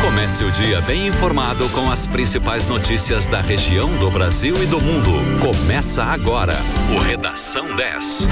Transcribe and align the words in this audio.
Comece 0.00 0.44
o 0.44 0.50
dia 0.50 0.80
bem 0.82 1.08
informado 1.08 1.68
com 1.70 1.90
as 1.90 2.06
principais 2.06 2.68
notícias 2.68 3.26
da 3.26 3.40
região, 3.40 3.88
do 3.98 4.10
Brasil 4.10 4.54
e 4.62 4.66
do 4.66 4.80
mundo. 4.80 5.10
Começa 5.40 6.04
agora 6.04 6.54
o 6.94 6.98
Redação 6.98 7.74
10. 7.74 8.28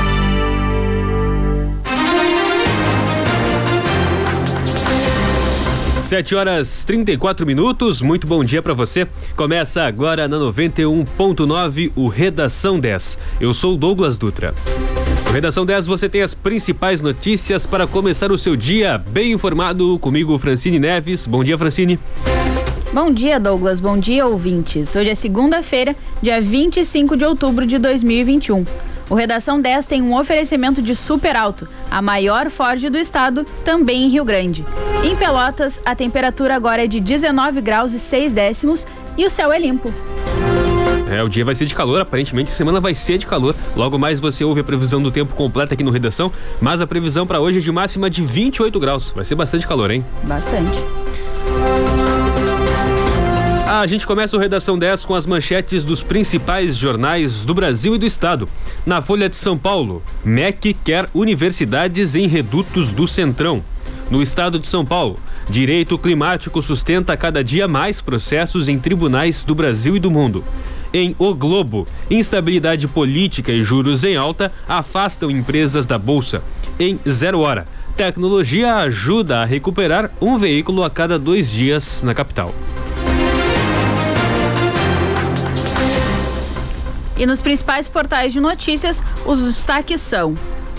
Sete 5.97 6.35
horas 6.35 6.85
34 6.85 7.45
minutos, 7.45 8.01
muito 8.01 8.27
bom 8.27 8.43
dia 8.43 8.63
para 8.63 8.73
você. 8.75 9.07
Começa 9.37 9.83
agora 9.83 10.27
na 10.27 10.37
91.9 10.39 11.93
o 11.95 12.09
Redação 12.09 12.81
10. 12.81 13.19
Eu 13.41 13.53
sou 13.53 13.77
Douglas 13.77 14.17
Dutra. 14.17 14.55
No 15.29 15.35
Redação 15.35 15.67
10 15.67 15.87
você 15.87 16.09
tem 16.09 16.23
as 16.23 16.33
principais 16.33 17.03
notícias 17.03 17.67
para 17.67 17.87
começar 17.87 18.33
o 18.33 18.39
seu 18.39 18.57
dia 18.57 18.97
bem 18.97 19.33
informado. 19.33 19.99
Comigo, 19.99 20.39
Francine 20.39 20.79
Neves. 20.79 21.27
Bom 21.27 21.45
dia, 21.45 21.59
Francine. 21.59 22.01
Bom 22.95 23.13
dia, 23.13 23.39
Douglas. 23.39 23.79
Bom 23.79 23.99
dia, 23.99 24.27
ouvintes. 24.27 24.97
Hoje 24.97 25.11
é 25.11 25.15
segunda-feira, 25.15 25.95
dia 26.23 26.41
25 26.41 27.15
de 27.15 27.27
outubro 27.27 27.67
de 27.67 27.77
2021. 27.77 28.65
O 29.11 29.15
Redação 29.15 29.61
10 29.61 29.85
tem 29.85 30.01
um 30.01 30.19
oferecimento 30.19 30.81
de 30.81 30.97
Super 30.97 31.37
Alto, 31.37 31.69
a 31.91 32.01
maior 32.01 32.49
Ford 32.49 32.89
do 32.89 32.97
estado, 32.97 33.45
também 33.63 34.05
em 34.05 34.09
Rio 34.09 34.25
Grande. 34.25 34.65
Em 35.05 35.15
Pelotas, 35.15 35.79
a 35.85 35.95
temperatura 35.95 36.57
agora 36.57 36.85
é 36.85 36.87
de 36.87 37.01
19 37.01 37.61
graus 37.61 37.93
e 37.93 37.99
6 37.99 38.33
décimos 38.33 38.87
e 39.15 39.27
o 39.27 39.31
céu 39.31 39.53
é 39.53 39.59
limpo. 39.59 39.93
É, 41.11 41.23
o 41.23 41.29
dia 41.29 41.45
vai 41.45 41.55
ser 41.55 41.67
de 41.67 41.75
calor, 41.75 42.01
aparentemente 42.01 42.51
a 42.51 42.55
semana 42.55 42.81
vai 42.81 42.95
ser 42.95 43.19
de 43.19 43.27
calor. 43.27 43.55
Logo 43.75 43.99
mais 43.99 44.21
você 44.21 44.45
ouve 44.45 44.61
a 44.61 44.65
previsão 44.65 45.03
do 45.03 45.11
tempo 45.11 45.35
completa 45.35 45.75
aqui 45.75 45.83
no 45.83 45.91
Redação, 45.91 46.33
mas 46.61 46.81
a 46.81 46.87
previsão 46.87 47.27
para 47.27 47.41
hoje 47.41 47.59
é 47.59 47.61
de 47.61 47.73
máxima 47.73 48.11
de 48.11 48.23
28 48.23 48.79
graus. 48.79 49.13
Vai 49.15 49.25
ser 49.25 49.35
bastante 49.35 49.67
calor, 49.67 49.91
hein? 49.91 50.05
Bastante. 50.25 50.83
A 53.71 53.87
gente 53.87 54.07
começa 54.07 54.35
o 54.35 54.41
Redação 54.41 54.79
10 54.79 55.05
com 55.05 55.15
as 55.15 55.27
manchetes 55.27 55.85
dos 55.85 56.03
principais 56.03 56.75
jornais 56.75 57.45
do 57.45 57.55
Brasil 57.55 57.95
e 57.95 57.99
do 57.99 58.07
Estado. 58.07 58.49
Na 58.87 59.03
Folha 59.03 59.29
de 59.29 59.37
São 59.37 59.59
Paulo, 59.59 60.03
MEC 60.25 60.73
quer 60.73 61.07
universidades 61.13 62.15
em 62.15 62.27
redutos 62.27 62.95
do 62.95 63.07
Centrão. 63.07 63.63
No 64.11 64.23
estado 64.23 64.59
de 64.59 64.67
São 64.67 64.87
Paulo, 64.87 65.19
direito 65.51 65.99
climático 65.99 66.63
sustenta 66.63 67.15
cada 67.15 67.45
dia 67.45 67.69
mais 67.69 68.01
processos 68.01 68.69
em 68.69 68.79
tribunais 68.79 69.43
do 69.43 69.55
Brasil 69.55 69.95
e 69.95 70.01
do 70.01 70.11
mundo. 70.11 70.43
Em 70.93 71.15
O 71.19 71.35
Globo, 71.35 71.87
instabilidade 72.11 72.89
política 72.89 73.53
e 73.53 73.63
juros 73.63 74.05
em 74.05 74.17
alta 74.17 74.51
afastam 74.67 75.31
empresas 75.31 75.85
da 75.85 75.99
Bolsa. 75.99 76.43
Em 76.81 76.99
Zero 77.09 77.41
Hora, 77.41 77.67
tecnologia 77.95 78.77
ajuda 78.77 79.41
a 79.41 79.45
recuperar 79.45 80.11
um 80.21 80.39
veículo 80.39 80.83
a 80.83 80.89
cada 80.89 81.19
dois 81.19 81.51
dias 81.51 82.03
na 82.03 82.15
capital. 82.15 82.55
E 87.19 87.27
nos 87.27 87.43
principais 87.43 87.89
portais 87.89 88.33
de 88.33 88.41
notícias, 88.41 89.03
os 89.27 89.43
destaques 89.43 90.01
são: 90.01 90.35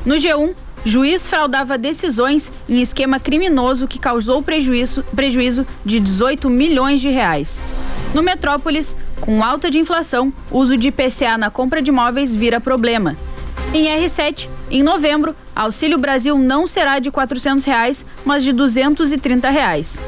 no 0.05 0.15
G1, 0.15 0.55
juiz 0.85 1.27
fraudava 1.27 1.77
decisões 1.77 2.51
em 2.67 2.81
esquema 2.81 3.19
criminoso 3.19 3.87
que 3.87 3.99
causou 3.99 4.41
prejuízo, 4.41 5.03
prejuízo 5.15 5.67
de 5.85 5.99
18 5.99 6.49
milhões 6.49 7.01
de 7.01 7.09
reais. 7.09 7.61
No 8.13 8.23
Metrópolis, 8.23 8.95
com 9.21 9.43
alta 9.43 9.69
de 9.69 9.77
inflação, 9.77 10.33
uso 10.51 10.75
de 10.75 10.87
IPCA 10.87 11.37
na 11.37 11.49
compra 11.49 11.81
de 11.81 11.89
imóveis 11.89 12.33
vira 12.33 12.59
problema. 12.59 13.15
Em 13.73 13.85
R7, 13.85 14.49
em 14.71 14.81
novembro, 14.81 15.35
Auxílio 15.55 15.97
Brasil 15.97 16.37
não 16.37 16.65
será 16.65 16.99
de 16.99 17.11
400 17.11 17.63
reais, 17.65 18.05
mas 18.25 18.43
de 18.43 18.51
230 18.51 19.49
reais. 19.49 19.99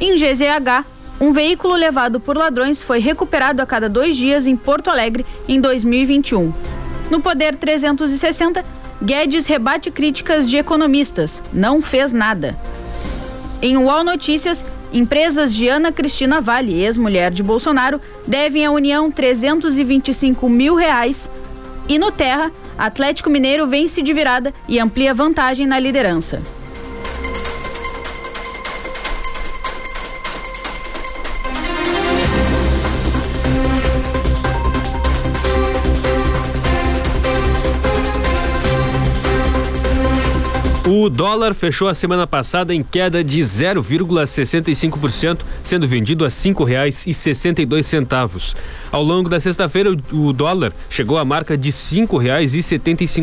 Em 0.00 0.16
GZH, 0.16 0.84
um 1.18 1.32
veículo 1.32 1.74
levado 1.74 2.20
por 2.20 2.36
ladrões 2.36 2.82
foi 2.82 2.98
recuperado 2.98 3.62
a 3.62 3.66
cada 3.66 3.88
dois 3.88 4.16
dias 4.16 4.46
em 4.46 4.54
Porto 4.54 4.90
Alegre 4.90 5.24
em 5.48 5.58
2021. 5.60 6.52
No 7.10 7.20
Poder 7.20 7.56
360, 7.56 8.62
Guedes 9.02 9.46
rebate 9.46 9.90
críticas 9.90 10.48
de 10.48 10.56
economistas. 10.58 11.40
Não 11.52 11.80
fez 11.80 12.12
nada. 12.12 12.56
Em 13.62 13.76
UOL 13.76 14.04
Notícias, 14.04 14.64
Empresas 14.96 15.54
de 15.54 15.68
Ana 15.68 15.92
Cristina 15.92 16.40
Vale, 16.40 16.72
ex-mulher 16.72 17.30
de 17.30 17.42
Bolsonaro, 17.42 18.00
devem 18.26 18.64
à 18.64 18.70
União 18.70 19.10
325 19.10 20.48
mil 20.48 20.74
reais. 20.74 21.28
E 21.86 21.98
no 21.98 22.10
Terra, 22.10 22.50
Atlético 22.78 23.28
Mineiro 23.28 23.66
vence 23.66 24.00
de 24.00 24.14
virada 24.14 24.54
e 24.66 24.80
amplia 24.80 25.12
vantagem 25.12 25.66
na 25.66 25.78
liderança. 25.78 26.40
O 41.06 41.08
dólar 41.08 41.54
fechou 41.54 41.86
a 41.86 41.94
semana 41.94 42.26
passada 42.26 42.74
em 42.74 42.82
queda 42.82 43.22
de 43.22 43.38
0,65%, 43.38 45.42
sendo 45.62 45.86
vendido 45.86 46.24
a 46.24 46.26
R$ 46.26 46.34
5,62. 46.34 48.56
Ao 48.90 49.02
longo 49.02 49.28
da 49.28 49.38
sexta-feira, 49.40 49.94
o 50.12 50.32
dólar 50.32 50.72
chegou 50.88 51.18
à 51.18 51.24
marca 51.24 51.56
de 51.56 51.72
cinco 51.72 52.20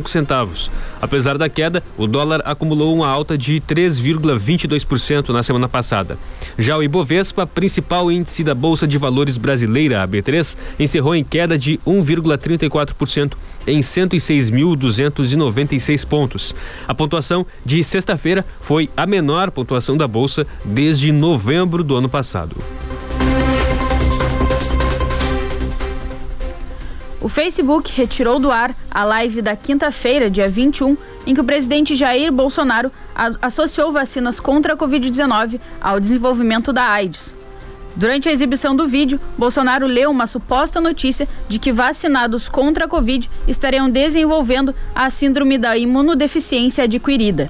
centavos. 0.10 0.70
Apesar 1.02 1.38
da 1.38 1.48
queda, 1.50 1.82
o 1.98 2.06
dólar 2.06 2.42
acumulou 2.46 2.94
uma 2.94 3.08
alta 3.08 3.38
de 3.38 3.62
3,22% 3.62 5.30
na 5.30 5.44
semana 5.44 5.70
passada. 5.70 6.18
Já 6.58 6.78
o 6.78 6.84
Ibovespa, 6.84 7.48
principal 7.48 8.12
índice 8.12 8.44
da 8.44 8.54
Bolsa 8.54 8.86
de 8.88 8.98
Valores 8.98 9.38
brasileira, 9.38 10.04
a 10.04 10.08
B3, 10.08 10.58
encerrou 10.80 11.16
em 11.16 11.24
queda 11.24 11.58
de 11.58 11.80
1,34% 11.86 13.34
em 13.66 13.80
106.296 13.80 16.06
pontos. 16.06 16.54
A 16.88 16.94
pontuação 16.94 17.46
de 17.66 17.84
sexta-feira 17.84 18.46
foi 18.60 18.90
a 18.96 19.06
menor 19.06 19.52
pontuação 19.52 19.98
da 19.98 20.08
bolsa 20.08 20.48
desde 20.66 21.12
novembro 21.12 21.84
do 21.84 21.96
ano 21.96 22.10
passado. 22.10 22.56
O 27.24 27.30
Facebook 27.30 27.90
retirou 27.96 28.38
do 28.38 28.52
ar 28.52 28.76
a 28.92 29.06
live 29.06 29.42
da 29.42 29.56
quinta-feira, 29.56 30.30
dia 30.30 30.50
21, 30.50 30.98
em 31.26 31.34
que 31.34 31.40
o 31.40 31.44
presidente 31.46 31.96
Jair 31.96 32.30
Bolsonaro 32.34 32.92
associou 33.42 33.94
vacinas 33.94 34.42
contra 34.42 34.74
a 34.74 34.76
Covid-19 34.76 35.58
ao 35.80 36.02
desenvolvimento 36.02 36.74
da 36.74 36.84
AIDS. 36.84 37.34
Durante 37.96 38.28
a 38.28 38.32
exibição 38.34 38.76
do 38.76 38.86
vídeo, 38.86 39.22
Bolsonaro 39.38 39.88
leu 39.88 40.12
uma 40.12 40.28
suposta 40.28 40.82
notícia 40.82 41.26
de 41.48 41.60
que 41.60 41.72
vacinados 41.72 42.50
contra 42.50 42.84
a 42.84 42.90
Covid 42.90 43.30
estariam 43.48 43.90
desenvolvendo 43.90 44.76
a 44.94 45.10
síndrome 45.10 45.58
da 45.58 45.78
imunodeficiência 45.78 46.84
adquirida. 46.84 47.50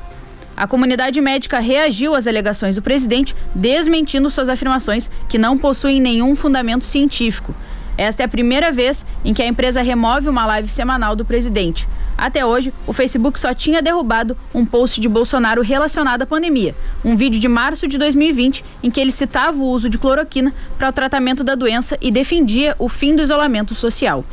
A 0.56 0.68
comunidade 0.68 1.20
médica 1.20 1.58
reagiu 1.58 2.14
às 2.14 2.28
alegações 2.28 2.76
do 2.76 2.82
presidente, 2.84 3.36
desmentindo 3.56 4.30
suas 4.30 4.50
afirmações 4.50 5.10
que 5.28 5.40
não 5.40 5.58
possuem 5.58 6.00
nenhum 6.00 6.36
fundamento 6.36 6.86
científico. 6.86 7.56
Esta 7.98 8.24
é 8.24 8.26
a 8.26 8.30
primeira 8.30 8.72
vez 8.72 9.06
em 9.24 9.34
que 9.34 9.42
a 9.42 9.48
empresa 9.48 9.82
remove 9.82 10.28
uma 10.28 10.46
live 10.46 10.70
semanal 10.70 11.16
do 11.16 11.24
presidente. 11.24 11.88
Até 12.18 12.46
hoje, 12.46 12.74
o 12.86 12.94
Facebook 12.94 13.40
só 13.40 13.54
tinha 13.54 13.82
derrubado 13.82 14.38
um 14.54 14.66
post 14.66 15.02
de 15.02 15.10
Bolsonaro 15.10 15.62
relacionado 15.62 16.22
à 16.22 16.26
pandemia, 16.26 16.76
um 17.04 17.16
vídeo 17.16 17.40
de 17.40 17.48
março 17.48 17.88
de 17.88 17.98
2020 17.98 18.64
em 18.84 18.92
que 18.92 19.00
ele 19.00 19.12
citava 19.12 19.58
o 19.58 19.66
uso 19.66 19.90
de 19.90 19.98
cloroquina 19.98 20.54
para 20.78 20.90
o 20.90 20.94
tratamento 20.94 21.44
da 21.44 21.56
doença 21.56 21.98
e 22.02 22.12
defendia 22.12 22.76
o 22.78 22.88
fim 22.88 23.16
do 23.16 23.22
isolamento 23.22 23.74
social. 23.74 24.24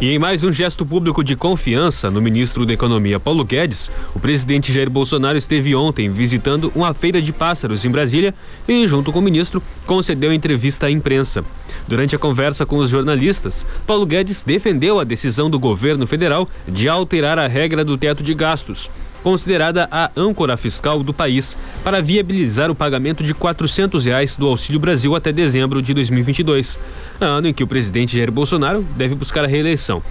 E 0.00 0.14
em 0.14 0.18
mais 0.18 0.42
um 0.42 0.50
gesto 0.50 0.86
público 0.86 1.22
de 1.22 1.36
confiança 1.36 2.10
no 2.10 2.22
ministro 2.22 2.64
da 2.64 2.72
Economia 2.72 3.20
Paulo 3.20 3.44
Guedes, 3.44 3.90
o 4.14 4.18
presidente 4.18 4.72
Jair 4.72 4.88
Bolsonaro 4.88 5.36
esteve 5.36 5.74
ontem 5.74 6.10
visitando 6.10 6.72
uma 6.74 6.94
feira 6.94 7.20
de 7.20 7.34
pássaros 7.34 7.84
em 7.84 7.90
Brasília 7.90 8.34
e, 8.66 8.88
junto 8.88 9.12
com 9.12 9.18
o 9.18 9.22
ministro, 9.22 9.62
concedeu 9.84 10.32
entrevista 10.32 10.86
à 10.86 10.90
imprensa. 10.90 11.44
Durante 11.86 12.16
a 12.16 12.18
conversa 12.18 12.64
com 12.64 12.78
os 12.78 12.88
jornalistas, 12.88 13.66
Paulo 13.86 14.06
Guedes 14.06 14.42
defendeu 14.42 14.98
a 14.98 15.04
decisão 15.04 15.50
do 15.50 15.58
governo 15.58 16.06
federal 16.06 16.48
de 16.66 16.88
alterar 16.88 17.38
a 17.38 17.46
regra 17.46 17.84
do 17.84 17.98
teto 17.98 18.22
de 18.22 18.32
gastos 18.32 18.88
considerada 19.22 19.88
a 19.90 20.10
âncora 20.16 20.56
fiscal 20.56 21.02
do 21.02 21.12
país, 21.12 21.56
para 21.84 22.00
viabilizar 22.00 22.70
o 22.70 22.74
pagamento 22.74 23.22
de 23.22 23.34
400 23.34 24.04
reais 24.04 24.36
do 24.36 24.46
Auxílio 24.46 24.80
Brasil 24.80 25.14
até 25.14 25.32
dezembro 25.32 25.82
de 25.82 25.94
2022, 25.94 26.78
ano 27.20 27.48
em 27.48 27.54
que 27.54 27.62
o 27.62 27.66
presidente 27.66 28.16
Jair 28.16 28.30
Bolsonaro 28.30 28.84
deve 28.96 29.14
buscar 29.14 29.44
a 29.44 29.48
reeleição. 29.48 30.02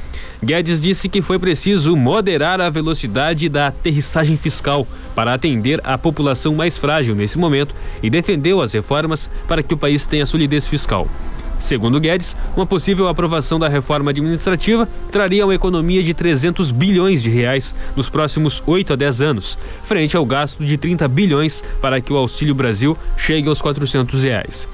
Guedes 0.43 0.81
disse 0.81 1.09
que 1.09 1.21
foi 1.21 1.37
preciso 1.37 1.95
moderar 1.95 2.61
a 2.61 2.69
velocidade 2.69 3.49
da 3.49 3.67
aterrissagem 3.67 4.37
fiscal 4.37 4.87
para 5.13 5.33
atender 5.33 5.81
a 5.83 5.97
população 5.97 6.55
mais 6.55 6.77
frágil 6.77 7.13
nesse 7.13 7.37
momento 7.37 7.75
e 8.01 8.09
defendeu 8.09 8.61
as 8.61 8.73
reformas 8.73 9.29
para 9.47 9.61
que 9.61 9.73
o 9.73 9.77
país 9.77 10.05
tenha 10.05 10.25
solidez 10.25 10.65
fiscal. 10.65 11.07
Segundo 11.59 11.99
Guedes, 11.99 12.37
uma 12.55 12.65
possível 12.65 13.09
aprovação 13.09 13.59
da 13.59 13.67
reforma 13.67 14.11
administrativa 14.11 14.87
traria 15.11 15.45
uma 15.45 15.53
economia 15.53 16.01
de 16.01 16.13
300 16.13 16.71
bilhões 16.71 17.21
de 17.21 17.29
reais 17.29 17.75
nos 17.97 18.09
próximos 18.09 18.63
8 18.65 18.93
a 18.93 18.95
10 18.95 19.21
anos, 19.21 19.57
frente 19.83 20.15
ao 20.15 20.25
gasto 20.25 20.63
de 20.63 20.77
30 20.77 21.05
bilhões 21.09 21.61
para 21.81 21.99
que 21.99 22.13
o 22.13 22.17
Auxílio 22.17 22.55
Brasil 22.55 22.97
chegue 23.17 23.49
aos 23.49 23.61
400 23.61 24.23
reais. 24.23 24.67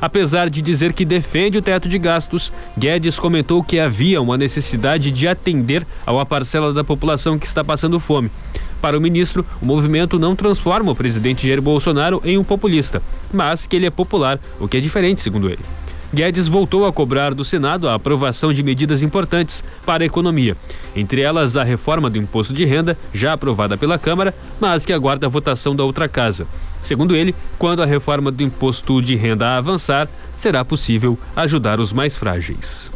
Apesar 0.00 0.48
de 0.48 0.62
dizer 0.62 0.92
que 0.92 1.04
defende 1.04 1.58
o 1.58 1.62
teto 1.62 1.88
de 1.88 1.98
gastos, 1.98 2.52
Guedes 2.78 3.18
comentou 3.18 3.64
que 3.64 3.80
havia 3.80 4.22
uma 4.22 4.38
necessidade 4.38 5.10
de 5.10 5.26
atender 5.26 5.84
a 6.06 6.12
uma 6.12 6.24
parcela 6.24 6.72
da 6.72 6.84
população 6.84 7.36
que 7.36 7.46
está 7.46 7.64
passando 7.64 7.98
fome. 7.98 8.30
Para 8.80 8.96
o 8.96 9.00
ministro, 9.00 9.44
o 9.60 9.66
movimento 9.66 10.16
não 10.16 10.36
transforma 10.36 10.92
o 10.92 10.94
presidente 10.94 11.48
Jair 11.48 11.60
Bolsonaro 11.60 12.22
em 12.24 12.38
um 12.38 12.44
populista, 12.44 13.02
mas 13.32 13.66
que 13.66 13.74
ele 13.74 13.86
é 13.86 13.90
popular, 13.90 14.38
o 14.60 14.68
que 14.68 14.76
é 14.76 14.80
diferente, 14.80 15.20
segundo 15.20 15.50
ele. 15.50 15.58
Guedes 16.12 16.48
voltou 16.48 16.86
a 16.86 16.92
cobrar 16.92 17.34
do 17.34 17.44
Senado 17.44 17.86
a 17.86 17.94
aprovação 17.94 18.50
de 18.50 18.62
medidas 18.62 19.02
importantes 19.02 19.62
para 19.84 20.02
a 20.02 20.06
economia, 20.06 20.56
entre 20.96 21.20
elas 21.20 21.54
a 21.54 21.62
reforma 21.62 22.08
do 22.08 22.16
imposto 22.16 22.54
de 22.54 22.64
renda, 22.64 22.96
já 23.12 23.34
aprovada 23.34 23.76
pela 23.76 23.98
Câmara, 23.98 24.34
mas 24.58 24.86
que 24.86 24.92
aguarda 24.92 25.26
a 25.26 25.30
votação 25.30 25.76
da 25.76 25.84
outra 25.84 26.08
casa. 26.08 26.46
Segundo 26.82 27.14
ele, 27.14 27.34
quando 27.58 27.82
a 27.82 27.86
reforma 27.86 28.30
do 28.30 28.42
imposto 28.42 29.02
de 29.02 29.16
renda 29.16 29.58
avançar, 29.58 30.08
será 30.34 30.64
possível 30.64 31.18
ajudar 31.36 31.78
os 31.78 31.92
mais 31.92 32.16
frágeis. 32.16 32.90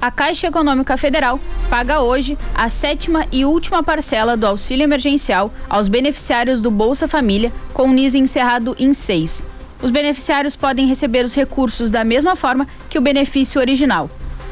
A 0.00 0.10
Caixa 0.10 0.46
Econômica 0.46 0.96
Federal 0.96 1.38
paga 1.68 2.00
hoje 2.00 2.38
a 2.54 2.70
sétima 2.70 3.26
e 3.30 3.44
última 3.44 3.82
parcela 3.82 4.34
do 4.34 4.46
auxílio 4.46 4.84
emergencial 4.84 5.52
aos 5.68 5.88
beneficiários 5.88 6.62
do 6.62 6.70
Bolsa 6.70 7.06
Família, 7.06 7.52
com 7.74 7.90
o 7.90 7.92
NIS 7.92 8.14
encerrado 8.14 8.74
em 8.78 8.94
seis. 8.94 9.42
Os 9.82 9.90
beneficiários 9.90 10.56
podem 10.56 10.86
receber 10.86 11.22
os 11.22 11.34
recursos 11.34 11.90
da 11.90 12.02
mesma 12.02 12.34
forma 12.34 12.66
que 12.88 12.96
o 12.96 13.02
benefício 13.02 13.60
original. 13.60 14.08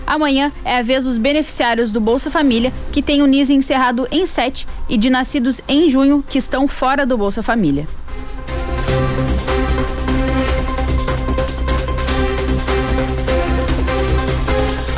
Amanhã 0.06 0.52
é 0.66 0.76
a 0.76 0.82
vez 0.82 1.04
dos 1.04 1.16
beneficiários 1.16 1.90
do 1.90 2.00
Bolsa 2.00 2.30
Família 2.30 2.70
que 2.92 3.02
têm 3.02 3.22
o 3.22 3.26
NIS 3.26 3.48
encerrado 3.48 4.06
em 4.10 4.26
sete 4.26 4.66
e 4.86 4.98
de 4.98 5.08
nascidos 5.08 5.62
em 5.66 5.88
junho 5.88 6.22
que 6.28 6.36
estão 6.36 6.68
fora 6.68 7.06
do 7.06 7.16
Bolsa 7.16 7.42
Família. 7.42 7.86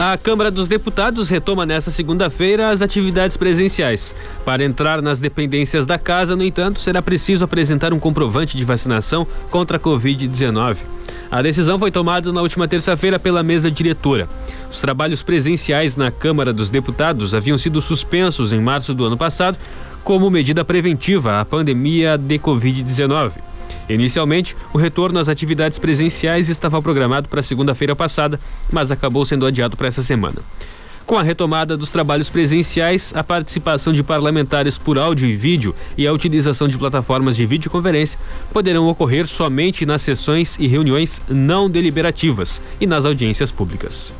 A 0.02 0.16
Câmara 0.16 0.50
dos 0.50 0.66
Deputados 0.66 1.28
retoma 1.28 1.66
nesta 1.66 1.90
segunda-feira 1.90 2.70
as 2.70 2.80
atividades 2.80 3.36
presenciais. 3.36 4.14
Para 4.46 4.64
entrar 4.64 5.02
nas 5.02 5.20
dependências 5.20 5.84
da 5.84 5.98
casa, 5.98 6.34
no 6.34 6.42
entanto, 6.42 6.80
será 6.80 7.02
preciso 7.02 7.44
apresentar 7.44 7.92
um 7.92 7.98
comprovante 7.98 8.56
de 8.56 8.64
vacinação 8.64 9.26
contra 9.50 9.76
a 9.76 9.80
Covid-19. 9.80 10.78
A 11.30 11.42
decisão 11.42 11.78
foi 11.78 11.90
tomada 11.90 12.32
na 12.32 12.40
última 12.40 12.66
terça-feira 12.66 13.18
pela 13.18 13.42
mesa 13.42 13.70
diretora. 13.70 14.26
Os 14.70 14.80
trabalhos 14.80 15.22
presenciais 15.22 15.94
na 15.96 16.10
Câmara 16.10 16.50
dos 16.50 16.70
Deputados 16.70 17.34
haviam 17.34 17.58
sido 17.58 17.82
suspensos 17.82 18.54
em 18.54 18.60
março 18.60 18.94
do 18.94 19.04
ano 19.04 19.18
passado 19.18 19.58
como 20.02 20.30
medida 20.30 20.64
preventiva 20.64 21.40
à 21.40 21.44
pandemia 21.44 22.16
de 22.16 22.38
Covid-19. 22.38 23.49
Inicialmente, 23.88 24.56
o 24.72 24.78
retorno 24.78 25.18
às 25.18 25.28
atividades 25.28 25.78
presenciais 25.78 26.48
estava 26.48 26.80
programado 26.80 27.28
para 27.28 27.42
segunda-feira 27.42 27.96
passada, 27.96 28.38
mas 28.70 28.92
acabou 28.92 29.24
sendo 29.24 29.46
adiado 29.46 29.76
para 29.76 29.88
essa 29.88 30.02
semana. 30.02 30.40
Com 31.10 31.18
a 31.18 31.24
retomada 31.24 31.76
dos 31.76 31.90
trabalhos 31.90 32.30
presenciais, 32.30 33.12
a 33.16 33.24
participação 33.24 33.92
de 33.92 34.00
parlamentares 34.00 34.78
por 34.78 34.96
áudio 34.96 35.28
e 35.28 35.34
vídeo 35.34 35.74
e 35.98 36.06
a 36.06 36.12
utilização 36.12 36.68
de 36.68 36.78
plataformas 36.78 37.34
de 37.34 37.44
videoconferência 37.46 38.16
poderão 38.52 38.86
ocorrer 38.86 39.26
somente 39.26 39.84
nas 39.84 40.02
sessões 40.02 40.56
e 40.56 40.68
reuniões 40.68 41.20
não 41.28 41.68
deliberativas 41.68 42.62
e 42.80 42.86
nas 42.86 43.04
audiências 43.04 43.50
públicas. 43.50 44.14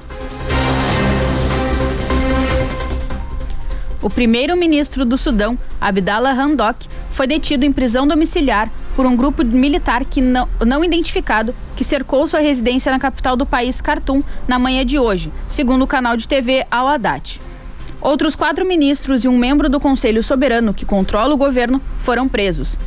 O 4.02 4.10
primeiro-ministro 4.10 5.04
do 5.04 5.16
Sudão, 5.16 5.56
Abdallah 5.80 6.32
Hamdok, 6.32 6.88
foi 7.12 7.28
detido 7.28 7.64
em 7.64 7.70
prisão 7.70 8.04
domiciliar 8.04 8.68
por 9.00 9.06
um 9.06 9.16
grupo 9.16 9.42
militar 9.42 10.04
que 10.04 10.20
não, 10.20 10.46
não 10.66 10.84
identificado 10.84 11.54
que 11.74 11.82
cercou 11.82 12.26
sua 12.26 12.40
residência 12.40 12.92
na 12.92 12.98
capital 12.98 13.34
do 13.34 13.46
país, 13.46 13.80
Khartoum, 13.80 14.22
na 14.46 14.58
manhã 14.58 14.84
de 14.84 14.98
hoje, 14.98 15.32
segundo 15.48 15.80
o 15.80 15.86
canal 15.86 16.18
de 16.18 16.28
TV 16.28 16.66
Al 16.70 16.86
Haddad. 16.86 17.40
Outros 17.98 18.36
quatro 18.36 18.62
ministros 18.66 19.24
e 19.24 19.28
um 19.28 19.38
membro 19.38 19.70
do 19.70 19.80
Conselho 19.80 20.22
Soberano 20.22 20.74
que 20.74 20.84
controla 20.84 21.32
o 21.32 21.38
governo 21.38 21.80
foram 21.98 22.28
presos. 22.28 22.78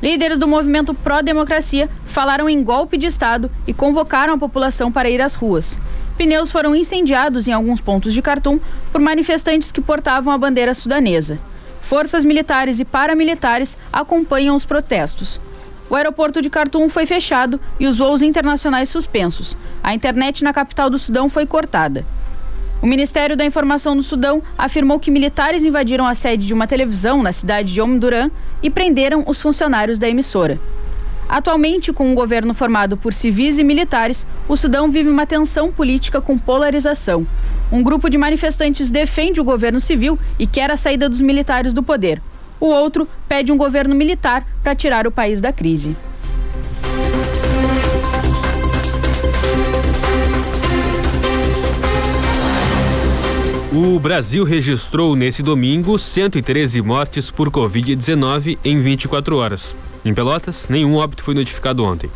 Líderes 0.00 0.38
do 0.38 0.46
movimento 0.46 0.94
pró-democracia 0.94 1.90
falaram 2.04 2.48
em 2.48 2.62
golpe 2.62 2.96
de 2.96 3.08
Estado 3.08 3.50
e 3.66 3.74
convocaram 3.74 4.34
a 4.34 4.38
população 4.38 4.92
para 4.92 5.10
ir 5.10 5.20
às 5.20 5.34
ruas. 5.34 5.76
Pneus 6.16 6.52
foram 6.52 6.76
incendiados 6.76 7.48
em 7.48 7.52
alguns 7.52 7.80
pontos 7.80 8.14
de 8.14 8.22
Khartoum 8.22 8.60
por 8.92 9.00
manifestantes 9.00 9.72
que 9.72 9.80
portavam 9.80 10.32
a 10.32 10.38
bandeira 10.38 10.74
sudanesa. 10.74 11.40
Forças 11.82 12.24
militares 12.24 12.78
e 12.78 12.84
paramilitares 12.84 13.76
acompanham 13.92 14.54
os 14.54 14.64
protestos. 14.64 15.40
O 15.88 15.94
aeroporto 15.94 16.42
de 16.42 16.48
Khartoum 16.48 16.88
foi 16.88 17.06
fechado 17.06 17.60
e 17.78 17.86
os 17.86 17.98
voos 17.98 18.20
internacionais 18.20 18.88
suspensos. 18.88 19.56
A 19.82 19.94
internet 19.94 20.42
na 20.42 20.52
capital 20.52 20.90
do 20.90 20.98
Sudão 20.98 21.30
foi 21.30 21.46
cortada. 21.46 22.04
O 22.82 22.86
Ministério 22.86 23.36
da 23.36 23.44
Informação 23.44 23.96
do 23.96 24.02
Sudão 24.02 24.42
afirmou 24.58 24.98
que 24.98 25.10
militares 25.10 25.64
invadiram 25.64 26.06
a 26.06 26.14
sede 26.14 26.46
de 26.46 26.52
uma 26.52 26.66
televisão 26.66 27.22
na 27.22 27.32
cidade 27.32 27.72
de 27.72 27.80
Omdurman 27.80 28.30
e 28.62 28.68
prenderam 28.68 29.24
os 29.26 29.40
funcionários 29.40 29.98
da 29.98 30.08
emissora. 30.08 30.58
Atualmente, 31.28 31.92
com 31.92 32.10
um 32.10 32.14
governo 32.14 32.52
formado 32.52 32.96
por 32.96 33.12
civis 33.12 33.58
e 33.58 33.64
militares, 33.64 34.26
o 34.48 34.56
Sudão 34.56 34.90
vive 34.90 35.08
uma 35.08 35.26
tensão 35.26 35.72
política 35.72 36.20
com 36.20 36.38
polarização. 36.38 37.26
Um 37.72 37.82
grupo 37.82 38.08
de 38.08 38.18
manifestantes 38.18 38.90
defende 38.90 39.40
o 39.40 39.44
governo 39.44 39.80
civil 39.80 40.18
e 40.38 40.46
quer 40.46 40.70
a 40.70 40.76
saída 40.76 41.08
dos 41.08 41.20
militares 41.20 41.72
do 41.72 41.82
poder. 41.82 42.20
O 42.60 42.66
outro 42.66 43.08
pede 43.28 43.52
um 43.52 43.56
governo 43.56 43.94
militar 43.94 44.46
para 44.62 44.74
tirar 44.74 45.06
o 45.06 45.10
país 45.10 45.40
da 45.40 45.52
crise. 45.52 45.96
O 53.72 54.00
Brasil 54.00 54.42
registrou 54.42 55.14
nesse 55.14 55.42
domingo 55.42 55.98
113 55.98 56.80
mortes 56.80 57.30
por 57.30 57.50
Covid-19 57.50 58.58
em 58.64 58.80
24 58.80 59.36
horas. 59.36 59.76
Em 60.02 60.14
Pelotas, 60.14 60.66
nenhum 60.70 60.94
óbito 60.94 61.22
foi 61.22 61.34
notificado 61.34 61.84
ontem. 61.84 62.08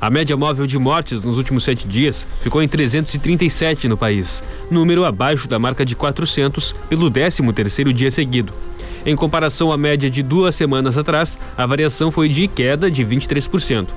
A 0.00 0.10
média 0.10 0.36
móvel 0.36 0.66
de 0.66 0.76
mortes 0.76 1.22
nos 1.22 1.36
últimos 1.38 1.62
sete 1.62 1.86
dias 1.86 2.26
ficou 2.40 2.60
em 2.60 2.66
337 2.66 3.86
no 3.86 3.96
país, 3.96 4.42
número 4.68 5.04
abaixo 5.04 5.46
da 5.46 5.58
marca 5.58 5.84
de 5.84 5.94
400 5.94 6.74
pelo 6.88 7.08
13 7.08 7.52
terceiro 7.52 7.92
dia 7.92 8.10
seguido. 8.10 8.52
Em 9.06 9.14
comparação 9.14 9.70
à 9.70 9.76
média 9.76 10.08
de 10.08 10.22
duas 10.22 10.54
semanas 10.54 10.96
atrás, 10.96 11.38
a 11.58 11.66
variação 11.66 12.10
foi 12.10 12.26
de 12.26 12.48
queda 12.48 12.90
de 12.90 13.04
23%. 13.04 13.88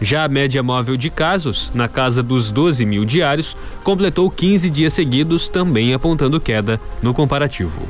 Já 0.00 0.24
a 0.24 0.28
média 0.28 0.62
móvel 0.62 0.96
de 0.96 1.10
casos, 1.10 1.70
na 1.74 1.86
casa 1.86 2.22
dos 2.22 2.50
12 2.50 2.86
mil 2.86 3.04
diários, 3.04 3.54
completou 3.82 4.30
15 4.30 4.70
dias 4.70 4.94
seguidos, 4.94 5.48
também 5.48 5.92
apontando 5.92 6.40
queda 6.40 6.80
no 7.02 7.12
comparativo. 7.12 7.82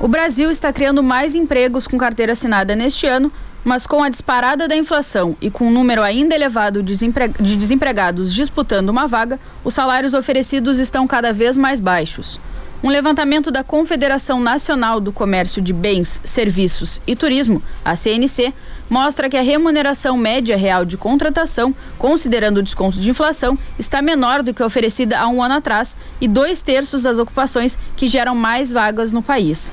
O 0.00 0.06
Brasil 0.06 0.50
está 0.50 0.72
criando 0.72 1.02
mais 1.02 1.34
empregos 1.34 1.86
com 1.86 1.96
carteira 1.96 2.32
assinada 2.32 2.74
neste 2.74 3.06
ano, 3.06 3.32
mas 3.64 3.86
com 3.86 4.02
a 4.02 4.08
disparada 4.08 4.66
da 4.66 4.76
inflação 4.76 5.36
e 5.40 5.50
com 5.50 5.66
um 5.66 5.70
número 5.70 6.02
ainda 6.02 6.34
elevado 6.34 6.82
de 6.82 7.56
desempregados 7.56 8.32
disputando 8.32 8.90
uma 8.90 9.06
vaga, 9.06 9.38
os 9.64 9.74
salários 9.74 10.14
oferecidos 10.14 10.78
estão 10.78 11.06
cada 11.06 11.32
vez 11.32 11.58
mais 11.58 11.80
baixos. 11.80 12.40
Um 12.80 12.90
levantamento 12.90 13.50
da 13.50 13.64
Confederação 13.64 14.38
Nacional 14.38 15.00
do 15.00 15.12
Comércio 15.12 15.60
de 15.60 15.72
Bens, 15.72 16.20
Serviços 16.22 17.00
e 17.08 17.16
Turismo, 17.16 17.60
a 17.84 17.96
CNC, 17.96 18.54
mostra 18.88 19.28
que 19.28 19.36
a 19.36 19.42
remuneração 19.42 20.16
média 20.16 20.56
real 20.56 20.84
de 20.84 20.96
contratação, 20.96 21.74
considerando 21.98 22.58
o 22.58 22.62
desconto 22.62 23.00
de 23.00 23.10
inflação, 23.10 23.58
está 23.80 24.00
menor 24.00 24.44
do 24.44 24.54
que 24.54 24.62
oferecida 24.62 25.18
há 25.18 25.26
um 25.26 25.42
ano 25.42 25.56
atrás 25.56 25.96
e 26.20 26.28
dois 26.28 26.62
terços 26.62 27.02
das 27.02 27.18
ocupações 27.18 27.76
que 27.96 28.06
geram 28.06 28.36
mais 28.36 28.70
vagas 28.70 29.10
no 29.10 29.22
país. 29.22 29.72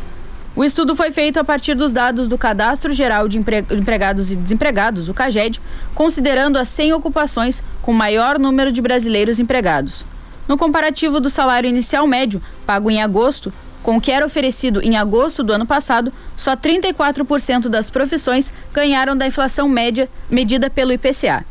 O 0.55 0.63
estudo 0.63 0.95
foi 0.95 1.11
feito 1.11 1.37
a 1.37 1.43
partir 1.43 1.75
dos 1.75 1.91
dados 1.91 2.29
do 2.29 2.37
Cadastro 2.37 2.93
Geral 2.93 3.27
de 3.27 3.37
Empregados 3.37 4.31
e 4.31 4.37
Desempregados, 4.37 5.09
o 5.09 5.13
CAGED, 5.13 5.59
considerando 5.93 6.57
as 6.57 6.69
100 6.69 6.93
ocupações 6.93 7.61
com 7.81 7.91
maior 7.91 8.39
número 8.39 8.71
de 8.71 8.81
brasileiros 8.81 9.37
empregados. 9.37 10.05
No 10.47 10.57
comparativo 10.57 11.19
do 11.19 11.29
salário 11.29 11.69
inicial 11.69 12.07
médio, 12.07 12.41
pago 12.65 12.89
em 12.89 13.03
agosto, 13.03 13.51
com 13.83 13.97
o 13.97 14.01
que 14.01 14.13
era 14.13 14.25
oferecido 14.25 14.81
em 14.81 14.95
agosto 14.95 15.43
do 15.43 15.51
ano 15.51 15.65
passado, 15.65 16.13
só 16.37 16.55
34% 16.55 17.67
das 17.67 17.89
profissões 17.89 18.53
ganharam 18.71 19.17
da 19.17 19.27
inflação 19.27 19.67
média 19.67 20.09
medida 20.29 20.69
pelo 20.69 20.93
IPCA. 20.93 21.45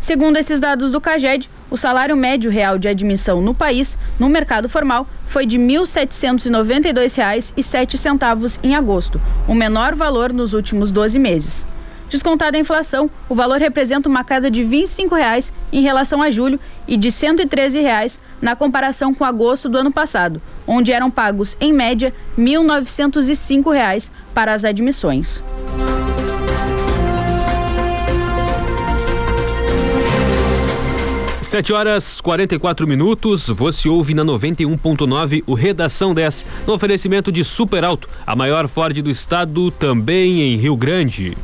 Segundo 0.00 0.36
esses 0.36 0.60
dados 0.60 0.92
do 0.92 1.00
CAGED, 1.00 1.50
o 1.70 1.76
salário 1.76 2.16
médio 2.16 2.50
real 2.50 2.78
de 2.78 2.88
admissão 2.88 3.40
no 3.40 3.54
país, 3.54 3.96
no 4.18 4.28
mercado 4.28 4.68
formal, 4.68 5.06
foi 5.26 5.46
de 5.46 5.56
R$ 5.56 5.64
1.792,07 5.64 8.58
em 8.62 8.74
agosto, 8.74 9.18
o 9.46 9.54
menor 9.54 9.94
valor 9.94 10.32
nos 10.32 10.52
últimos 10.52 10.90
12 10.90 11.16
meses. 11.18 11.64
Descontada 12.10 12.56
a 12.56 12.60
inflação, 12.60 13.08
o 13.28 13.36
valor 13.36 13.60
representa 13.60 14.08
uma 14.08 14.24
queda 14.24 14.50
de 14.50 14.64
25 14.64 15.14
reais 15.14 15.52
em 15.72 15.80
relação 15.80 16.20
a 16.20 16.28
julho 16.28 16.58
e 16.88 16.96
de 16.96 17.12
113 17.12 17.78
reais 17.78 18.20
na 18.42 18.56
comparação 18.56 19.14
com 19.14 19.24
agosto 19.24 19.68
do 19.68 19.78
ano 19.78 19.92
passado, 19.92 20.42
onde 20.66 20.90
eram 20.90 21.08
pagos, 21.08 21.56
em 21.60 21.72
média, 21.72 22.12
1.905 22.36 23.72
reais 23.72 24.10
para 24.34 24.52
as 24.52 24.64
admissões. 24.64 25.40
Sete 31.50 31.72
horas 31.72 32.20
44 32.20 32.86
minutos, 32.86 33.48
você 33.48 33.88
ouve 33.88 34.14
na 34.14 34.24
91.9 34.24 35.42
o 35.48 35.54
Redação 35.54 36.14
10, 36.14 36.46
no 36.64 36.74
oferecimento 36.74 37.32
de 37.32 37.42
Super 37.42 37.84
Alto, 37.84 38.08
a 38.24 38.36
maior 38.36 38.68
Ford 38.68 39.02
do 39.02 39.10
estado, 39.10 39.68
também 39.72 40.42
em 40.42 40.56
Rio 40.56 40.76
Grande. 40.76 41.36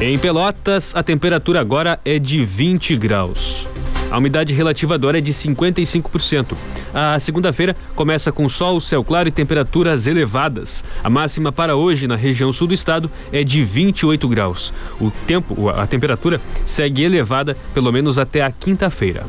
Em 0.00 0.16
Pelotas, 0.16 0.94
a 0.94 1.02
temperatura 1.02 1.60
agora 1.60 1.98
é 2.04 2.20
de 2.20 2.44
20 2.44 2.96
graus. 2.96 3.66
A 4.12 4.16
umidade 4.16 4.54
relativa 4.54 4.94
ar 4.94 5.14
é 5.16 5.20
de 5.20 5.32
55%. 5.32 6.54
A 7.00 7.16
segunda-feira 7.20 7.76
começa 7.94 8.32
com 8.32 8.48
sol, 8.48 8.80
céu 8.80 9.04
claro 9.04 9.28
e 9.28 9.30
temperaturas 9.30 10.08
elevadas. 10.08 10.82
A 11.04 11.08
máxima 11.08 11.52
para 11.52 11.76
hoje 11.76 12.08
na 12.08 12.16
região 12.16 12.52
sul 12.52 12.66
do 12.66 12.74
estado 12.74 13.08
é 13.32 13.44
de 13.44 13.62
28 13.62 14.26
graus. 14.26 14.72
O 15.00 15.08
tempo, 15.08 15.68
a 15.68 15.86
temperatura 15.86 16.40
segue 16.66 17.04
elevada 17.04 17.56
pelo 17.72 17.92
menos 17.92 18.18
até 18.18 18.42
a 18.42 18.50
quinta-feira. 18.50 19.24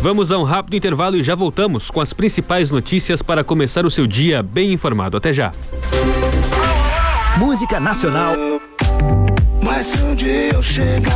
Vamos 0.00 0.32
a 0.32 0.38
um 0.38 0.44
rápido 0.44 0.76
intervalo 0.76 1.18
e 1.18 1.22
já 1.22 1.34
voltamos 1.34 1.90
com 1.90 2.00
as 2.00 2.14
principais 2.14 2.70
notícias 2.70 3.20
para 3.20 3.44
começar 3.44 3.84
o 3.84 3.90
seu 3.90 4.06
dia 4.06 4.42
bem 4.42 4.72
informado. 4.72 5.18
Até 5.18 5.30
já. 5.30 5.52
Música 7.36 7.78
nacional 7.78 8.34
mas 9.62 9.86
se 9.86 9.98
um 9.98 10.14
dia 10.14 10.54
eu 10.54 10.62
chegar 10.62 11.12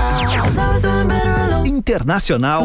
Internacional 1.65 2.65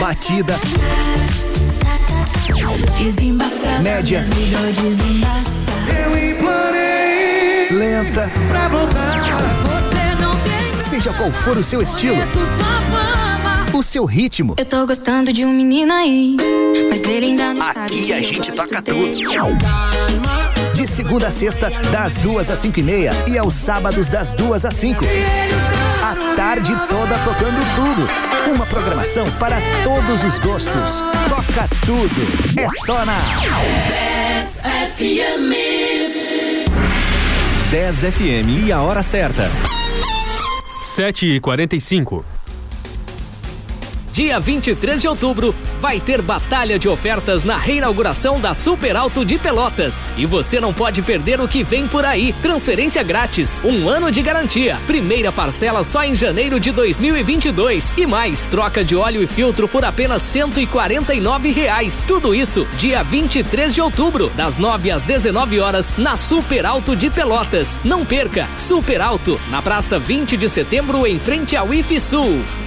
Batida. 0.00 0.54
Média. 3.80 4.26
Eu 5.88 6.30
implorei 6.30 7.68
Lenta. 7.70 8.28
Pra 8.48 8.68
voltar. 8.68 9.20
Seja 10.80 11.12
qual 11.12 11.30
for 11.30 11.56
o 11.56 11.62
seu 11.62 11.80
estilo 11.82 12.16
o 13.78 13.82
seu 13.82 14.04
ritmo. 14.04 14.54
Eu 14.56 14.64
tô 14.64 14.86
gostando 14.86 15.32
de 15.32 15.44
um 15.44 15.52
menino 15.52 15.92
aí, 15.92 16.36
mas 16.88 17.02
ele 17.04 17.26
ainda 17.26 17.52
não 17.52 17.62
Aqui 17.62 17.74
sabe. 17.74 17.94
Aqui 18.00 18.12
a 18.12 18.22
gente 18.22 18.52
toca 18.52 18.80
tudo. 18.82 19.10
De 20.74 20.86
segunda 20.86 21.28
a 21.28 21.30
sexta, 21.30 21.70
das 21.90 22.14
duas 22.16 22.50
às 22.50 22.58
cinco 22.58 22.80
e 22.80 22.82
meia 22.82 23.12
e 23.26 23.36
aos 23.36 23.54
sábados 23.54 24.08
das 24.08 24.34
duas 24.34 24.64
às 24.64 24.74
cinco. 24.74 25.04
A 26.02 26.34
tarde 26.36 26.72
toda 26.88 27.18
tocando 27.18 27.60
tudo. 27.74 28.06
Uma 28.54 28.64
programação 28.66 29.26
para 29.38 29.58
todos 29.82 30.22
os 30.22 30.38
gostos. 30.38 31.02
Toca 31.28 31.68
tudo. 31.84 32.60
É 32.60 32.68
só 32.84 33.04
na 33.04 33.18
10 33.88 34.60
FM. 34.96 35.52
10 37.70 38.00
FM 38.00 38.66
e 38.66 38.72
a 38.72 38.80
hora 38.80 39.02
certa. 39.02 39.50
7 40.82 41.26
e 41.26 41.40
45 41.40 42.24
Dia 44.16 44.40
23 44.40 45.02
de 45.02 45.06
outubro 45.06 45.54
vai 45.78 46.00
ter 46.00 46.22
batalha 46.22 46.78
de 46.78 46.88
ofertas 46.88 47.44
na 47.44 47.58
reinauguração 47.58 48.40
da 48.40 48.54
Super 48.54 48.96
Alto 48.96 49.26
de 49.26 49.36
Pelotas. 49.36 50.08
E 50.16 50.24
você 50.24 50.58
não 50.58 50.72
pode 50.72 51.02
perder 51.02 51.38
o 51.38 51.46
que 51.46 51.62
vem 51.62 51.86
por 51.86 52.02
aí. 52.02 52.32
Transferência 52.40 53.02
grátis, 53.02 53.62
um 53.62 53.90
ano 53.90 54.10
de 54.10 54.22
garantia, 54.22 54.78
primeira 54.86 55.30
parcela 55.30 55.84
só 55.84 56.02
em 56.02 56.16
janeiro 56.16 56.58
de 56.58 56.72
2022 56.72 57.92
e 57.94 58.06
mais 58.06 58.46
troca 58.46 58.82
de 58.82 58.96
óleo 58.96 59.22
e 59.22 59.26
filtro 59.26 59.68
por 59.68 59.84
apenas 59.84 60.22
149 60.22 61.52
reais. 61.52 62.02
Tudo 62.08 62.34
isso 62.34 62.66
dia 62.78 63.02
23 63.02 63.74
de 63.74 63.82
outubro, 63.82 64.30
das 64.30 64.56
9 64.56 64.92
às 64.92 65.02
19 65.02 65.60
horas 65.60 65.94
na 65.98 66.16
Super 66.16 66.64
Alto 66.64 66.96
de 66.96 67.10
Pelotas. 67.10 67.78
Não 67.84 68.02
perca, 68.02 68.48
Super 68.66 69.02
Alto 69.02 69.38
na 69.50 69.60
Praça 69.60 69.98
20 69.98 70.38
de 70.38 70.48
Setembro 70.48 71.06
em 71.06 71.18
frente 71.18 71.54
ao 71.54 71.74
IFSUL. 71.74 72.65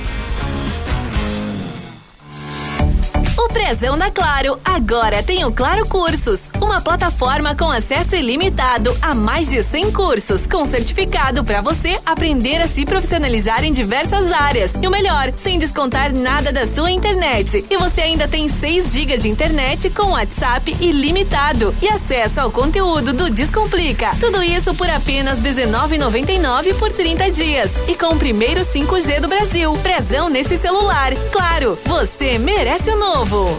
O 3.70 3.78
Prezão 3.78 3.96
da 3.96 4.10
Claro 4.10 4.60
agora 4.66 5.22
tem 5.22 5.46
o 5.46 5.52
Claro 5.52 5.88
Cursos, 5.88 6.50
uma 6.60 6.82
plataforma 6.82 7.54
com 7.54 7.70
acesso 7.70 8.16
ilimitado 8.16 8.98
a 9.00 9.14
mais 9.14 9.48
de 9.48 9.62
100 9.62 9.92
cursos, 9.92 10.48
com 10.48 10.66
certificado 10.66 11.44
para 11.44 11.62
você 11.62 12.00
aprender 12.04 12.60
a 12.64 12.68
se 12.68 12.84
profissionalizar 12.84 13.64
em 13.64 13.72
diversas 13.72 14.34
áreas. 14.34 14.72
E 14.82 14.88
o 14.88 14.90
melhor, 14.90 15.32
sem 15.38 15.60
descontar 15.60 16.12
nada 16.12 16.52
da 16.52 16.66
sua 16.66 16.90
internet. 16.90 17.64
E 17.70 17.78
você 17.78 18.02
ainda 18.02 18.28
tem 18.28 18.50
6 18.50 18.92
GB 18.92 19.20
de 19.20 19.30
internet 19.30 19.88
com 19.92 20.14
WhatsApp 20.14 20.76
ilimitado 20.82 21.76
e 21.80 21.88
acesso 21.88 22.42
ao 22.42 22.50
conteúdo 22.50 23.14
do 23.14 23.30
Descomplica. 23.30 24.16
Tudo 24.20 24.42
isso 24.42 24.74
por 24.74 24.90
apenas 24.90 25.38
R$19,99 25.44 26.74
por 26.80 26.92
30 26.92 27.30
dias. 27.30 27.70
E 27.88 27.94
com 27.94 28.16
o 28.16 28.18
primeiro 28.18 28.62
5G 28.62 29.20
do 29.20 29.28
Brasil. 29.28 29.74
Prezão 29.84 30.28
nesse 30.28 30.58
celular. 30.58 31.14
Claro, 31.32 31.78
você 31.86 32.40
merece 32.40 32.90
o 32.90 32.98
novo. 32.98 33.59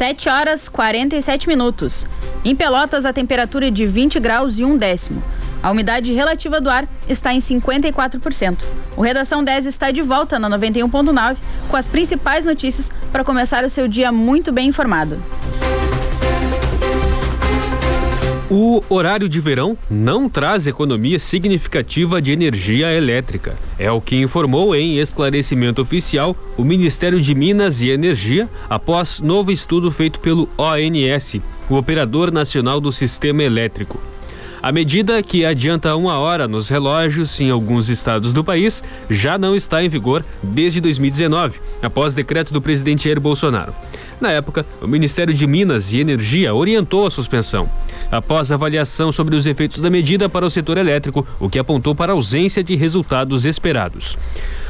Sete 0.00 0.30
horas 0.30 0.66
47 0.66 1.46
minutos. 1.46 2.06
Em 2.42 2.56
Pelotas, 2.56 3.04
a 3.04 3.12
temperatura 3.12 3.68
é 3.68 3.70
de 3.70 3.86
20 3.86 4.18
graus 4.18 4.58
e 4.58 4.64
um 4.64 4.78
décimo. 4.78 5.22
A 5.62 5.70
umidade 5.70 6.10
relativa 6.14 6.58
do 6.58 6.70
ar 6.70 6.88
está 7.06 7.34
em 7.34 7.38
54%. 7.38 8.56
O 8.96 9.02
Redação 9.02 9.44
10 9.44 9.66
está 9.66 9.90
de 9.90 10.00
volta 10.00 10.38
na 10.38 10.48
91.9 10.58 11.36
com 11.68 11.76
as 11.76 11.86
principais 11.86 12.46
notícias 12.46 12.90
para 13.12 13.22
começar 13.22 13.62
o 13.62 13.68
seu 13.68 13.86
dia 13.86 14.10
muito 14.10 14.50
bem 14.50 14.68
informado. 14.68 15.22
O 18.52 18.82
horário 18.88 19.28
de 19.28 19.38
verão 19.38 19.78
não 19.88 20.28
traz 20.28 20.66
economia 20.66 21.20
significativa 21.20 22.20
de 22.20 22.32
energia 22.32 22.92
elétrica. 22.92 23.56
É 23.78 23.92
o 23.92 24.00
que 24.00 24.20
informou 24.20 24.74
em 24.74 24.98
esclarecimento 24.98 25.80
oficial 25.80 26.36
o 26.56 26.64
Ministério 26.64 27.20
de 27.20 27.32
Minas 27.32 27.80
e 27.80 27.90
Energia 27.90 28.48
após 28.68 29.20
novo 29.20 29.52
estudo 29.52 29.88
feito 29.92 30.18
pelo 30.18 30.48
ONS, 30.58 31.40
o 31.68 31.76
Operador 31.76 32.32
Nacional 32.32 32.80
do 32.80 32.90
Sistema 32.90 33.44
Elétrico. 33.44 34.00
A 34.60 34.72
medida 34.72 35.22
que 35.22 35.44
adianta 35.44 35.94
uma 35.94 36.18
hora 36.18 36.46
nos 36.46 36.68
relógios 36.68 37.40
em 37.40 37.50
alguns 37.50 37.88
estados 37.88 38.32
do 38.32 38.44
país 38.44 38.82
já 39.08 39.38
não 39.38 39.54
está 39.54 39.82
em 39.82 39.88
vigor 39.88 40.24
desde 40.42 40.80
2019, 40.80 41.60
após 41.80 42.14
decreto 42.14 42.52
do 42.52 42.60
presidente 42.60 43.04
Jair 43.04 43.20
Bolsonaro. 43.20 43.72
Na 44.20 44.30
época, 44.30 44.66
o 44.82 44.86
Ministério 44.86 45.32
de 45.32 45.46
Minas 45.46 45.92
e 45.92 45.98
Energia 45.98 46.54
orientou 46.54 47.06
a 47.06 47.10
suspensão, 47.10 47.70
após 48.10 48.52
avaliação 48.52 49.10
sobre 49.10 49.34
os 49.34 49.46
efeitos 49.46 49.80
da 49.80 49.88
medida 49.88 50.28
para 50.28 50.44
o 50.44 50.50
setor 50.50 50.76
elétrico, 50.76 51.26
o 51.38 51.48
que 51.48 51.58
apontou 51.58 51.94
para 51.94 52.12
ausência 52.12 52.62
de 52.62 52.76
resultados 52.76 53.46
esperados. 53.46 54.18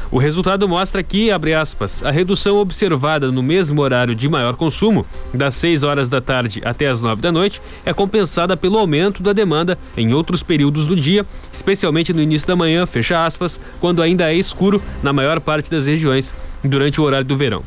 O 0.09 0.17
resultado 0.17 0.67
mostra 0.69 1.03
que, 1.03 1.31
abre 1.31 1.53
aspas, 1.53 2.01
a 2.03 2.11
redução 2.11 2.57
observada 2.57 3.29
no 3.29 3.43
mesmo 3.43 3.81
horário 3.81 4.15
de 4.15 4.29
maior 4.29 4.55
consumo, 4.55 5.05
das 5.33 5.55
6 5.55 5.83
horas 5.83 6.07
da 6.07 6.21
tarde 6.21 6.61
até 6.63 6.87
as 6.87 7.01
9 7.01 7.21
da 7.21 7.31
noite, 7.31 7.61
é 7.85 7.93
compensada 7.93 8.55
pelo 8.55 8.77
aumento 8.77 9.21
da 9.21 9.33
demanda 9.33 9.77
em 9.97 10.13
outros 10.13 10.41
períodos 10.43 10.85
do 10.85 10.95
dia, 10.95 11.25
especialmente 11.51 12.13
no 12.13 12.21
início 12.21 12.47
da 12.47 12.55
manhã, 12.55 12.85
fecha 12.85 13.25
aspas, 13.25 13.59
quando 13.81 14.01
ainda 14.01 14.31
é 14.31 14.35
escuro 14.35 14.81
na 15.03 15.11
maior 15.11 15.41
parte 15.41 15.69
das 15.69 15.87
regiões 15.87 16.33
durante 16.63 17.01
o 17.01 17.03
horário 17.03 17.25
do 17.25 17.35
verão. 17.35 17.63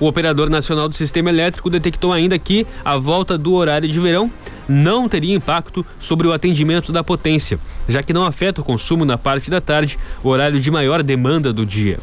O 0.00 0.06
Operador 0.06 0.48
Nacional 0.48 0.88
do 0.88 0.94
Sistema 0.94 1.28
Elétrico 1.28 1.68
detectou 1.68 2.12
ainda 2.12 2.38
que 2.38 2.66
a 2.84 2.96
volta 2.96 3.36
do 3.36 3.54
horário 3.54 3.88
de 3.88 3.98
verão 3.98 4.30
não 4.68 5.08
teria 5.08 5.34
impacto 5.34 5.84
sobre 5.98 6.26
o 6.28 6.32
atendimento 6.32 6.92
da 6.92 7.02
potência, 7.02 7.58
já 7.88 8.02
que 8.02 8.12
não 8.12 8.24
afeta 8.24 8.60
o 8.60 8.64
consumo 8.64 9.04
na 9.04 9.18
parte 9.18 9.50
da 9.50 9.60
tarde, 9.60 9.98
horário 10.22 10.60
de 10.60 10.70
maior 10.70 11.02
demanda 11.02 11.52
do 11.52 11.66
dia. 11.66 11.98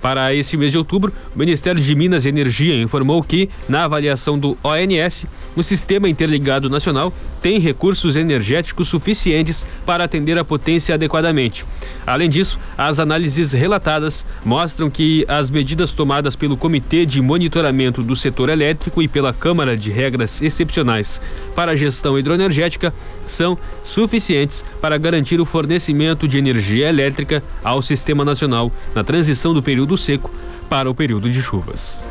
Para 0.00 0.34
este 0.34 0.56
mês 0.56 0.72
de 0.72 0.78
outubro, 0.78 1.12
o 1.34 1.38
Ministério 1.38 1.80
de 1.80 1.94
Minas 1.94 2.24
e 2.24 2.28
Energia 2.28 2.74
informou 2.80 3.22
que, 3.22 3.50
na 3.68 3.84
avaliação 3.84 4.38
do 4.38 4.56
ONS, 4.64 5.26
o 5.54 5.62
Sistema 5.62 6.08
Interligado 6.08 6.70
Nacional 6.70 7.12
tem 7.42 7.58
recursos 7.58 8.16
energéticos 8.16 8.88
suficientes 8.88 9.66
para 9.84 10.04
atender 10.04 10.38
a 10.38 10.44
potência 10.44 10.94
adequadamente. 10.94 11.64
Além 12.06 12.28
disso, 12.28 12.58
as 12.76 12.98
análises 13.00 13.52
relatadas 13.52 14.24
mostram 14.44 14.90
que 14.90 15.24
as 15.28 15.50
medidas 15.50 15.92
tomadas 15.92 16.36
pelo 16.36 16.56
Comitê 16.56 17.04
de 17.04 17.20
Monitoramento 17.20 18.02
do 18.02 18.16
Setor 18.16 18.48
Elétrico 18.48 19.02
e 19.02 19.08
pela 19.08 19.32
Câmara 19.32 19.76
de 19.76 19.90
Regras 19.90 20.40
Excepcionais 20.42 21.20
para 21.54 21.72
a 21.72 21.76
Gestão 21.76 22.18
Hidroenergética 22.18 22.92
são 23.30 23.56
suficientes 23.84 24.64
para 24.80 24.98
garantir 24.98 25.40
o 25.40 25.44
fornecimento 25.44 26.26
de 26.26 26.38
energia 26.38 26.88
elétrica 26.88 27.42
ao 27.62 27.80
Sistema 27.80 28.24
Nacional 28.24 28.72
na 28.94 29.04
transição 29.04 29.54
do 29.54 29.62
período 29.62 29.96
seco 29.96 30.30
para 30.68 30.90
o 30.90 30.94
período 30.94 31.30
de 31.30 31.40
chuvas. 31.40 32.02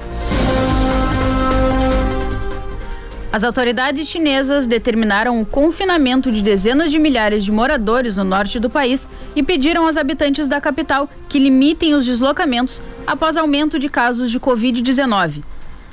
As 3.32 3.44
autoridades 3.44 4.08
chinesas 4.08 4.66
determinaram 4.66 5.40
o 5.40 5.46
confinamento 5.46 6.32
de 6.32 6.42
dezenas 6.42 6.90
de 6.90 6.98
milhares 6.98 7.46
de 7.46 7.52
moradores 7.52 8.18
no 8.18 8.24
norte 8.24 8.60
do 8.60 8.72
país 8.72 9.08
e 9.36 9.44
pediram 9.44 9.86
aos 9.86 9.98
habitantes 9.98 10.48
da 10.48 10.60
capital 10.60 11.08
que 11.28 11.38
limitem 11.38 11.94
os 11.94 12.08
deslocamentos 12.08 12.82
após 13.06 13.38
aumento 13.38 13.78
de 13.78 13.88
casos 13.88 14.32
de 14.32 14.40
Covid-19. 14.40 15.44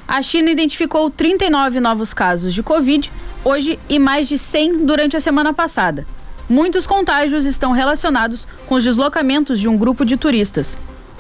A 0.08 0.22
China 0.22 0.50
identificou 0.50 1.10
39 1.10 1.78
novos 1.78 2.14
casos 2.14 2.54
de 2.54 2.62
Covid 2.62 3.12
hoje 3.46 3.78
e 3.88 3.96
mais 3.96 4.26
de 4.26 4.36
100 4.36 4.84
durante 4.84 5.16
a 5.16 5.20
semana 5.20 5.52
passada. 5.52 6.04
Muitos 6.48 6.84
contágios 6.84 7.44
estão 7.44 7.70
relacionados 7.70 8.44
com 8.66 8.74
os 8.74 8.82
deslocamentos 8.82 9.60
de 9.60 9.68
um 9.68 9.78
grupo 9.78 10.04
de 10.04 10.16
turistas. 10.16 10.76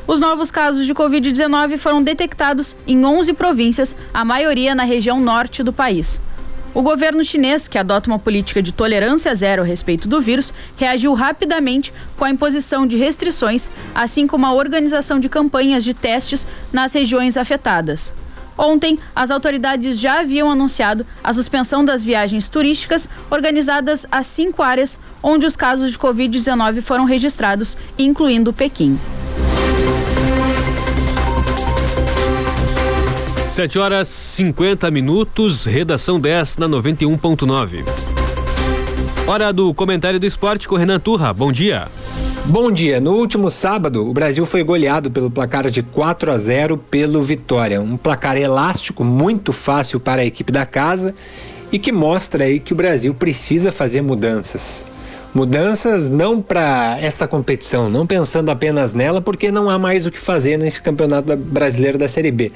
Os 0.08 0.18
novos 0.18 0.50
casos 0.50 0.86
de 0.86 0.92
Covid-19 0.92 1.78
foram 1.78 2.02
detectados 2.02 2.74
em 2.84 3.04
11 3.04 3.32
províncias, 3.32 3.94
a 4.12 4.24
maioria 4.24 4.74
na 4.74 4.82
região 4.82 5.20
norte 5.20 5.62
do 5.62 5.72
país. 5.72 6.20
O 6.74 6.82
governo 6.82 7.24
chinês, 7.24 7.68
que 7.68 7.78
adota 7.78 8.10
uma 8.10 8.18
política 8.18 8.60
de 8.60 8.72
tolerância 8.72 9.32
zero 9.32 9.62
a 9.62 9.64
respeito 9.64 10.08
do 10.08 10.20
vírus, 10.20 10.52
reagiu 10.76 11.14
rapidamente 11.14 11.92
com 12.16 12.24
a 12.24 12.30
imposição 12.30 12.88
de 12.88 12.96
restrições, 12.96 13.70
assim 13.94 14.26
como 14.26 14.46
a 14.46 14.52
organização 14.52 15.20
de 15.20 15.28
campanhas 15.28 15.84
de 15.84 15.94
testes 15.94 16.46
nas 16.72 16.92
regiões 16.92 17.36
afetadas. 17.36 18.12
Ontem, 18.56 18.98
as 19.14 19.30
autoridades 19.30 19.98
já 19.98 20.20
haviam 20.20 20.50
anunciado 20.50 21.06
a 21.22 21.32
suspensão 21.32 21.84
das 21.84 22.02
viagens 22.02 22.48
turísticas 22.48 23.08
organizadas 23.30 24.06
às 24.10 24.26
cinco 24.26 24.62
áreas 24.62 24.98
onde 25.22 25.46
os 25.46 25.56
casos 25.56 25.90
de 25.90 25.98
Covid-19 25.98 26.80
foram 26.80 27.04
registrados, 27.04 27.76
incluindo 27.98 28.52
Pequim. 28.52 28.98
7 33.46 33.78
horas 33.78 34.08
50 34.08 34.90
minutos, 34.90 35.64
redação 35.64 36.20
10 36.20 36.58
na 36.58 36.68
91.9. 36.68 37.84
Hora 39.26 39.52
do 39.52 39.72
comentário 39.72 40.20
do 40.20 40.26
esporte 40.26 40.68
com 40.68 40.76
Renan 40.76 41.00
Turra. 41.00 41.32
Bom 41.32 41.50
dia. 41.50 41.88
Bom 42.48 42.70
dia. 42.70 43.00
No 43.00 43.14
último 43.14 43.50
sábado, 43.50 44.08
o 44.08 44.12
Brasil 44.12 44.46
foi 44.46 44.62
goleado 44.62 45.10
pelo 45.10 45.28
placar 45.28 45.68
de 45.68 45.82
4 45.82 46.30
a 46.30 46.38
0 46.38 46.78
pelo 46.78 47.20
Vitória. 47.20 47.80
Um 47.80 47.96
placar 47.96 48.36
elástico, 48.36 49.02
muito 49.02 49.52
fácil 49.52 49.98
para 49.98 50.22
a 50.22 50.24
equipe 50.24 50.52
da 50.52 50.64
casa 50.64 51.12
e 51.72 51.78
que 51.78 51.90
mostra 51.90 52.44
aí 52.44 52.60
que 52.60 52.72
o 52.72 52.76
Brasil 52.76 53.12
precisa 53.12 53.72
fazer 53.72 54.00
mudanças. 54.00 54.84
Mudanças 55.34 56.08
não 56.08 56.40
para 56.40 56.96
essa 57.00 57.26
competição, 57.26 57.90
não 57.90 58.06
pensando 58.06 58.48
apenas 58.48 58.94
nela, 58.94 59.20
porque 59.20 59.50
não 59.50 59.68
há 59.68 59.76
mais 59.76 60.06
o 60.06 60.10
que 60.12 60.20
fazer 60.20 60.56
nesse 60.56 60.80
campeonato 60.80 61.36
brasileiro 61.36 61.98
da 61.98 62.06
Série 62.06 62.30
B 62.30 62.52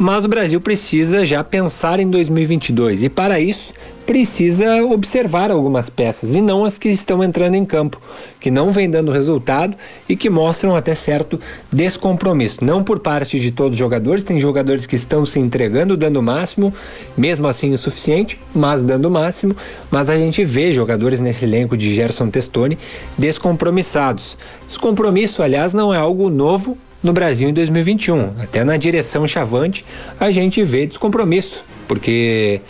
mas 0.00 0.24
o 0.24 0.28
Brasil 0.28 0.58
precisa 0.62 1.26
já 1.26 1.44
pensar 1.44 2.00
em 2.00 2.08
2022 2.08 3.04
e 3.04 3.10
para 3.10 3.38
isso 3.38 3.74
precisa 4.06 4.82
observar 4.86 5.50
algumas 5.50 5.90
peças 5.90 6.34
e 6.34 6.40
não 6.40 6.64
as 6.64 6.78
que 6.78 6.88
estão 6.88 7.22
entrando 7.22 7.54
em 7.54 7.66
campo, 7.66 8.00
que 8.40 8.50
não 8.50 8.72
vêm 8.72 8.88
dando 8.88 9.12
resultado 9.12 9.76
e 10.08 10.16
que 10.16 10.30
mostram 10.30 10.74
até 10.74 10.94
certo 10.94 11.38
descompromisso. 11.70 12.64
Não 12.64 12.82
por 12.82 13.00
parte 13.00 13.38
de 13.38 13.52
todos 13.52 13.72
os 13.72 13.78
jogadores, 13.78 14.24
tem 14.24 14.40
jogadores 14.40 14.86
que 14.86 14.96
estão 14.96 15.26
se 15.26 15.38
entregando, 15.38 15.98
dando 15.98 16.18
o 16.18 16.22
máximo, 16.22 16.72
mesmo 17.14 17.46
assim 17.46 17.70
o 17.74 17.78
suficiente, 17.78 18.40
mas 18.54 18.80
dando 18.80 19.04
o 19.04 19.10
máximo. 19.10 19.54
Mas 19.90 20.08
a 20.08 20.16
gente 20.16 20.42
vê 20.44 20.72
jogadores 20.72 21.20
nesse 21.20 21.44
elenco 21.44 21.76
de 21.76 21.94
Gerson 21.94 22.30
Testoni 22.30 22.78
descompromissados. 23.18 24.38
Descompromisso, 24.66 25.42
aliás, 25.42 25.74
não 25.74 25.92
é 25.92 25.98
algo 25.98 26.30
novo 26.30 26.78
no 27.02 27.12
Brasil 27.12 27.48
em 27.48 27.52
2021. 27.52 28.34
Até 28.42 28.64
na 28.64 28.76
direção 28.76 29.26
Chavante 29.26 29.84
a 30.18 30.30
gente 30.30 30.62
vê 30.62 30.86
descompromisso, 30.86 31.64
porque 31.88 32.60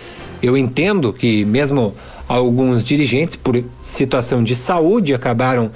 eu 0.43 0.57
entendo 0.57 1.13
que 1.13 1.45
mesmo 1.45 1.95
alguns 2.29 2.85
dirigentes 2.85 3.37
por 3.37 3.63
situação 3.83 4.43
de 4.43 4.55
saúde 4.55 5.13
acabaram 5.13 5.71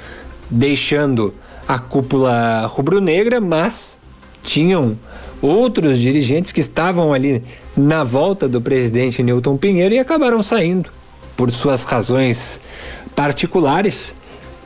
deixando 0.50 1.34
a 1.66 1.78
cúpula 1.78 2.66
rubro-negra, 2.66 3.40
mas 3.40 3.98
tinham 4.42 4.96
outros 5.42 5.98
dirigentes 5.98 6.52
que 6.52 6.60
estavam 6.60 7.12
ali 7.12 7.42
na 7.76 8.04
volta 8.04 8.48
do 8.48 8.60
presidente 8.60 9.22
Newton 9.22 9.56
Pinheiro 9.56 9.94
e 9.94 9.98
acabaram 9.98 10.42
saindo 10.42 10.90
por 11.36 11.50
suas 11.50 11.84
razões 11.84 12.60
particulares 13.14 14.14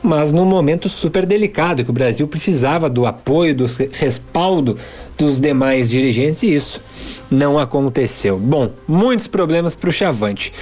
mas 0.01 0.31
num 0.31 0.45
momento 0.45 0.87
super 0.87 1.25
delicado, 1.25 1.83
que 1.83 1.89
o 1.89 1.93
Brasil 1.93 2.27
precisava 2.27 2.89
do 2.89 3.05
apoio, 3.05 3.55
do 3.55 3.65
respaldo 3.91 4.77
dos 5.17 5.39
demais 5.39 5.89
dirigentes 5.89 6.43
e 6.43 6.53
isso 6.53 6.81
não 7.29 7.59
aconteceu. 7.59 8.37
Bom, 8.37 8.71
muitos 8.87 9.27
problemas 9.27 9.75
para 9.75 9.89
o 9.89 9.91
Chavante. 9.91 10.53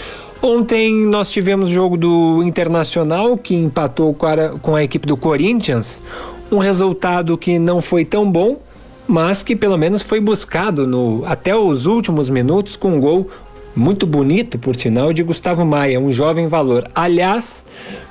Ontem 0.41 0.93
nós 1.05 1.31
tivemos 1.31 1.69
o 1.69 1.73
jogo 1.73 1.97
do 1.97 2.43
Internacional 2.43 3.37
que 3.37 3.55
empatou 3.55 4.15
com 4.61 4.75
a 4.75 4.83
equipe 4.83 5.07
do 5.07 5.17
Corinthians, 5.17 6.03
um 6.51 6.59
resultado 6.59 7.37
que 7.37 7.57
não 7.57 7.81
foi 7.81 8.05
tão 8.05 8.29
bom, 8.31 8.59
mas 9.07 9.41
que 9.41 9.55
pelo 9.55 9.77
menos 9.77 10.01
foi 10.01 10.19
buscado 10.19 10.85
no, 10.85 11.23
até 11.25 11.55
os 11.55 11.85
últimos 11.85 12.29
minutos 12.29 12.75
com 12.75 12.95
um 12.95 12.99
gol 12.99 13.27
muito 13.77 14.07
bonito, 14.07 14.57
por 14.57 14.75
sinal, 14.75 15.13
de 15.13 15.21
Gustavo 15.21 15.63
Maia, 15.63 15.99
um 15.99 16.11
jovem 16.11 16.47
valor. 16.47 16.89
Aliás, 16.95 17.65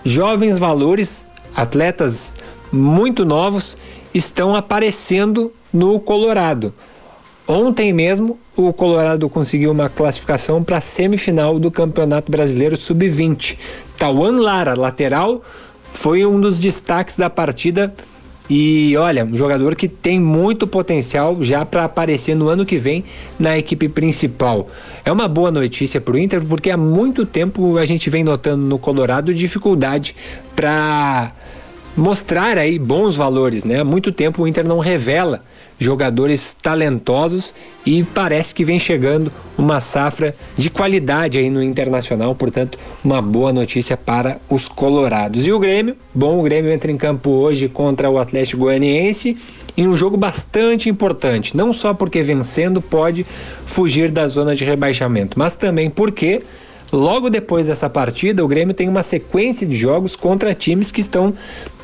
jovens 0.04 0.58
valores, 0.58 1.28
atletas 1.54 2.34
muito 2.72 3.24
novos, 3.24 3.76
estão 4.14 4.54
aparecendo 4.54 5.52
no 5.72 5.98
Colorado. 5.98 6.72
Ontem 7.48 7.92
mesmo, 7.92 8.38
o 8.56 8.72
Colorado 8.72 9.28
conseguiu 9.28 9.72
uma 9.72 9.88
classificação 9.88 10.62
para 10.62 10.78
a 10.78 10.80
semifinal 10.80 11.58
do 11.58 11.70
Campeonato 11.70 12.30
Brasileiro 12.30 12.76
Sub-20. 12.76 13.58
Tauan 13.98 14.40
Lara, 14.40 14.78
lateral, 14.78 15.42
foi 15.92 16.24
um 16.24 16.40
dos 16.40 16.58
destaques 16.58 17.16
da 17.16 17.28
partida 17.28 17.92
e 18.48 18.96
olha, 18.96 19.24
um 19.24 19.36
jogador 19.36 19.74
que 19.74 19.88
tem 19.88 20.20
muito 20.20 20.66
potencial 20.66 21.42
já 21.42 21.66
para 21.66 21.84
aparecer 21.84 22.36
no 22.36 22.48
ano 22.48 22.64
que 22.64 22.78
vem 22.78 23.04
na 23.38 23.58
equipe 23.58 23.88
principal. 23.88 24.68
É 25.04 25.10
uma 25.10 25.26
boa 25.26 25.50
notícia 25.50 26.00
para 26.00 26.14
o 26.14 26.18
Inter 26.18 26.44
porque 26.44 26.70
há 26.70 26.76
muito 26.76 27.26
tempo 27.26 27.76
a 27.76 27.84
gente 27.84 28.08
vem 28.08 28.22
notando 28.22 28.64
no 28.64 28.78
Colorado 28.78 29.34
dificuldade 29.34 30.14
para 30.54 31.32
mostrar 31.96 32.56
aí 32.58 32.78
bons 32.78 33.16
valores, 33.16 33.64
né? 33.64 33.80
Há 33.80 33.84
muito 33.84 34.12
tempo 34.12 34.42
o 34.42 34.48
Inter 34.48 34.66
não 34.66 34.78
revela 34.78 35.42
jogadores 35.78 36.54
talentosos 36.54 37.54
e 37.84 38.02
parece 38.02 38.54
que 38.54 38.64
vem 38.64 38.78
chegando 38.78 39.30
uma 39.56 39.80
safra 39.80 40.34
de 40.56 40.70
qualidade 40.70 41.38
aí 41.38 41.50
no 41.50 41.62
internacional, 41.62 42.34
portanto, 42.34 42.78
uma 43.04 43.20
boa 43.20 43.52
notícia 43.52 43.96
para 43.96 44.38
os 44.48 44.68
colorados. 44.68 45.46
E 45.46 45.52
o 45.52 45.58
Grêmio, 45.58 45.96
bom, 46.14 46.38
o 46.38 46.42
Grêmio 46.42 46.72
entra 46.72 46.90
em 46.90 46.96
campo 46.96 47.30
hoje 47.30 47.68
contra 47.68 48.10
o 48.10 48.18
Atlético 48.18 48.62
Goianiense 48.62 49.36
em 49.76 49.86
um 49.86 49.94
jogo 49.94 50.16
bastante 50.16 50.88
importante, 50.88 51.56
não 51.56 51.72
só 51.72 51.92
porque 51.92 52.22
vencendo 52.22 52.80
pode 52.80 53.26
fugir 53.66 54.10
da 54.10 54.26
zona 54.26 54.56
de 54.56 54.64
rebaixamento, 54.64 55.38
mas 55.38 55.54
também 55.54 55.90
porque 55.90 56.42
Logo 56.92 57.28
depois 57.28 57.66
dessa 57.66 57.90
partida, 57.90 58.44
o 58.44 58.48
Grêmio 58.48 58.74
tem 58.74 58.88
uma 58.88 59.02
sequência 59.02 59.66
de 59.66 59.76
jogos 59.76 60.14
contra 60.14 60.54
times 60.54 60.90
que 60.90 61.00
estão 61.00 61.34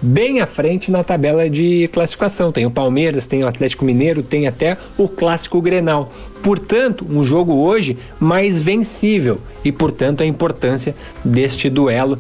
bem 0.01 0.41
à 0.41 0.47
frente 0.47 0.91
na 0.91 1.03
tabela 1.03 1.51
de 1.51 1.89
classificação. 1.93 2.53
Tem 2.53 2.67
o 2.67 2.71
Palmeiras, 2.71 3.27
tem 3.27 3.43
o 3.43 3.49
Atlético 3.49 3.85
Mineiro, 3.85 4.23
tem 4.23 4.47
até 4.47 4.77
o 4.97 5.09
Clássico 5.09 5.61
Grenal. 5.61 6.13
Portanto, 6.43 7.07
um 7.09 7.25
jogo 7.25 7.55
hoje 7.55 7.99
mais 8.21 8.61
vencível 8.61 9.39
e, 9.65 9.73
portanto, 9.73 10.23
a 10.23 10.27
importância 10.27 10.95
deste 11.25 11.69
duelo 11.69 12.19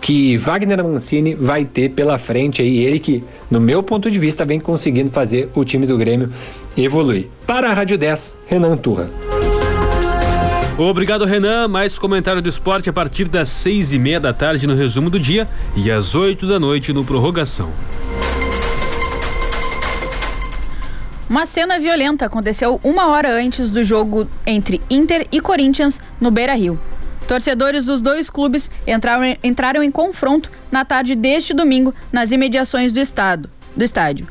que 0.00 0.36
Wagner 0.36 0.82
Mancini 0.84 1.34
vai 1.34 1.64
ter 1.64 1.90
pela 1.90 2.18
frente 2.18 2.62
aí, 2.62 2.78
ele 2.78 3.00
que, 3.00 3.24
no 3.50 3.60
meu 3.60 3.82
ponto 3.82 4.10
de 4.10 4.18
vista, 4.18 4.44
vem 4.44 4.60
conseguindo 4.60 5.10
fazer 5.10 5.48
o 5.54 5.64
time 5.64 5.86
do 5.86 5.98
Grêmio 5.98 6.30
evoluir. 6.76 7.26
Para 7.46 7.70
a 7.70 7.72
Rádio 7.72 7.98
10, 7.98 8.36
Renan 8.46 8.76
Turra. 8.76 9.10
Obrigado, 10.78 11.24
Renan. 11.24 11.66
Mais 11.66 11.98
comentário 11.98 12.40
do 12.40 12.48
esporte 12.48 12.88
a 12.88 12.92
partir 12.92 13.24
das 13.24 13.48
seis 13.48 13.92
e 13.92 13.98
meia 13.98 14.20
da 14.20 14.32
tarde 14.32 14.64
no 14.64 14.76
resumo 14.76 15.10
do 15.10 15.18
dia 15.18 15.48
e 15.74 15.90
às 15.90 16.14
oito 16.14 16.46
da 16.46 16.60
noite 16.60 16.92
no 16.92 17.04
prorrogação. 17.04 17.72
Uma 21.28 21.46
cena 21.46 21.80
violenta 21.80 22.26
aconteceu 22.26 22.80
uma 22.84 23.08
hora 23.08 23.34
antes 23.34 23.72
do 23.72 23.82
jogo 23.82 24.30
entre 24.46 24.80
Inter 24.88 25.26
e 25.32 25.40
Corinthians 25.40 25.98
no 26.20 26.30
Beira 26.30 26.54
Rio. 26.54 26.78
Torcedores 27.26 27.84
dos 27.84 28.00
dois 28.00 28.30
clubes 28.30 28.70
entraram, 28.86 29.36
entraram 29.42 29.82
em 29.82 29.90
confronto 29.90 30.48
na 30.70 30.84
tarde 30.84 31.16
deste 31.16 31.52
domingo 31.52 31.92
nas 32.12 32.30
imediações 32.30 32.92
do, 32.92 33.00
estado, 33.00 33.50
do 33.74 33.82
estádio. 33.82 34.28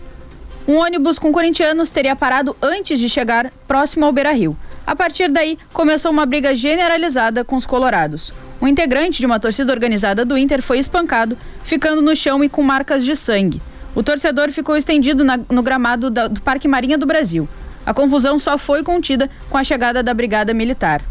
Um 0.66 0.78
ônibus 0.78 1.20
com 1.20 1.32
corintianos 1.32 1.90
teria 1.90 2.16
parado 2.16 2.56
antes 2.62 3.00
de 3.00 3.10
chegar 3.10 3.52
próximo 3.68 4.06
ao 4.06 4.14
Beira 4.14 4.32
Rio. 4.32 4.58
A 4.88 4.96
partir 4.96 5.28
daí, 5.28 5.60
começou 5.74 6.10
uma 6.10 6.26
briga 6.26 6.56
generalizada 6.56 7.44
com 7.44 7.58
os 7.58 7.66
colorados. 7.66 8.32
Um 8.62 8.68
integrante 8.70 9.20
de 9.20 9.26
uma 9.26 9.38
torcida 9.38 9.74
organizada 9.74 10.24
do 10.24 10.38
Inter 10.38 10.62
foi 10.62 10.80
espancado, 10.80 11.38
ficando 11.66 12.02
no 12.02 12.16
chão 12.16 12.42
e 12.42 12.48
com 12.48 12.64
marcas 12.64 13.04
de 13.04 13.14
sangue. 13.14 13.62
O 13.94 14.02
torcedor 14.02 14.50
ficou 14.50 14.78
estendido 14.78 15.26
na, 15.26 15.38
no 15.50 15.62
gramado 15.62 16.10
da, 16.10 16.30
do 16.30 16.40
Parque 16.40 16.70
Marinha 16.70 16.98
do 16.98 17.06
Brasil. 17.06 17.50
A 17.86 17.94
confusão 17.94 18.40
só 18.40 18.58
foi 18.58 18.82
contida 18.82 19.30
com 19.50 19.58
a 19.58 19.64
chegada 19.64 20.02
da 20.02 20.14
Brigada 20.14 20.54
Militar. 20.54 21.02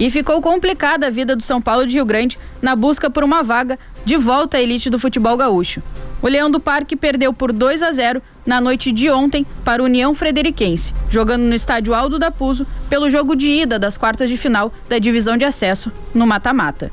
E 0.00 0.10
ficou 0.10 0.42
complicada 0.42 1.06
a 1.06 1.10
vida 1.10 1.36
do 1.36 1.44
São 1.44 1.62
Paulo 1.62 1.86
de 1.86 1.94
Rio 1.94 2.04
Grande 2.04 2.36
na 2.60 2.74
busca 2.74 3.08
por 3.08 3.22
uma 3.22 3.40
vaga 3.44 3.78
de 4.04 4.16
volta 4.16 4.56
à 4.56 4.60
elite 4.60 4.90
do 4.90 4.98
futebol 4.98 5.36
gaúcho. 5.36 5.80
O 6.20 6.26
Leão 6.26 6.50
do 6.50 6.58
Parque 6.58 6.96
perdeu 6.96 7.32
por 7.32 7.52
2 7.52 7.82
a 7.84 7.92
0 7.92 8.20
na 8.44 8.60
noite 8.60 8.92
de 8.92 9.10
ontem 9.10 9.46
para 9.64 9.82
o 9.82 9.86
União 9.86 10.14
Frederiquense, 10.14 10.92
jogando 11.08 11.42
no 11.42 11.54
estádio 11.54 11.94
Aldo 11.94 12.18
da 12.18 12.30
Puso 12.30 12.66
pelo 12.88 13.10
jogo 13.10 13.34
de 13.34 13.50
ida 13.50 13.78
das 13.78 13.96
quartas 13.96 14.28
de 14.28 14.36
final 14.36 14.72
da 14.88 14.98
divisão 14.98 15.36
de 15.36 15.44
acesso 15.44 15.92
no 16.14 16.26
mata-mata. 16.26 16.90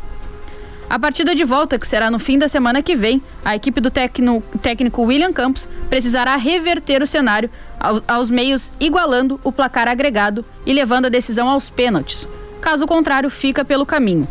A 0.90 0.98
partida 0.98 1.36
de 1.36 1.44
volta, 1.44 1.78
que 1.78 1.88
será 1.88 2.10
no 2.10 2.18
fim 2.18 2.40
da 2.40 2.48
semana 2.48 2.82
que 2.82 2.96
vem, 2.96 3.22
a 3.46 3.56
equipe 3.56 3.80
do 3.80 3.92
tecno, 3.92 4.42
técnico 4.60 5.04
William 5.04 5.32
Campos 5.32 5.68
precisará 5.88 6.36
reverter 6.36 7.04
o 7.04 7.08
cenário 7.08 7.50
ao, 7.80 8.02
aos 8.08 8.32
meios, 8.32 8.72
igualando 8.80 9.40
o 9.44 9.52
placar 9.52 9.88
agregado 9.88 10.44
e 10.66 10.74
levando 10.74 11.06
a 11.06 11.10
decisão 11.10 11.48
aos 11.48 11.70
pênaltis. 11.70 12.28
Caso 12.60 12.88
contrário, 12.88 13.30
fica 13.30 13.64
pelo 13.64 13.86
caminho. 13.86 14.28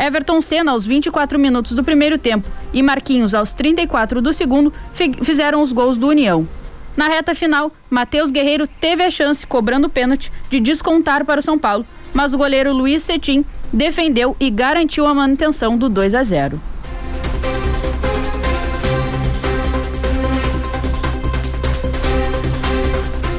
Everton 0.00 0.40
Senna 0.40 0.72
aos 0.72 0.86
24 0.86 1.38
minutos 1.38 1.72
do 1.72 1.84
primeiro 1.84 2.16
tempo 2.16 2.48
e 2.72 2.82
Marquinhos 2.82 3.34
aos 3.34 3.52
34 3.52 4.22
do 4.22 4.32
segundo 4.32 4.72
fizeram 5.22 5.60
os 5.60 5.72
gols 5.72 5.98
do 5.98 6.08
União. 6.08 6.48
Na 6.96 7.06
reta 7.06 7.34
final, 7.34 7.70
Matheus 7.90 8.30
Guerreiro 8.30 8.66
teve 8.66 9.02
a 9.02 9.10
chance, 9.10 9.46
cobrando 9.46 9.86
o 9.86 9.90
pênalti, 9.90 10.32
de 10.48 10.58
descontar 10.58 11.24
para 11.24 11.40
o 11.40 11.42
São 11.42 11.58
Paulo, 11.58 11.84
mas 12.14 12.32
o 12.32 12.38
goleiro 12.38 12.72
Luiz 12.72 13.02
Cetim 13.02 13.44
defendeu 13.72 14.34
e 14.40 14.50
garantiu 14.50 15.06
a 15.06 15.14
manutenção 15.14 15.76
do 15.76 15.88
2 15.88 16.14
a 16.14 16.24
0. 16.24 16.60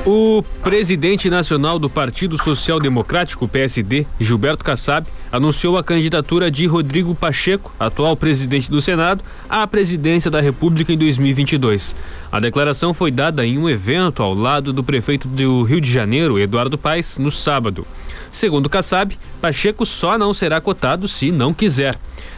O 0.06 0.43
presidente 0.63 1.30
nacional 1.30 1.78
do 1.78 1.89
Partido 1.89 2.38
Social 2.38 2.80
Democrático, 2.80 3.47
PSD, 3.47 4.08
Gilberto 4.19 4.65
Kassab, 4.65 5.08
anunciou 5.32 5.78
a 5.78 5.84
candidatura 5.84 6.52
de 6.52 6.65
Rodrigo 6.67 7.15
Pacheco, 7.15 7.74
atual 7.80 8.15
presidente 8.17 8.70
do 8.70 8.82
Senado, 8.82 9.24
à 9.50 9.65
presidência 9.65 10.30
da 10.30 10.41
República 10.41 10.91
em 10.91 10.98
2022. 10.98 11.96
A 12.32 12.39
declaração 12.39 12.94
foi 12.94 13.12
dada 13.12 13.46
em 13.46 13.58
um 13.58 13.70
evento 13.70 14.22
ao 14.22 14.34
lado 14.34 14.74
do 14.74 14.84
prefeito 14.84 15.28
do 15.28 15.63
Rio 15.63 15.80
de 15.80 15.91
Janeiro, 15.91 16.39
Eduardo 16.39 16.78
Paes, 16.78 17.17
no 17.17 17.32
sábado. 17.32 17.86
Segundo 18.32 18.70
Kassab, 18.70 19.17
Pacheco 19.41 19.86
só 19.86 20.17
não 20.17 20.34
será 20.34 20.60
cotado 20.60 21.08
se 21.08 21.32
não 21.32 21.54
quiser. 21.54 21.96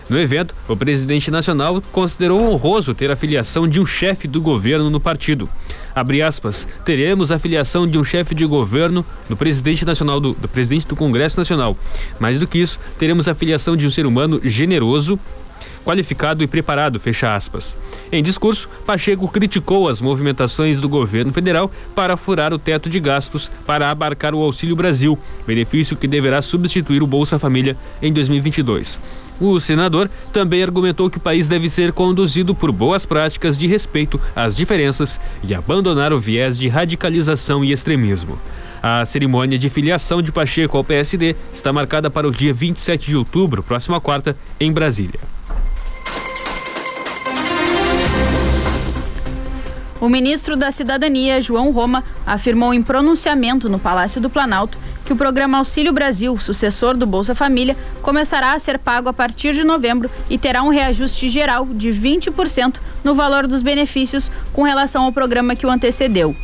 No 0.10 0.20
evento, 0.20 0.54
o 0.68 0.76
presidente 0.76 1.32
nacional 1.32 1.82
considerou 1.92 2.52
honroso 2.52 2.94
ter 2.94 3.10
a 3.10 3.16
filiação 3.16 3.68
de 3.68 3.80
um 3.80 3.86
chefe 3.86 4.28
do 4.28 4.42
governo 4.42 4.89
no 4.89 5.00
partido. 5.00 5.50
Abre 5.96 6.22
aspas, 6.22 6.68
teremos 6.84 7.32
a 7.32 7.39
filiação 7.39 7.88
de 7.88 7.98
um 7.98 8.04
chefe 8.04 8.36
de 8.36 8.46
governo 8.46 9.06
no 9.30 9.38
presidente 9.38 9.86
nacional 9.86 10.20
do, 10.20 10.34
do 10.34 10.48
presidente 10.48 10.88
do 10.88 10.96
Congresso 10.96 11.39
Nacional. 11.39 11.78
Mais 12.20 12.39
do 12.39 12.48
que 12.48 12.58
isso, 12.58 12.80
teremos 12.98 13.28
a 13.28 13.36
filiação 13.36 13.78
de 13.78 13.88
um 13.88 13.92
ser 13.92 14.06
humano 14.06 14.42
generoso, 14.44 15.20
qualificado 15.84 16.43
e 16.43 16.48
preparado, 16.48 17.00
fecha 17.00 17.36
aspas. 17.36 17.78
Em 18.12 18.24
discurso, 18.24 18.69
Pacheco 18.86 19.28
criticou 19.28 19.88
as 19.88 20.02
movimentações 20.02 20.80
do 20.80 20.89
governo 20.89 21.34
federal 21.34 21.72
para 21.96 22.17
furar 22.17 22.54
o 22.54 22.60
teto 22.60 22.89
de 22.89 23.00
gastos 23.00 23.52
para 23.65 23.89
abarcar 23.89 24.34
o 24.34 24.41
Auxílio 24.41 24.76
Brasil, 24.76 25.17
benefício 25.46 25.98
que 25.98 26.08
deverá 26.08 26.41
substituir 26.41 27.04
o 27.04 27.08
Bolsa 27.08 27.38
Família 27.38 27.78
em 28.02 28.12
2022. 28.12 29.00
O 29.39 29.60
senador 29.60 30.10
também 30.32 30.63
argumentou 30.63 31.10
que 31.10 31.17
o 31.17 31.22
país 31.22 31.48
deve 31.48 31.69
ser 31.69 31.91
conduzido 31.91 32.54
por 32.54 32.72
boas 32.72 33.06
práticas 33.06 33.58
de 33.58 33.67
respeito 33.67 34.22
às 34.36 34.56
diferenças 34.56 35.19
e 35.43 35.54
abandonar 35.54 36.13
o 36.13 36.19
viés 36.19 36.58
de 36.58 36.67
radicalização 36.67 37.63
e 37.63 37.72
extremismo. 37.72 38.39
A 38.82 39.06
cerimônia 39.06 39.58
de 39.58 39.69
filiação 39.69 40.22
de 40.22 40.32
Pacheco 40.32 40.78
ao 40.78 40.84
PSD 40.84 41.36
está 41.54 41.72
marcada 41.72 42.10
para 42.10 42.28
o 42.28 42.32
dia 42.32 42.54
27 42.54 43.08
de 43.08 43.15
outubro, 43.15 43.63
próxima 43.63 44.00
quarta, 44.02 44.36
em 44.60 44.72
Brasília. 44.72 45.33
O 50.04 50.10
ministro 50.10 50.58
da 50.58 50.70
Cidadania, 50.70 51.42
João 51.42 51.72
Roma, 51.72 52.04
afirmou 52.28 52.74
em 52.74 52.84
pronunciamento 52.84 53.70
no 53.70 53.80
Palácio 53.80 54.20
do 54.20 54.30
Planalto 54.30 54.78
que 55.06 55.13
o 55.13 55.16
programa 55.16 55.60
Auxílio 55.60 55.94
Brasil, 55.94 56.38
sucessor 56.42 56.98
do 56.98 57.08
Bolsa 57.08 57.34
Família, 57.34 57.78
começará 58.02 58.52
a 58.52 58.60
ser 58.60 58.78
pago 58.78 59.08
a 59.08 59.13
partir 59.13 59.54
de 59.54 59.63
novembro 59.63 60.12
e 60.30 60.38
terá 60.38 60.62
um 60.62 60.68
reajuste 60.68 61.30
geral 61.30 61.66
de 61.66 61.88
20% 61.88 62.82
no 63.02 63.16
valor 63.16 63.48
dos 63.48 63.63
benefícios 63.63 64.30
com 64.52 64.63
relação 64.63 65.06
ao 65.06 65.13
programa 65.13 65.56
que 65.56 65.66
o 65.66 65.72
antecedeu. 65.72 66.36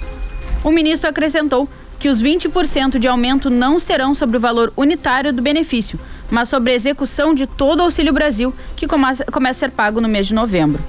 O 0.63 0.71
ministro 0.71 1.09
acrescentou 1.09 1.67
que 1.99 2.07
os 2.07 2.23
20% 2.23 2.97
de 2.97 3.09
aumento 3.09 3.49
não 3.49 3.77
serão 3.77 4.13
sobre 4.13 4.37
o 4.37 4.39
valor 4.39 4.71
unitário 4.77 5.33
do 5.33 5.41
benefício, 5.41 5.99
mas 6.31 6.47
sobre 6.47 6.71
a 6.71 6.75
execução 6.75 7.33
de 7.33 7.45
todo 7.45 7.81
o 7.81 7.83
Auxílio 7.83 8.13
Brasil, 8.13 8.55
que 8.77 8.87
começa, 8.87 9.25
a 9.27 9.53
ser 9.53 9.71
pago 9.71 9.99
no 9.99 10.07
mês 10.07 10.27
de 10.27 10.33
novembro. 10.33 10.81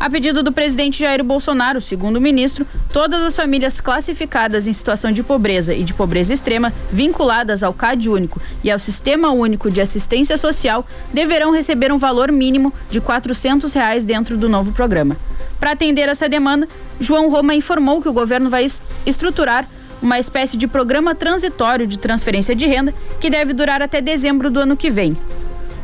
A 0.00 0.08
pedido 0.08 0.42
do 0.42 0.50
presidente 0.50 1.00
Jair 1.00 1.22
Bolsonaro, 1.22 1.78
segundo 1.78 2.16
o 2.16 2.20
ministro, 2.22 2.66
todas 2.90 3.20
as 3.20 3.36
famílias 3.36 3.82
classificadas 3.82 4.66
em 4.66 4.72
situação 4.72 5.12
de 5.12 5.22
pobreza 5.22 5.74
e 5.74 5.84
de 5.84 5.92
pobreza 5.92 6.32
extrema, 6.32 6.72
vinculadas 6.90 7.62
ao 7.62 7.74
CAD 7.74 8.08
único 8.08 8.40
e 8.64 8.70
ao 8.70 8.78
Sistema 8.78 9.30
Único 9.30 9.70
de 9.70 9.78
Assistência 9.78 10.38
Social, 10.38 10.86
deverão 11.12 11.52
receber 11.52 11.92
um 11.92 11.98
valor 11.98 12.32
mínimo 12.32 12.72
de 12.90 12.98
400 12.98 13.70
reais 13.74 14.02
dentro 14.02 14.38
do 14.38 14.48
novo 14.48 14.72
programa. 14.72 15.18
Para 15.60 15.72
atender 15.72 16.08
essa 16.08 16.30
demanda, 16.30 16.66
João 16.98 17.28
Roma 17.28 17.54
informou 17.54 18.00
que 18.00 18.08
o 18.08 18.12
governo 18.14 18.48
vai 18.48 18.66
estruturar 19.04 19.68
uma 20.00 20.18
espécie 20.18 20.56
de 20.56 20.66
programa 20.66 21.14
transitório 21.14 21.86
de 21.86 21.98
transferência 21.98 22.54
de 22.54 22.64
renda 22.64 22.94
que 23.20 23.28
deve 23.28 23.52
durar 23.52 23.82
até 23.82 24.00
dezembro 24.00 24.50
do 24.50 24.60
ano 24.60 24.78
que 24.78 24.90
vem. 24.90 25.14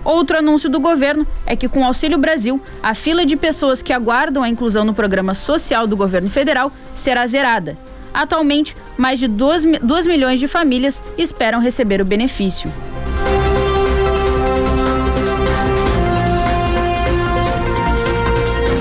Outro 0.06 0.38
anúncio 0.38 0.70
do 0.70 0.78
governo 0.78 1.26
é 1.44 1.56
que, 1.56 1.68
com 1.68 1.80
o 1.80 1.84
Auxílio 1.84 2.16
Brasil, 2.16 2.62
a 2.80 2.94
fila 2.94 3.26
de 3.26 3.34
pessoas 3.34 3.82
que 3.82 3.92
aguardam 3.92 4.40
a 4.40 4.48
inclusão 4.48 4.84
no 4.84 4.94
programa 4.94 5.34
social 5.34 5.84
do 5.84 5.96
governo 5.96 6.30
federal 6.30 6.70
será 6.94 7.26
zerada. 7.26 7.76
Atualmente, 8.14 8.76
mais 8.96 9.18
de 9.18 9.26
2, 9.26 9.80
2 9.82 10.06
milhões 10.06 10.38
de 10.38 10.46
famílias 10.46 11.02
esperam 11.18 11.60
receber 11.60 12.00
o 12.00 12.04
benefício. 12.04 12.72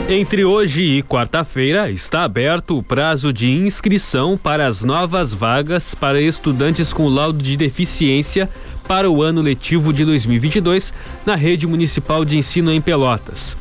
Entre 0.07 0.45
hoje 0.45 0.83
e 0.83 1.01
quarta-feira 1.01 1.89
está 1.89 2.23
aberto 2.23 2.77
o 2.77 2.83
prazo 2.83 3.33
de 3.33 3.49
inscrição 3.49 4.37
para 4.37 4.67
as 4.67 4.83
novas 4.83 5.33
vagas 5.33 5.95
para 5.95 6.21
estudantes 6.21 6.93
com 6.93 7.07
laudo 7.07 7.41
de 7.41 7.57
deficiência 7.57 8.47
para 8.87 9.09
o 9.09 9.21
ano 9.21 9.41
letivo 9.41 9.91
de 9.91 10.05
2022 10.05 10.93
na 11.25 11.35
rede 11.35 11.67
municipal 11.67 12.23
de 12.23 12.37
ensino 12.37 12.71
em 12.71 12.81
Pelotas. 12.81 13.57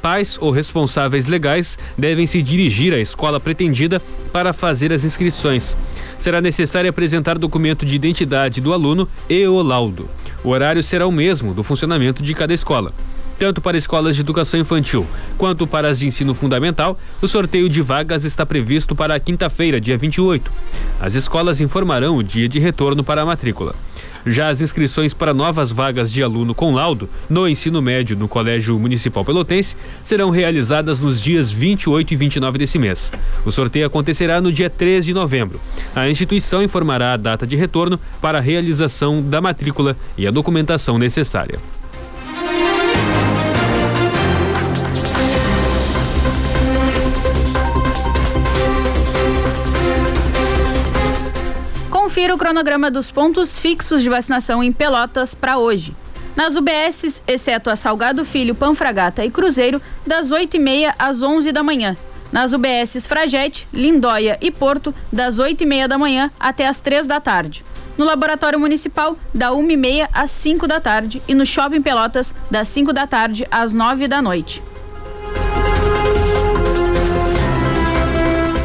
Pais 0.00 0.38
ou 0.40 0.50
responsáveis 0.50 1.26
legais 1.26 1.76
devem 1.96 2.26
se 2.26 2.40
dirigir 2.40 2.94
à 2.94 2.98
escola 2.98 3.40
pretendida 3.40 4.00
para 4.32 4.52
fazer 4.52 4.92
as 4.92 5.04
inscrições. 5.04 5.76
Será 6.18 6.40
necessário 6.40 6.88
apresentar 6.88 7.38
documento 7.38 7.84
de 7.84 7.96
identidade 7.96 8.60
do 8.60 8.72
aluno 8.72 9.08
e 9.28 9.46
o 9.46 9.60
laudo. 9.62 10.08
O 10.44 10.50
horário 10.50 10.82
será 10.82 11.06
o 11.06 11.12
mesmo 11.12 11.52
do 11.52 11.62
funcionamento 11.62 12.22
de 12.22 12.34
cada 12.34 12.54
escola. 12.54 12.92
Tanto 13.38 13.60
para 13.60 13.76
escolas 13.76 14.16
de 14.16 14.22
educação 14.22 14.58
infantil 14.58 15.06
quanto 15.36 15.66
para 15.66 15.88
as 15.88 16.00
de 16.00 16.06
ensino 16.06 16.34
fundamental, 16.34 16.98
o 17.22 17.28
sorteio 17.28 17.68
de 17.68 17.80
vagas 17.80 18.24
está 18.24 18.44
previsto 18.44 18.96
para 18.96 19.18
quinta-feira, 19.20 19.80
dia 19.80 19.96
28. 19.96 20.50
As 21.00 21.14
escolas 21.14 21.60
informarão 21.60 22.16
o 22.16 22.22
dia 22.22 22.48
de 22.48 22.58
retorno 22.58 23.04
para 23.04 23.22
a 23.22 23.26
matrícula. 23.26 23.76
Já 24.26 24.48
as 24.48 24.60
inscrições 24.60 25.14
para 25.14 25.32
novas 25.32 25.70
vagas 25.70 26.10
de 26.10 26.22
aluno 26.22 26.54
com 26.54 26.72
laudo 26.72 27.08
no 27.28 27.48
ensino 27.48 27.80
médio 27.80 28.16
no 28.16 28.28
Colégio 28.28 28.78
Municipal 28.78 29.24
Pelotense 29.24 29.76
serão 30.02 30.30
realizadas 30.30 31.00
nos 31.00 31.20
dias 31.20 31.50
28 31.50 32.12
e 32.12 32.16
29 32.16 32.58
desse 32.58 32.78
mês. 32.78 33.12
O 33.44 33.50
sorteio 33.50 33.86
acontecerá 33.86 34.40
no 34.40 34.52
dia 34.52 34.68
13 34.68 35.06
de 35.08 35.14
novembro. 35.14 35.60
A 35.94 36.08
instituição 36.08 36.62
informará 36.62 37.12
a 37.12 37.16
data 37.16 37.46
de 37.46 37.56
retorno 37.56 37.98
para 38.20 38.38
a 38.38 38.42
realização 38.42 39.22
da 39.22 39.40
matrícula 39.40 39.96
e 40.16 40.26
a 40.26 40.30
documentação 40.30 40.98
necessária. 40.98 41.58
O 52.38 52.46
cronograma 52.48 52.88
dos 52.88 53.10
pontos 53.10 53.58
fixos 53.58 54.00
de 54.00 54.08
vacinação 54.08 54.62
em 54.62 54.70
Pelotas 54.72 55.34
para 55.34 55.58
hoje. 55.58 55.92
Nas 56.36 56.54
UBSs, 56.54 57.20
exceto 57.26 57.68
a 57.68 57.74
Salgado 57.74 58.24
Filho, 58.24 58.54
Panfragata 58.54 59.24
e 59.24 59.30
Cruzeiro, 59.30 59.82
das 60.06 60.30
8h30 60.30 60.94
às 60.96 61.20
11 61.20 61.50
da 61.50 61.64
manhã. 61.64 61.96
Nas 62.30 62.52
UBSs 62.52 63.08
Fragete, 63.08 63.66
Lindóia 63.74 64.38
e 64.40 64.52
Porto, 64.52 64.94
das 65.12 65.40
8h30 65.40 65.88
da 65.88 65.98
manhã 65.98 66.30
até 66.38 66.68
as 66.68 66.78
3 66.78 67.08
da 67.08 67.18
tarde. 67.18 67.64
No 67.96 68.04
Laboratório 68.04 68.60
Municipal, 68.60 69.16
da 69.34 69.50
1h30 69.50 70.08
às 70.12 70.30
5 70.30 70.68
da 70.68 70.78
tarde. 70.78 71.20
E 71.26 71.34
no 71.34 71.44
Shopping 71.44 71.82
Pelotas, 71.82 72.32
das 72.48 72.68
5 72.68 72.92
da 72.92 73.04
tarde 73.04 73.48
às 73.50 73.74
9 73.74 74.06
da 74.06 74.22
noite. 74.22 74.62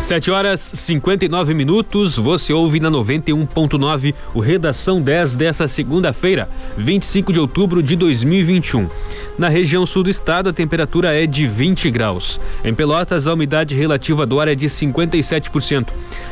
7 0.03 0.31
horas 0.31 0.59
59 0.59 1.53
minutos, 1.53 2.17
você 2.17 2.51
ouve 2.51 2.77
na 2.77 2.91
91.9 2.91 4.13
o 4.33 4.41
Redação 4.41 5.01
10 5.01 5.33
dessa 5.33 5.65
segunda-feira, 5.65 6.49
25 6.77 7.31
de 7.31 7.39
outubro 7.39 7.81
de 7.81 7.95
2021. 7.95 8.89
Na 9.37 9.47
região 9.47 9.85
sul 9.85 10.03
do 10.03 10.09
estado, 10.09 10.49
a 10.49 10.53
temperatura 10.53 11.13
é 11.13 11.25
de 11.25 11.47
20 11.47 11.89
graus. 11.89 12.37
Em 12.65 12.73
Pelotas, 12.73 13.27
a 13.27 13.33
umidade 13.33 13.75
relativa 13.75 14.25
do 14.25 14.41
ar 14.41 14.49
é 14.49 14.55
de 14.55 14.65
57%. 14.65 15.87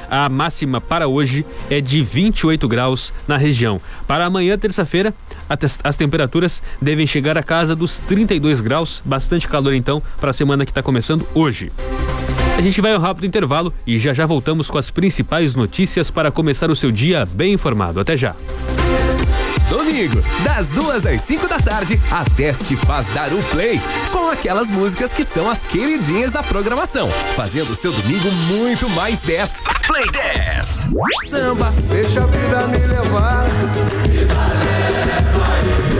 A 0.10 0.28
máxima 0.28 0.82
para 0.82 1.08
hoje 1.08 1.46
é 1.70 1.80
de 1.80 2.04
28 2.04 2.68
graus 2.68 3.14
na 3.26 3.38
região. 3.38 3.80
Para 4.06 4.26
amanhã, 4.26 4.58
terça-feira, 4.58 5.14
as 5.82 5.96
temperaturas 5.96 6.62
devem 6.82 7.08
chegar 7.08 7.38
a 7.38 7.44
casa 7.44 7.74
dos 7.74 8.00
32 8.00 8.60
graus, 8.60 9.02
bastante 9.06 9.48
calor 9.48 9.74
então 9.74 10.04
para 10.20 10.32
a 10.32 10.34
semana 10.34 10.66
que 10.66 10.72
está 10.72 10.84
começando 10.84 11.26
hoje. 11.34 11.72
A 12.62 12.64
gente 12.64 12.80
vai 12.80 12.94
ao 12.94 13.02
rápido 13.02 13.26
intervalo 13.26 13.74
e 13.88 13.98
já 13.98 14.14
já 14.14 14.24
voltamos 14.24 14.70
com 14.70 14.78
as 14.78 14.92
principais 14.92 15.56
notícias 15.56 16.12
para 16.12 16.30
começar 16.30 16.70
o 16.70 16.76
seu 16.76 16.92
dia 16.92 17.26
bem 17.26 17.54
informado. 17.54 18.00
Até 18.00 18.16
já. 18.16 18.36
Domingo, 19.68 20.24
das 20.44 20.70
duas 20.70 21.04
às 21.04 21.22
cinco 21.22 21.48
da 21.48 21.58
tarde, 21.58 22.00
a 22.12 22.24
Teste 22.24 22.76
faz 22.76 23.12
dar 23.16 23.34
o 23.34 23.42
play 23.46 23.82
com 24.12 24.30
aquelas 24.30 24.68
músicas 24.68 25.12
que 25.12 25.24
são 25.24 25.50
as 25.50 25.64
queridinhas 25.64 26.32
da 26.32 26.44
programação, 26.44 27.10
fazendo 27.36 27.74
seu 27.74 27.92
domingo 27.92 28.30
muito 28.32 28.88
mais 28.92 29.20
10. 29.22 29.64
Play 29.88 30.06
10. 30.12 30.88
Samba. 31.32 31.74
Deixa 31.90 32.24
a 32.24 32.28
vida 32.28 32.68
me 32.68 32.78
levar. 32.78 33.44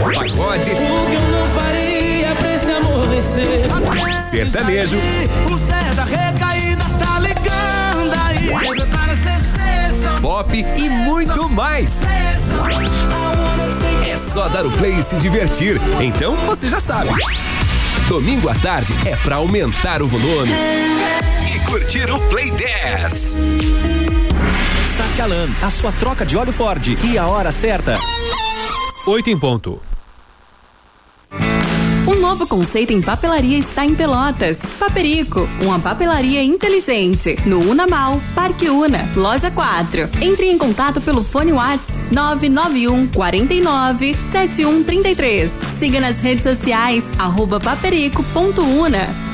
Pagode. 0.00 0.70
O 0.70 1.06
que 1.08 1.14
eu 1.14 1.28
não 1.28 1.48
faria 1.48 2.36
pra 2.36 2.54
esse 2.54 2.70
amor 2.70 3.08
vencer? 3.08 3.62
Sertanejo. 4.30 4.96
O 5.50 5.56
Zé 5.56 5.94
da 5.96 6.04
Pop 10.22 10.56
e 10.56 10.88
muito 10.88 11.48
mais. 11.48 12.04
É 14.06 14.16
só 14.16 14.48
dar 14.48 14.64
o 14.64 14.70
play 14.70 14.94
e 14.94 15.02
se 15.02 15.16
divertir. 15.16 15.80
Então 16.00 16.36
você 16.46 16.68
já 16.68 16.78
sabe. 16.78 17.10
Domingo 18.06 18.48
à 18.48 18.54
tarde 18.54 18.94
é 19.04 19.16
pra 19.16 19.36
aumentar 19.36 20.00
o 20.00 20.06
volume. 20.06 20.52
E 21.52 21.58
curtir 21.66 22.08
o 22.08 22.20
Play 22.28 22.52
10. 22.52 23.36
Satialan, 24.96 25.48
a 25.60 25.70
sua 25.70 25.90
troca 25.90 26.24
de 26.24 26.36
óleo 26.36 26.52
Ford. 26.52 26.86
E 27.04 27.18
a 27.18 27.26
hora 27.26 27.50
certa. 27.50 27.96
8 29.08 29.28
em 29.28 29.38
ponto. 29.38 29.82
Um 32.04 32.16
novo 32.16 32.48
conceito 32.48 32.92
em 32.92 33.00
papelaria 33.00 33.58
está 33.58 33.84
em 33.84 33.94
Pelotas. 33.94 34.58
Paperico, 34.78 35.48
uma 35.62 35.78
papelaria 35.78 36.42
inteligente. 36.42 37.36
No 37.46 37.60
Unamal, 37.60 38.20
Parque 38.34 38.68
Una, 38.68 39.08
Loja 39.14 39.52
4. 39.52 40.08
Entre 40.20 40.50
em 40.50 40.58
contato 40.58 41.00
pelo 41.00 41.22
fone 41.22 41.52
WhatsApp 41.52 41.92
991 42.10 43.06
49 43.06 44.16
7133. 44.32 45.52
Siga 45.78 46.00
nas 46.00 46.18
redes 46.20 46.42
sociais, 46.42 47.04
arroba 47.20 47.60
paperico.una. 47.60 49.31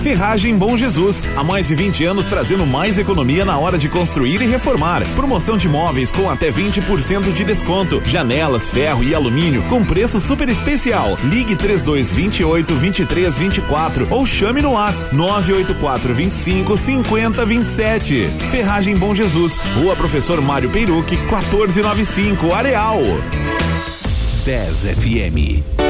Ferragem 0.00 0.56
Bom 0.56 0.76
Jesus, 0.76 1.22
há 1.36 1.44
mais 1.44 1.68
de 1.68 1.74
20 1.74 2.04
anos 2.04 2.24
trazendo 2.24 2.64
mais 2.64 2.98
economia 2.98 3.44
na 3.44 3.58
hora 3.58 3.76
de 3.76 3.88
construir 3.88 4.40
e 4.40 4.46
reformar. 4.46 5.06
Promoção 5.14 5.56
de 5.56 5.68
móveis 5.68 6.10
com 6.10 6.30
até 6.30 6.50
20% 6.50 7.32
de 7.32 7.44
desconto. 7.44 8.02
Janelas, 8.06 8.70
ferro 8.70 9.04
e 9.04 9.14
alumínio 9.14 9.62
com 9.64 9.84
preço 9.84 10.18
super 10.18 10.48
especial. 10.48 11.18
Ligue 11.24 11.54
3228 11.54 12.66
2324 12.66 14.08
ou 14.10 14.24
chame 14.24 14.62
no 14.62 14.72
WhatsApp 14.72 15.14
984 15.14 16.14
25 16.14 16.76
50 16.76 17.44
27. 17.44 18.28
Ferragem 18.50 18.96
Bom 18.96 19.14
Jesus, 19.14 19.52
Rua 19.76 19.94
Professor 19.94 20.40
Mário 20.40 20.70
Peiruque, 20.70 21.16
1495, 21.16 22.52
Areal. 22.54 23.00
10 24.44 24.86
FM. 24.96 25.89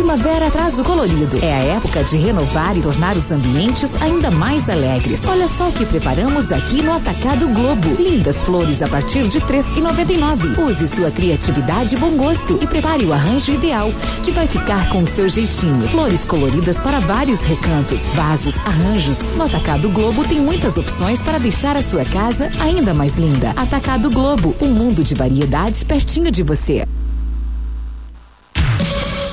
Primavera 0.00 0.50
traz 0.50 0.78
o 0.78 0.82
colorido. 0.82 1.38
É 1.42 1.52
a 1.52 1.62
época 1.76 2.02
de 2.02 2.16
renovar 2.16 2.74
e 2.74 2.80
tornar 2.80 3.18
os 3.18 3.30
ambientes 3.30 3.90
ainda 4.00 4.30
mais 4.30 4.66
alegres. 4.66 5.26
Olha 5.26 5.46
só 5.46 5.68
o 5.68 5.72
que 5.72 5.84
preparamos 5.84 6.50
aqui 6.50 6.82
no 6.82 6.90
Atacado 6.90 7.46
Globo. 7.48 8.02
Lindas 8.02 8.42
flores 8.42 8.80
a 8.80 8.88
partir 8.88 9.28
de 9.28 9.38
R$ 9.38 9.62
3,99. 9.62 10.58
Use 10.58 10.88
sua 10.88 11.10
criatividade 11.10 11.94
e 11.94 11.98
bom 11.98 12.12
gosto 12.16 12.58
e 12.62 12.66
prepare 12.66 13.04
o 13.04 13.12
arranjo 13.12 13.52
ideal, 13.52 13.92
que 14.24 14.32
vai 14.32 14.46
ficar 14.46 14.88
com 14.88 15.02
o 15.02 15.06
seu 15.06 15.28
jeitinho. 15.28 15.86
Flores 15.90 16.24
coloridas 16.24 16.80
para 16.80 16.98
vários 16.98 17.40
recantos, 17.40 18.08
vasos, 18.08 18.56
arranjos. 18.60 19.20
No 19.36 19.44
Atacado 19.44 19.90
Globo 19.90 20.24
tem 20.24 20.40
muitas 20.40 20.78
opções 20.78 21.20
para 21.20 21.36
deixar 21.36 21.76
a 21.76 21.82
sua 21.82 22.06
casa 22.06 22.50
ainda 22.58 22.94
mais 22.94 23.18
linda. 23.18 23.50
Atacado 23.50 24.10
Globo, 24.10 24.56
um 24.62 24.70
mundo 24.70 25.02
de 25.02 25.14
variedades 25.14 25.84
pertinho 25.84 26.30
de 26.30 26.42
você. 26.42 26.86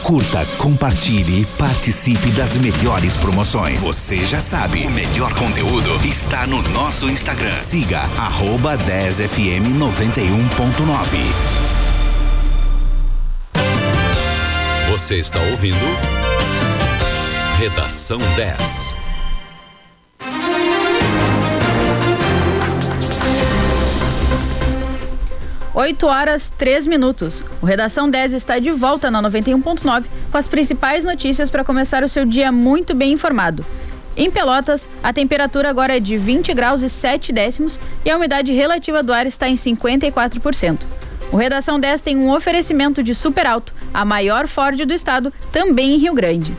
Curta, 0.08 0.46
compartilhe 0.58 1.42
e 1.42 1.46
participe 1.58 2.32
das 2.32 2.56
melhores 2.56 3.18
promoções. 3.18 3.82
Você 3.82 4.16
já 4.26 4.40
sabe, 4.40 4.88
o 4.88 4.90
melhor 4.90 5.34
conteúdo 5.34 6.00
está 6.06 6.48
no 6.48 6.62
nosso 6.70 7.10
Instagram. 7.10 7.60
Siga 7.60 8.04
arroba 8.18 8.78
10fm 8.78 9.78
91.9. 9.78 11.18
Você 14.90 15.16
está 15.16 15.42
ouvindo 15.42 15.76
Redação 17.60 18.20
10. 18.38 19.07
8 25.78 26.08
horas 26.08 26.52
3 26.58 26.88
minutos. 26.88 27.44
O 27.62 27.66
Redação 27.68 28.10
10 28.10 28.34
está 28.34 28.58
de 28.58 28.72
volta 28.72 29.12
na 29.12 29.22
91.9 29.22 30.06
com 30.32 30.36
as 30.40 30.48
principais 30.48 31.06
notícias 31.06 31.52
para 31.52 31.64
começar 31.64 32.04
o 32.04 32.10
seu 32.10 32.26
dia 32.26 32.52
muito 32.52 32.96
bem 32.96 33.12
informado. 33.12 33.64
Em 34.16 34.32
Pelotas, 34.32 34.90
a 35.04 35.14
temperatura 35.14 35.70
agora 35.70 35.96
é 35.96 36.00
de 36.00 36.18
20 36.18 36.52
graus 36.56 36.82
e 36.82 36.90
7 36.90 37.32
décimos 37.32 37.80
e 38.04 38.10
a 38.10 38.18
umidade 38.18 38.52
relativa 38.52 39.04
do 39.04 39.14
ar 39.14 39.28
está 39.28 39.48
em 39.48 39.54
54%. 39.54 40.80
O 41.32 41.38
Redação 41.38 41.80
10 41.80 42.02
tem 42.02 42.18
um 42.18 42.34
oferecimento 42.34 43.04
de 43.04 43.14
Super 43.14 43.46
Alto, 43.46 43.72
a 43.94 44.04
maior 44.04 44.48
Ford 44.48 44.84
do 44.84 44.94
estado, 44.96 45.32
também 45.52 45.94
em 45.94 46.00
Rio 46.00 46.16
Grande. 46.16 46.58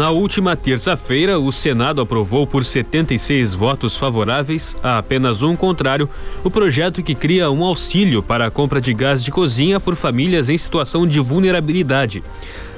Na 0.00 0.08
última 0.08 0.56
terça-feira, 0.56 1.38
o 1.38 1.52
Senado 1.52 2.00
aprovou 2.00 2.46
por 2.46 2.64
76 2.64 3.54
votos 3.54 3.98
favoráveis 3.98 4.74
a 4.82 4.96
apenas 4.96 5.42
um 5.42 5.54
contrário 5.54 6.08
o 6.42 6.50
projeto 6.50 7.02
que 7.02 7.14
cria 7.14 7.50
um 7.50 7.62
auxílio 7.62 8.22
para 8.22 8.46
a 8.46 8.50
compra 8.50 8.80
de 8.80 8.94
gás 8.94 9.22
de 9.22 9.30
cozinha 9.30 9.78
por 9.78 9.94
famílias 9.94 10.48
em 10.48 10.56
situação 10.56 11.06
de 11.06 11.20
vulnerabilidade. 11.20 12.22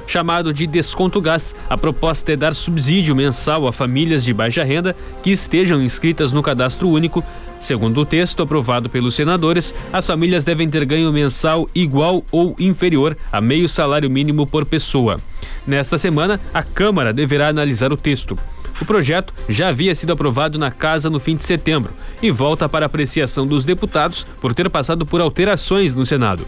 Chamado 0.05 0.51
de 0.51 0.67
Desconto 0.67 1.21
Gás, 1.21 1.55
a 1.69 1.77
proposta 1.77 2.33
é 2.33 2.35
dar 2.35 2.53
subsídio 2.53 3.15
mensal 3.15 3.65
a 3.69 3.71
famílias 3.71 4.25
de 4.25 4.33
baixa 4.33 4.65
renda 4.65 4.93
que 5.23 5.31
estejam 5.31 5.81
inscritas 5.81 6.33
no 6.33 6.43
cadastro 6.43 6.89
único. 6.89 7.23
Segundo 7.57 8.01
o 8.01 8.05
texto 8.05 8.43
aprovado 8.43 8.89
pelos 8.89 9.15
senadores, 9.15 9.73
as 9.93 10.05
famílias 10.05 10.43
devem 10.43 10.69
ter 10.69 10.83
ganho 10.83 11.09
mensal 11.13 11.69
igual 11.73 12.21
ou 12.29 12.53
inferior 12.59 13.15
a 13.31 13.39
meio 13.39 13.69
salário 13.69 14.09
mínimo 14.09 14.45
por 14.45 14.65
pessoa. 14.65 15.21
Nesta 15.65 15.97
semana, 15.97 16.39
a 16.53 16.61
Câmara 16.61 17.13
deverá 17.13 17.47
analisar 17.47 17.93
o 17.93 17.97
texto. 17.97 18.37
O 18.81 18.85
projeto 18.85 19.33
já 19.47 19.69
havia 19.69 19.93
sido 19.93 20.11
aprovado 20.11 20.57
na 20.57 20.71
Casa 20.71 21.09
no 21.09 21.19
fim 21.19 21.35
de 21.35 21.45
setembro 21.45 21.93
e 22.21 22.31
volta 22.31 22.67
para 22.67 22.85
apreciação 22.85 23.45
dos 23.45 23.63
deputados 23.63 24.25
por 24.41 24.53
ter 24.53 24.69
passado 24.69 25.05
por 25.05 25.21
alterações 25.21 25.93
no 25.93 26.05
Senado. 26.05 26.45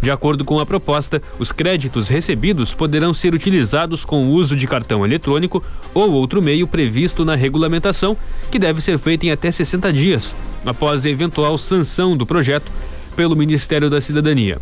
De 0.00 0.10
acordo 0.10 0.44
com 0.44 0.60
a 0.60 0.66
proposta, 0.66 1.22
os 1.38 1.50
créditos 1.50 2.08
recebidos 2.08 2.74
poderão 2.74 3.14
ser 3.14 3.34
utilizados 3.34 4.04
com 4.04 4.24
o 4.24 4.30
uso 4.30 4.54
de 4.54 4.66
cartão 4.66 5.04
eletrônico 5.04 5.62
ou 5.94 6.12
outro 6.12 6.42
meio 6.42 6.66
previsto 6.66 7.24
na 7.24 7.34
regulamentação, 7.34 8.16
que 8.50 8.58
deve 8.58 8.80
ser 8.80 8.98
feita 8.98 9.26
em 9.26 9.30
até 9.30 9.50
60 9.50 9.92
dias, 9.92 10.36
após 10.64 11.06
a 11.06 11.10
eventual 11.10 11.56
sanção 11.56 12.16
do 12.16 12.26
projeto 12.26 12.70
pelo 13.18 13.34
Ministério 13.34 13.90
da 13.90 14.00
Cidadania. 14.00 14.60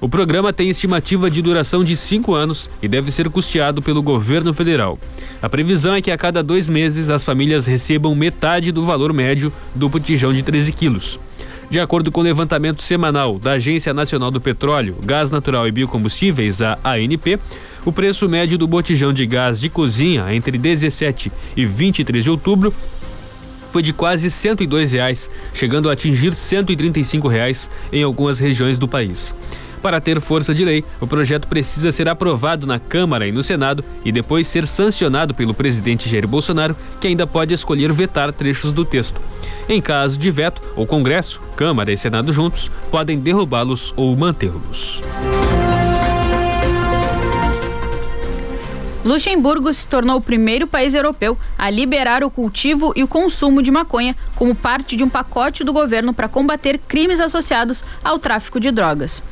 O 0.00 0.08
programa 0.08 0.50
tem 0.50 0.70
estimativa 0.70 1.30
de 1.30 1.42
duração 1.42 1.84
de 1.84 1.94
cinco 1.94 2.34
anos 2.34 2.70
e 2.82 2.88
deve 2.88 3.10
ser 3.10 3.28
custeado 3.28 3.82
pelo 3.82 4.00
governo 4.00 4.54
federal. 4.54 4.98
A 5.42 5.48
previsão 5.50 5.94
é 5.94 6.00
que 6.00 6.10
a 6.10 6.16
cada 6.16 6.42
dois 6.42 6.70
meses 6.70 7.10
as 7.10 7.22
famílias 7.22 7.66
recebam 7.66 8.14
metade 8.14 8.72
do 8.72 8.82
valor 8.82 9.12
médio 9.12 9.52
do 9.74 9.90
botijão 9.90 10.32
de 10.32 10.42
13 10.42 10.72
quilos. 10.72 11.20
De 11.68 11.78
acordo 11.78 12.10
com 12.10 12.20
o 12.20 12.24
levantamento 12.24 12.82
semanal 12.82 13.38
da 13.38 13.52
Agência 13.52 13.92
Nacional 13.92 14.30
do 14.30 14.40
Petróleo, 14.40 14.96
Gás 15.04 15.30
Natural 15.30 15.68
e 15.68 15.70
Biocombustíveis, 15.70 16.62
a 16.62 16.78
ANP, 16.82 17.38
o 17.84 17.92
preço 17.92 18.26
médio 18.26 18.56
do 18.56 18.66
botijão 18.66 19.12
de 19.12 19.26
gás 19.26 19.60
de 19.60 19.68
cozinha 19.68 20.34
entre 20.34 20.56
17 20.56 21.30
e 21.54 21.66
23 21.66 22.24
de 22.24 22.30
outubro 22.30 22.72
foi 23.70 23.82
de 23.82 23.92
quase 23.92 24.30
102 24.30 24.92
reais, 24.92 25.30
chegando 25.54 25.88
a 25.88 25.92
atingir 25.92 26.34
135 26.34 27.28
reais 27.28 27.68
em 27.92 28.02
algumas 28.02 28.38
regiões 28.38 28.78
do 28.78 28.88
país. 28.88 29.34
Para 29.82 30.00
ter 30.00 30.20
força 30.20 30.54
de 30.54 30.64
lei, 30.64 30.84
o 31.00 31.06
projeto 31.06 31.46
precisa 31.46 31.92
ser 31.92 32.08
aprovado 32.08 32.66
na 32.66 32.78
Câmara 32.78 33.26
e 33.26 33.32
no 33.32 33.42
Senado 33.42 33.84
e 34.04 34.10
depois 34.10 34.46
ser 34.46 34.66
sancionado 34.66 35.34
pelo 35.34 35.54
presidente 35.54 36.08
Jair 36.08 36.26
Bolsonaro, 36.26 36.76
que 37.00 37.06
ainda 37.06 37.26
pode 37.26 37.54
escolher 37.54 37.92
vetar 37.92 38.32
trechos 38.32 38.72
do 38.72 38.84
texto. 38.84 39.20
Em 39.68 39.80
caso 39.80 40.18
de 40.18 40.30
veto, 40.30 40.60
o 40.74 40.86
Congresso, 40.86 41.40
Câmara 41.56 41.92
e 41.92 41.96
Senado 41.96 42.32
juntos 42.32 42.70
podem 42.90 43.18
derrubá-los 43.18 43.92
ou 43.96 44.16
mantê-los. 44.16 45.02
Luxemburgo 49.08 49.72
se 49.72 49.86
tornou 49.86 50.18
o 50.18 50.20
primeiro 50.20 50.66
país 50.66 50.92
europeu 50.92 51.38
a 51.56 51.70
liberar 51.70 52.22
o 52.22 52.30
cultivo 52.30 52.92
e 52.94 53.02
o 53.02 53.08
consumo 53.08 53.62
de 53.62 53.70
maconha 53.70 54.14
como 54.36 54.54
parte 54.54 54.96
de 54.96 55.02
um 55.02 55.08
pacote 55.08 55.64
do 55.64 55.72
governo 55.72 56.12
para 56.12 56.28
combater 56.28 56.76
crimes 56.76 57.18
associados 57.18 57.82
ao 58.04 58.18
tráfico 58.18 58.60
de 58.60 58.70
drogas. 58.70 59.24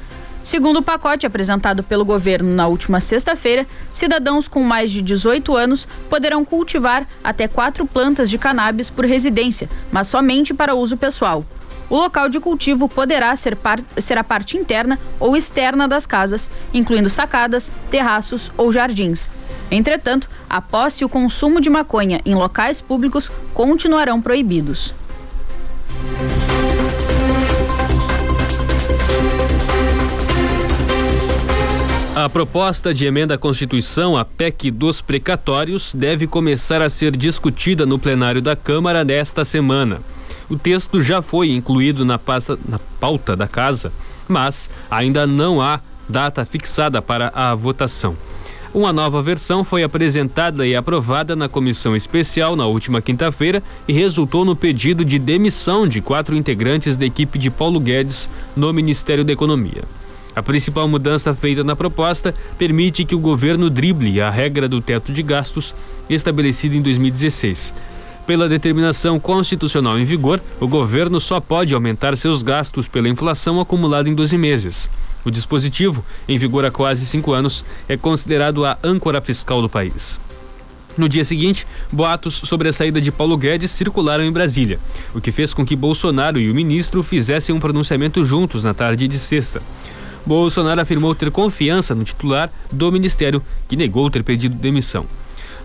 Segundo 0.42 0.78
o 0.78 0.82
pacote 0.82 1.26
apresentado 1.26 1.82
pelo 1.82 2.06
governo 2.06 2.54
na 2.54 2.66
última 2.66 3.00
sexta-feira, 3.00 3.66
cidadãos 3.92 4.48
com 4.48 4.62
mais 4.62 4.90
de 4.90 5.02
18 5.02 5.54
anos 5.54 5.86
poderão 6.08 6.42
cultivar 6.42 7.06
até 7.22 7.46
quatro 7.46 7.84
plantas 7.84 8.30
de 8.30 8.38
cannabis 8.38 8.88
por 8.88 9.04
residência, 9.04 9.68
mas 9.92 10.06
somente 10.06 10.54
para 10.54 10.74
uso 10.74 10.96
pessoal. 10.96 11.44
O 11.88 11.96
local 11.96 12.28
de 12.28 12.40
cultivo 12.40 12.88
poderá 12.88 13.34
ser, 13.36 13.54
par 13.56 13.80
ser 13.98 14.18
a 14.18 14.24
parte 14.24 14.56
interna 14.56 14.98
ou 15.20 15.36
externa 15.36 15.86
das 15.86 16.04
casas, 16.06 16.50
incluindo 16.74 17.08
sacadas, 17.08 17.70
terraços 17.90 18.50
ou 18.56 18.72
jardins. 18.72 19.30
Entretanto, 19.70 20.28
a 20.48 20.60
posse 20.60 21.02
e 21.02 21.04
o 21.04 21.08
consumo 21.08 21.60
de 21.60 21.70
maconha 21.70 22.20
em 22.24 22.34
locais 22.34 22.80
públicos 22.80 23.30
continuarão 23.54 24.20
proibidos. 24.20 24.94
A 32.16 32.30
proposta 32.30 32.94
de 32.94 33.04
emenda 33.04 33.34
à 33.34 33.38
Constituição, 33.38 34.16
a 34.16 34.24
PEC 34.24 34.70
dos 34.70 35.02
precatórios, 35.02 35.92
deve 35.92 36.26
começar 36.26 36.80
a 36.80 36.88
ser 36.88 37.14
discutida 37.14 37.84
no 37.84 37.98
plenário 37.98 38.40
da 38.40 38.56
Câmara 38.56 39.04
nesta 39.04 39.44
semana. 39.44 40.00
O 40.48 40.56
texto 40.56 41.02
já 41.02 41.20
foi 41.20 41.50
incluído 41.50 42.04
na, 42.04 42.18
pasta, 42.18 42.58
na 42.68 42.78
pauta 43.00 43.34
da 43.34 43.48
casa, 43.48 43.92
mas 44.28 44.70
ainda 44.90 45.26
não 45.26 45.60
há 45.60 45.80
data 46.08 46.44
fixada 46.44 47.02
para 47.02 47.32
a 47.34 47.54
votação. 47.54 48.16
Uma 48.72 48.92
nova 48.92 49.22
versão 49.22 49.64
foi 49.64 49.82
apresentada 49.82 50.66
e 50.66 50.76
aprovada 50.76 51.34
na 51.34 51.48
comissão 51.48 51.96
especial 51.96 52.54
na 52.54 52.66
última 52.66 53.00
quinta-feira 53.00 53.62
e 53.88 53.92
resultou 53.92 54.44
no 54.44 54.54
pedido 54.54 55.04
de 55.04 55.18
demissão 55.18 55.88
de 55.88 56.00
quatro 56.00 56.36
integrantes 56.36 56.96
da 56.96 57.06
equipe 57.06 57.38
de 57.38 57.50
Paulo 57.50 57.80
Guedes 57.80 58.28
no 58.54 58.72
Ministério 58.72 59.24
da 59.24 59.32
Economia. 59.32 59.82
A 60.34 60.42
principal 60.42 60.86
mudança 60.86 61.34
feita 61.34 61.64
na 61.64 61.74
proposta 61.74 62.34
permite 62.58 63.06
que 63.06 63.14
o 63.14 63.18
governo 63.18 63.70
drible 63.70 64.20
a 64.20 64.28
regra 64.28 64.68
do 64.68 64.82
teto 64.82 65.10
de 65.10 65.22
gastos 65.22 65.74
estabelecida 66.10 66.76
em 66.76 66.82
2016. 66.82 67.72
Pela 68.26 68.48
determinação 68.48 69.20
constitucional 69.20 69.96
em 69.96 70.04
vigor, 70.04 70.42
o 70.58 70.66
governo 70.66 71.20
só 71.20 71.38
pode 71.38 71.72
aumentar 71.72 72.16
seus 72.16 72.42
gastos 72.42 72.88
pela 72.88 73.08
inflação 73.08 73.60
acumulada 73.60 74.08
em 74.08 74.14
12 74.14 74.36
meses. 74.36 74.90
O 75.24 75.30
dispositivo, 75.30 76.04
em 76.26 76.36
vigor 76.36 76.64
há 76.64 76.70
quase 76.70 77.06
cinco 77.06 77.32
anos, 77.32 77.64
é 77.88 77.96
considerado 77.96 78.64
a 78.64 78.76
âncora 78.82 79.20
fiscal 79.20 79.62
do 79.62 79.68
país. 79.68 80.18
No 80.98 81.08
dia 81.08 81.24
seguinte, 81.24 81.64
boatos 81.92 82.34
sobre 82.34 82.68
a 82.68 82.72
saída 82.72 83.00
de 83.00 83.12
Paulo 83.12 83.36
Guedes 83.36 83.70
circularam 83.70 84.24
em 84.24 84.32
Brasília, 84.32 84.80
o 85.14 85.20
que 85.20 85.30
fez 85.30 85.54
com 85.54 85.64
que 85.64 85.76
Bolsonaro 85.76 86.40
e 86.40 86.50
o 86.50 86.54
ministro 86.54 87.04
fizessem 87.04 87.54
um 87.54 87.60
pronunciamento 87.60 88.24
juntos 88.24 88.64
na 88.64 88.74
tarde 88.74 89.06
de 89.06 89.18
sexta. 89.18 89.62
Bolsonaro 90.24 90.80
afirmou 90.80 91.14
ter 91.14 91.30
confiança 91.30 91.94
no 91.94 92.02
titular 92.02 92.50
do 92.72 92.90
ministério, 92.90 93.40
que 93.68 93.76
negou 93.76 94.10
ter 94.10 94.24
pedido 94.24 94.56
demissão. 94.56 95.06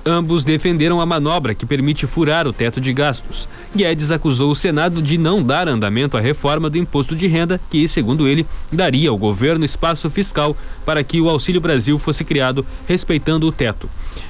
Ambos 0.03 0.43
defenderam 0.43 0.99
a 0.99 1.05
manobra 1.05 1.53
que 1.53 1.63
permite 1.63 2.07
furar 2.07 2.47
o 2.47 2.53
teto 2.53 2.81
de 2.81 2.91
gastos. 2.91 3.47
Guedes 3.75 4.09
acusou 4.09 4.49
o 4.49 4.55
Senado 4.55 4.99
de 4.99 5.15
não 5.15 5.43
dar 5.43 5.67
andamento 5.67 6.17
à 6.17 6.19
reforma 6.19 6.71
do 6.71 6.77
imposto 6.77 7.15
de 7.15 7.27
renda, 7.27 7.61
que, 7.69 7.87
segundo 7.87 8.27
ele, 8.27 8.47
daria 8.71 9.11
ao 9.11 9.17
governo 9.17 9.63
espaço 9.63 10.09
fiscal 10.09 10.57
para 10.83 11.03
que 11.03 11.21
o 11.21 11.29
Auxílio 11.29 11.61
Brasil 11.61 11.99
fosse 11.99 12.23
criado 12.23 12.65
respeitando 12.87 13.47
o 13.47 13.51
teto. 13.51 13.87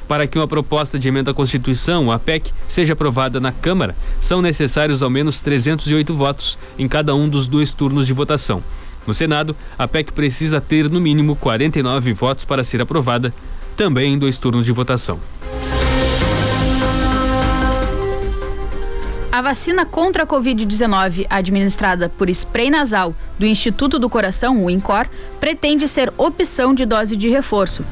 Para 0.10 0.28
que 0.28 0.38
uma 0.38 0.48
proposta 0.48 1.00
de 1.00 1.08
emenda 1.08 1.32
à 1.32 1.34
Constituição, 1.34 2.12
a 2.12 2.20
PEC, 2.20 2.52
seja 2.68 2.92
aprovada 2.92 3.40
na 3.40 3.54
Câmara, 3.54 3.96
são 4.20 4.42
necessários 4.42 5.02
ao 5.02 5.10
menos 5.10 5.40
308 5.40 6.14
votos 6.14 6.58
em 6.78 6.88
cada 6.88 7.16
um 7.16 7.30
dos 7.30 7.48
dois 7.48 7.72
turnos 7.72 8.06
de 8.06 8.12
votação. 8.12 8.62
No 9.08 9.14
Senado, 9.14 9.56
a 9.80 9.88
PEC 9.88 10.12
precisa 10.12 10.60
ter 10.60 10.90
no 10.90 11.00
mínimo 11.00 11.36
49 11.36 12.12
votos 12.14 12.44
para 12.44 12.64
ser 12.64 12.82
aprovada, 12.82 13.34
também 13.76 14.14
em 14.14 14.18
dois 14.18 14.38
turnos 14.38 14.66
de 14.66 14.72
votação. 14.72 15.20
A 19.32 19.42
vacina 19.42 19.86
contra 19.86 20.24
a 20.24 20.28
Covid-19, 20.28 21.26
administrada 21.30 22.10
por 22.10 22.30
spray 22.30 22.70
nasal 22.70 23.16
do 23.40 23.46
Instituto 23.46 23.98
do 23.98 24.10
Coração, 24.10 24.62
o 24.64 24.70
INCOR, 24.70 25.08
pretende 25.40 25.88
ser 25.88 26.14
opção 26.18 26.74
de 26.74 26.86
dose 26.86 27.16
de 27.16 27.30
reforço. 27.30 27.86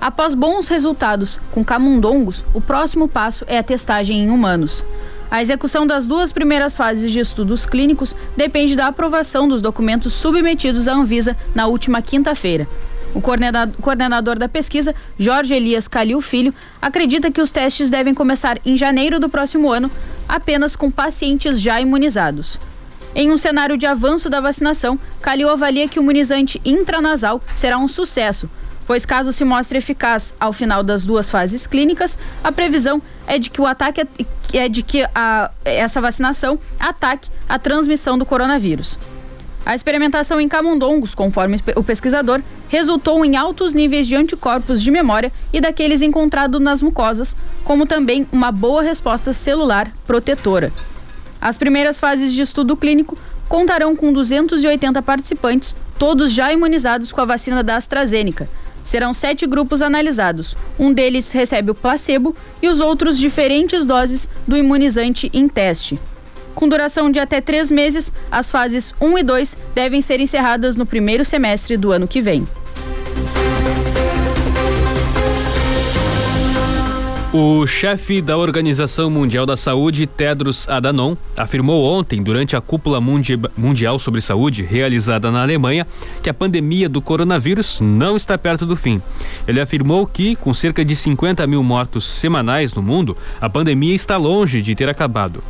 Após 0.00 0.34
bons 0.34 0.66
resultados 0.66 1.38
com 1.52 1.64
camundongos, 1.64 2.44
o 2.52 2.60
próximo 2.60 3.06
passo 3.06 3.44
é 3.46 3.58
a 3.58 3.62
testagem 3.62 4.18
em 4.18 4.30
humanos. 4.30 4.84
A 5.30 5.40
execução 5.40 5.86
das 5.86 6.08
duas 6.08 6.32
primeiras 6.32 6.76
fases 6.76 7.12
de 7.12 7.20
estudos 7.20 7.64
clínicos 7.64 8.16
depende 8.36 8.74
da 8.74 8.88
aprovação 8.88 9.46
dos 9.46 9.60
documentos 9.60 10.12
submetidos 10.12 10.88
à 10.88 10.94
Anvisa 10.94 11.36
na 11.54 11.68
última 11.68 12.02
quinta-feira. 12.02 12.66
O 13.14 13.20
coordenador 13.20 14.38
da 14.38 14.48
pesquisa, 14.48 14.94
Jorge 15.18 15.54
Elias 15.54 15.88
Calil 15.88 16.20
Filho, 16.20 16.54
acredita 16.80 17.30
que 17.30 17.40
os 17.40 17.50
testes 17.50 17.90
devem 17.90 18.14
começar 18.14 18.58
em 18.64 18.76
janeiro 18.76 19.18
do 19.18 19.28
próximo 19.28 19.70
ano, 19.70 19.90
apenas 20.28 20.76
com 20.76 20.90
pacientes 20.90 21.60
já 21.60 21.80
imunizados. 21.80 22.60
Em 23.14 23.32
um 23.32 23.36
cenário 23.36 23.76
de 23.76 23.86
avanço 23.86 24.30
da 24.30 24.40
vacinação, 24.40 24.98
Calil 25.20 25.48
avalia 25.48 25.88
que 25.88 25.98
o 25.98 26.02
imunizante 26.02 26.60
intranasal 26.64 27.40
será 27.56 27.76
um 27.76 27.88
sucesso, 27.88 28.48
pois 28.86 29.04
caso 29.04 29.32
se 29.32 29.44
mostre 29.44 29.78
eficaz 29.78 30.32
ao 30.38 30.52
final 30.52 30.84
das 30.84 31.04
duas 31.04 31.28
fases 31.28 31.66
clínicas, 31.66 32.16
a 32.44 32.52
previsão 32.52 33.02
é 33.26 33.38
de 33.38 33.50
que 33.50 33.60
o 33.60 33.66
ataque 33.66 34.06
é 34.52 34.68
de 34.68 34.82
que 34.82 35.04
a, 35.14 35.50
essa 35.64 36.00
vacinação 36.00 36.58
ataque 36.78 37.28
a 37.48 37.58
transmissão 37.58 38.16
do 38.16 38.24
coronavírus. 38.24 38.96
A 39.64 39.74
experimentação 39.74 40.40
em 40.40 40.48
camundongos, 40.48 41.14
conforme 41.14 41.60
o 41.76 41.82
pesquisador, 41.82 42.40
resultou 42.68 43.24
em 43.24 43.36
altos 43.36 43.74
níveis 43.74 44.06
de 44.06 44.16
anticorpos 44.16 44.82
de 44.82 44.90
memória 44.90 45.30
e 45.52 45.60
daqueles 45.60 46.00
encontrados 46.00 46.60
nas 46.60 46.82
mucosas, 46.82 47.36
como 47.62 47.86
também 47.86 48.26
uma 48.32 48.50
boa 48.50 48.82
resposta 48.82 49.32
celular 49.32 49.92
protetora. 50.06 50.72
As 51.40 51.58
primeiras 51.58 52.00
fases 52.00 52.32
de 52.32 52.40
estudo 52.40 52.76
clínico 52.76 53.16
contarão 53.48 53.94
com 53.94 54.12
280 54.12 55.02
participantes, 55.02 55.76
todos 55.98 56.32
já 56.32 56.52
imunizados 56.52 57.12
com 57.12 57.20
a 57.20 57.24
vacina 57.24 57.62
da 57.62 57.76
AstraZeneca. 57.76 58.48
Serão 58.82 59.12
sete 59.12 59.46
grupos 59.46 59.82
analisados. 59.82 60.56
Um 60.78 60.92
deles 60.92 61.30
recebe 61.30 61.70
o 61.70 61.74
placebo 61.74 62.34
e 62.62 62.68
os 62.68 62.80
outros 62.80 63.18
diferentes 63.18 63.84
doses 63.84 64.28
do 64.46 64.56
imunizante 64.56 65.30
em 65.32 65.48
teste. 65.48 65.98
Com 66.60 66.68
duração 66.68 67.10
de 67.10 67.18
até 67.18 67.40
três 67.40 67.70
meses, 67.70 68.12
as 68.30 68.50
fases 68.50 68.94
1 69.00 69.16
e 69.16 69.22
2 69.22 69.56
devem 69.74 70.02
ser 70.02 70.20
encerradas 70.20 70.76
no 70.76 70.84
primeiro 70.84 71.24
semestre 71.24 71.74
do 71.74 71.90
ano 71.90 72.06
que 72.06 72.20
vem. 72.20 72.46
O 77.32 77.66
chefe 77.66 78.20
da 78.20 78.36
Organização 78.36 79.08
Mundial 79.08 79.46
da 79.46 79.56
Saúde, 79.56 80.06
Tedros 80.06 80.68
Adhanom, 80.68 81.16
afirmou 81.34 81.82
ontem, 81.82 82.22
durante 82.22 82.54
a 82.54 82.60
cúpula 82.60 83.00
mundial 83.00 83.98
sobre 83.98 84.20
saúde 84.20 84.62
realizada 84.62 85.30
na 85.30 85.40
Alemanha, 85.40 85.86
que 86.22 86.28
a 86.28 86.34
pandemia 86.34 86.90
do 86.90 87.00
coronavírus 87.00 87.80
não 87.80 88.16
está 88.16 88.36
perto 88.36 88.66
do 88.66 88.76
fim. 88.76 89.00
Ele 89.48 89.62
afirmou 89.62 90.06
que, 90.06 90.36
com 90.36 90.52
cerca 90.52 90.84
de 90.84 90.94
50 90.94 91.46
mil 91.46 91.62
mortos 91.62 92.04
semanais 92.04 92.74
no 92.74 92.82
mundo, 92.82 93.16
a 93.40 93.48
pandemia 93.48 93.94
está 93.94 94.18
longe 94.18 94.60
de 94.60 94.74
ter 94.74 94.90
acabado. 94.90 95.42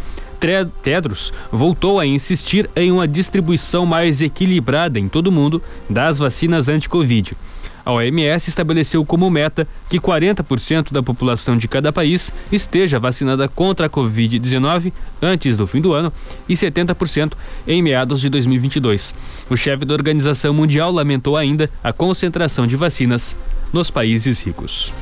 Tedros 0.83 1.33
voltou 1.53 2.01
a 2.01 2.07
insistir 2.07 2.69
em 2.75 2.91
uma 2.91 3.07
distribuição 3.07 3.85
mais 3.85 4.21
equilibrada 4.21 4.99
em 4.99 5.09
todo 5.09 5.27
o 5.27 5.33
mundo 5.33 5.63
das 5.89 6.19
vacinas 6.19 6.69
anti-Covid. 6.69 7.37
A 7.85 7.93
OMS 7.93 8.49
estabeleceu 8.49 9.05
como 9.05 9.31
meta 9.31 9.67
que 9.89 9.99
40% 9.99 10.93
da 10.93 11.03
população 11.03 11.57
de 11.57 11.67
cada 11.67 11.93
país 11.93 12.33
esteja 12.53 12.99
vacinada 12.99 13.49
contra 13.49 13.87
a 13.87 13.91
Covid-19 13.91 14.93
antes 15.21 15.57
do 15.57 15.67
fim 15.67 15.81
do 15.81 15.93
ano 15.93 16.13
e 16.49 16.55
70% 16.55 17.33
em 17.67 17.83
meados 17.83 18.21
de 18.21 18.29
2022. 18.29 19.15
O 19.49 19.57
chefe 19.57 19.85
da 19.85 19.95
Organização 19.95 20.53
Mundial 20.53 20.93
lamentou 20.93 21.37
ainda 21.37 21.71
a 21.83 21.93
concentração 21.93 22.67
de 22.67 22.77
vacinas 22.77 23.37
nos 23.73 23.91
países 23.91 24.43
ricos. 24.45 24.93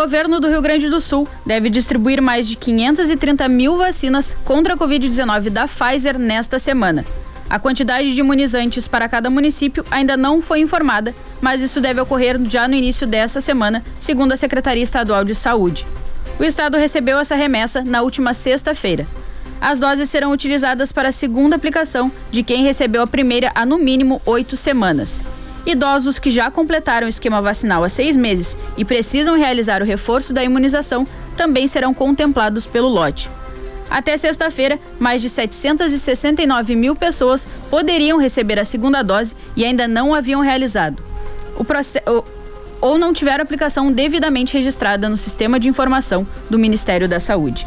Governo 0.00 0.40
do 0.40 0.48
Rio 0.48 0.62
Grande 0.62 0.88
do 0.88 0.98
Sul 0.98 1.28
deve 1.44 1.68
distribuir 1.68 2.22
mais 2.22 2.48
de 2.48 2.56
530 2.56 3.46
mil 3.48 3.76
vacinas 3.76 4.34
contra 4.46 4.72
a 4.72 4.76
Covid-19 4.76 5.50
da 5.50 5.68
Pfizer 5.68 6.18
nesta 6.18 6.58
semana. 6.58 7.04
A 7.50 7.58
quantidade 7.58 8.14
de 8.14 8.20
imunizantes 8.20 8.88
para 8.88 9.10
cada 9.10 9.28
município 9.28 9.84
ainda 9.90 10.16
não 10.16 10.40
foi 10.40 10.60
informada, 10.60 11.14
mas 11.38 11.60
isso 11.60 11.82
deve 11.82 12.00
ocorrer 12.00 12.40
já 12.48 12.66
no 12.66 12.74
início 12.74 13.06
desta 13.06 13.42
semana, 13.42 13.84
segundo 13.98 14.32
a 14.32 14.38
Secretaria 14.38 14.82
Estadual 14.82 15.22
de 15.22 15.34
Saúde. 15.34 15.86
O 16.38 16.44
estado 16.44 16.78
recebeu 16.78 17.18
essa 17.18 17.34
remessa 17.34 17.84
na 17.84 18.00
última 18.00 18.32
sexta-feira. 18.32 19.06
As 19.60 19.78
doses 19.78 20.08
serão 20.08 20.32
utilizadas 20.32 20.92
para 20.92 21.10
a 21.10 21.12
segunda 21.12 21.56
aplicação 21.56 22.10
de 22.30 22.42
quem 22.42 22.62
recebeu 22.62 23.02
a 23.02 23.06
primeira 23.06 23.52
há 23.54 23.66
no 23.66 23.76
mínimo 23.76 24.22
oito 24.24 24.56
semanas. 24.56 25.20
Idosos 25.66 26.18
que 26.18 26.30
já 26.30 26.50
completaram 26.50 27.06
o 27.06 27.10
esquema 27.10 27.42
vacinal 27.42 27.84
há 27.84 27.88
seis 27.88 28.16
meses 28.16 28.56
e 28.76 28.84
precisam 28.84 29.36
realizar 29.36 29.82
o 29.82 29.84
reforço 29.84 30.32
da 30.32 30.42
imunização 30.42 31.06
também 31.36 31.66
serão 31.66 31.92
contemplados 31.92 32.66
pelo 32.66 32.88
lote. 32.88 33.30
Até 33.90 34.16
sexta-feira, 34.16 34.78
mais 34.98 35.20
de 35.20 35.28
769 35.28 36.76
mil 36.76 36.94
pessoas 36.94 37.46
poderiam 37.68 38.18
receber 38.18 38.58
a 38.58 38.64
segunda 38.64 39.02
dose 39.02 39.34
e 39.56 39.64
ainda 39.64 39.88
não 39.88 40.14
haviam 40.14 40.40
realizado. 40.40 41.02
O 41.56 41.64
processo 41.64 42.24
ou 42.80 42.98
não 42.98 43.12
tiveram 43.12 43.42
aplicação 43.42 43.92
devidamente 43.92 44.56
registrada 44.56 45.08
no 45.08 45.16
sistema 45.16 45.60
de 45.60 45.68
informação 45.68 46.26
do 46.48 46.58
Ministério 46.58 47.08
da 47.08 47.20
Saúde. 47.20 47.66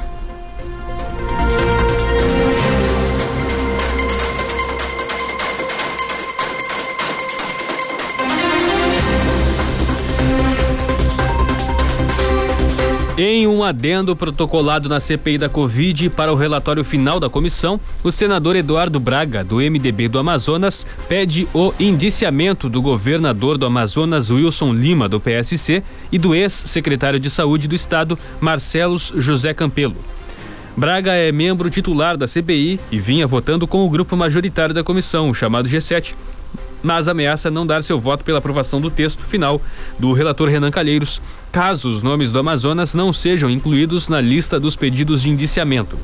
Em 13.16 13.46
um 13.46 13.64
adendo 13.64 14.16
protocolado 14.16 14.90
na 14.90 15.00
CPI 15.00 15.38
da 15.38 15.48
Covid 15.48 16.10
para 16.10 16.34
o 16.34 16.36
relatório 16.36 16.84
final 16.84 17.20
da 17.20 17.30
comissão, 17.30 17.80
o 18.04 18.12
senador 18.12 18.56
Eduardo 18.56 19.00
Braga, 19.00 19.44
do 19.44 19.58
MDB 19.58 20.08
do 20.08 20.18
Amazonas, 20.18 20.84
pede 21.08 21.48
o 21.54 21.72
indiciamento 21.80 22.68
do 22.68 22.82
governador 22.82 23.56
do 23.56 23.68
Amazonas, 23.68 24.32
Wilson 24.32 24.74
Lima, 24.74 25.08
do 25.08 25.20
PSC, 25.20 25.84
e 26.12 26.18
do 26.18 26.34
ex-secretário 26.34 27.20
de 27.20 27.30
Saúde 27.30 27.68
do 27.68 27.76
Estado, 27.76 28.18
Marcelos 28.42 29.14
José 29.16 29.54
Campelo. 29.54 29.96
Braga 30.76 31.14
é 31.14 31.32
membro 31.32 31.70
titular 31.70 32.18
da 32.18 32.26
CPI 32.26 32.80
e 32.92 32.98
vinha 32.98 33.28
votando 33.28 33.68
com 33.68 33.86
o 33.86 33.90
grupo 33.92 34.18
majoritário 34.18 34.74
da 34.74 34.84
comissão, 34.84 35.32
chamado 35.36 35.70
G7, 35.70 36.16
mas 36.84 37.08
ameaça 37.08 37.50
não 37.50 37.66
dar 37.66 37.82
seu 37.82 37.98
voto 37.98 38.24
pela 38.24 38.38
aprovação 38.38 38.80
do 38.80 38.92
texto 38.92 39.26
final 39.26 39.60
do 39.98 40.14
relator 40.14 40.50
Renan 40.50 40.70
Calheiros, 40.70 41.22
caso 41.52 41.90
os 41.90 42.04
nomes 42.04 42.32
do 42.32 42.38
Amazonas 42.38 42.94
não 42.94 43.12
sejam 43.14 43.50
incluídos 43.50 44.10
na 44.10 44.22
lista 44.22 44.60
dos 44.60 44.76
pedidos 44.76 45.22
de 45.22 45.30
indiciamento. 45.30 45.98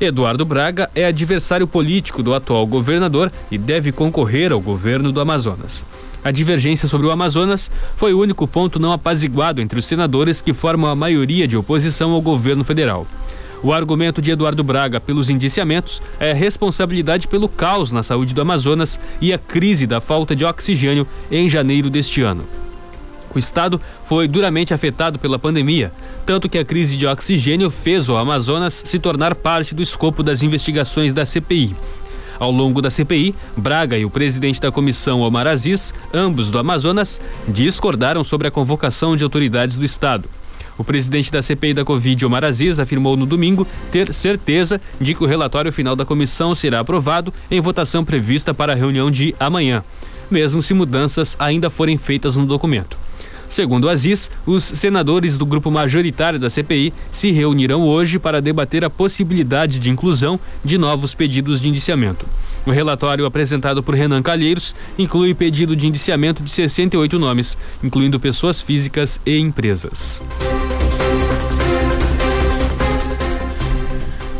Eduardo 0.00 0.44
Braga 0.44 0.88
é 0.94 1.06
adversário 1.06 1.66
político 1.66 2.22
do 2.22 2.32
atual 2.34 2.64
governador 2.66 3.32
e 3.50 3.58
deve 3.58 3.90
concorrer 3.90 4.52
ao 4.52 4.60
governo 4.60 5.10
do 5.10 5.20
Amazonas. 5.20 5.84
A 6.22 6.30
divergência 6.30 6.86
sobre 6.86 7.06
o 7.06 7.10
Amazonas 7.10 7.70
foi 7.96 8.12
o 8.12 8.20
único 8.20 8.46
ponto 8.46 8.78
não 8.78 8.92
apaziguado 8.92 9.60
entre 9.60 9.78
os 9.78 9.86
senadores 9.86 10.40
que 10.40 10.52
formam 10.52 10.90
a 10.90 10.94
maioria 10.94 11.48
de 11.48 11.56
oposição 11.56 12.12
ao 12.12 12.20
governo 12.20 12.62
federal. 12.62 13.06
O 13.62 13.72
argumento 13.72 14.22
de 14.22 14.30
Eduardo 14.30 14.62
Braga 14.62 15.00
pelos 15.00 15.28
indiciamentos 15.28 16.00
é 16.20 16.32
responsabilidade 16.32 17.26
pelo 17.26 17.48
caos 17.48 17.90
na 17.90 18.02
saúde 18.02 18.32
do 18.32 18.40
Amazonas 18.40 19.00
e 19.20 19.32
a 19.32 19.38
crise 19.38 19.86
da 19.86 20.00
falta 20.00 20.36
de 20.36 20.44
oxigênio 20.44 21.06
em 21.30 21.48
janeiro 21.48 21.90
deste 21.90 22.22
ano. 22.22 22.44
O 23.34 23.38
estado 23.38 23.80
foi 24.04 24.28
duramente 24.28 24.72
afetado 24.72 25.18
pela 25.18 25.38
pandemia, 25.38 25.92
tanto 26.24 26.48
que 26.48 26.56
a 26.56 26.64
crise 26.64 26.96
de 26.96 27.06
oxigênio 27.06 27.70
fez 27.70 28.08
o 28.08 28.16
Amazonas 28.16 28.82
se 28.86 28.98
tornar 28.98 29.34
parte 29.34 29.74
do 29.74 29.82
escopo 29.82 30.22
das 30.22 30.42
investigações 30.42 31.12
da 31.12 31.26
CPI. 31.26 31.74
Ao 32.38 32.52
longo 32.52 32.80
da 32.80 32.90
CPI, 32.90 33.34
Braga 33.56 33.98
e 33.98 34.04
o 34.04 34.10
presidente 34.10 34.60
da 34.60 34.70
comissão, 34.70 35.20
Omar 35.20 35.48
Aziz, 35.48 35.92
ambos 36.14 36.50
do 36.50 36.58
Amazonas, 36.58 37.20
discordaram 37.48 38.22
sobre 38.22 38.46
a 38.46 38.50
convocação 38.50 39.16
de 39.16 39.24
autoridades 39.24 39.76
do 39.76 39.84
estado. 39.84 40.28
O 40.78 40.84
presidente 40.84 41.30
da 41.32 41.42
CPI 41.42 41.74
da 41.74 41.84
Covid, 41.84 42.24
Omar 42.24 42.44
Aziz, 42.44 42.78
afirmou 42.78 43.16
no 43.16 43.26
domingo 43.26 43.66
ter 43.90 44.14
certeza 44.14 44.80
de 45.00 45.12
que 45.12 45.24
o 45.24 45.26
relatório 45.26 45.72
final 45.72 45.96
da 45.96 46.04
comissão 46.04 46.54
será 46.54 46.78
aprovado 46.78 47.34
em 47.50 47.60
votação 47.60 48.04
prevista 48.04 48.54
para 48.54 48.72
a 48.72 48.76
reunião 48.76 49.10
de 49.10 49.34
amanhã, 49.40 49.82
mesmo 50.30 50.62
se 50.62 50.72
mudanças 50.72 51.36
ainda 51.38 51.68
forem 51.68 51.98
feitas 51.98 52.36
no 52.36 52.46
documento. 52.46 52.96
Segundo 53.48 53.88
Aziz, 53.88 54.30
os 54.46 54.62
senadores 54.62 55.38
do 55.38 55.46
grupo 55.46 55.70
majoritário 55.70 56.38
da 56.38 56.50
CPI 56.50 56.92
se 57.10 57.32
reunirão 57.32 57.82
hoje 57.82 58.18
para 58.18 58.42
debater 58.42 58.84
a 58.84 58.90
possibilidade 58.90 59.78
de 59.78 59.88
inclusão 59.88 60.38
de 60.62 60.76
novos 60.76 61.14
pedidos 61.14 61.60
de 61.60 61.68
indiciamento. 61.68 62.26
O 62.66 62.70
relatório 62.70 63.24
apresentado 63.24 63.82
por 63.82 63.94
Renan 63.94 64.20
Calheiros 64.20 64.74
inclui 64.98 65.32
pedido 65.32 65.74
de 65.74 65.86
indiciamento 65.86 66.42
de 66.42 66.50
68 66.50 67.18
nomes, 67.18 67.56
incluindo 67.82 68.20
pessoas 68.20 68.60
físicas 68.60 69.18
e 69.24 69.38
empresas. 69.38 70.20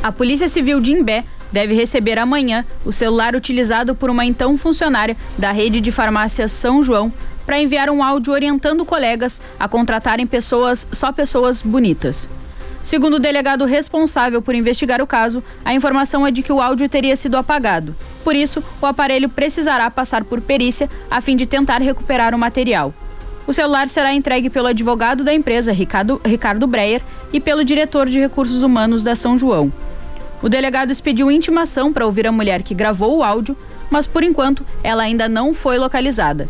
A 0.08 0.12
Polícia 0.12 0.48
Civil 0.48 0.80
de 0.80 0.90
Imbé 0.90 1.22
deve 1.52 1.74
receber 1.74 2.18
amanhã 2.18 2.64
o 2.82 2.90
celular 2.90 3.36
utilizado 3.36 3.94
por 3.94 4.08
uma 4.08 4.24
então 4.24 4.56
funcionária 4.56 5.14
da 5.36 5.52
rede 5.52 5.82
de 5.82 5.92
farmácia 5.92 6.48
São 6.48 6.82
João 6.82 7.12
para 7.44 7.60
enviar 7.60 7.90
um 7.90 8.02
áudio 8.02 8.32
orientando 8.32 8.86
colegas 8.86 9.38
a 9.60 9.68
contratarem 9.68 10.26
pessoas, 10.26 10.86
só 10.90 11.12
pessoas 11.12 11.60
bonitas. 11.60 12.26
Segundo 12.82 13.16
o 13.16 13.18
delegado 13.18 13.66
responsável 13.66 14.40
por 14.40 14.54
investigar 14.54 15.02
o 15.02 15.06
caso, 15.06 15.44
a 15.62 15.74
informação 15.74 16.26
é 16.26 16.30
de 16.30 16.42
que 16.42 16.54
o 16.54 16.62
áudio 16.62 16.88
teria 16.88 17.14
sido 17.14 17.36
apagado. 17.36 17.94
Por 18.24 18.34
isso, 18.34 18.64
o 18.80 18.86
aparelho 18.86 19.28
precisará 19.28 19.90
passar 19.90 20.24
por 20.24 20.40
perícia 20.40 20.88
a 21.10 21.20
fim 21.20 21.36
de 21.36 21.44
tentar 21.44 21.82
recuperar 21.82 22.34
o 22.34 22.38
material. 22.38 22.94
O 23.46 23.52
celular 23.52 23.88
será 23.88 24.14
entregue 24.14 24.48
pelo 24.48 24.68
advogado 24.68 25.22
da 25.22 25.34
empresa, 25.34 25.70
Ricardo, 25.70 26.18
Ricardo 26.24 26.66
Breyer, 26.66 27.02
e 27.30 27.40
pelo 27.40 27.62
diretor 27.62 28.08
de 28.08 28.18
recursos 28.18 28.62
humanos 28.62 29.02
da 29.02 29.14
São 29.14 29.36
João. 29.36 29.70
O 30.42 30.48
delegado 30.48 30.90
expediu 30.92 31.30
intimação 31.30 31.92
para 31.92 32.06
ouvir 32.06 32.26
a 32.26 32.32
mulher 32.32 32.62
que 32.62 32.74
gravou 32.74 33.18
o 33.18 33.22
áudio, 33.22 33.56
mas 33.90 34.06
por 34.06 34.22
enquanto 34.22 34.64
ela 34.82 35.02
ainda 35.02 35.28
não 35.28 35.52
foi 35.52 35.78
localizada. 35.78 36.48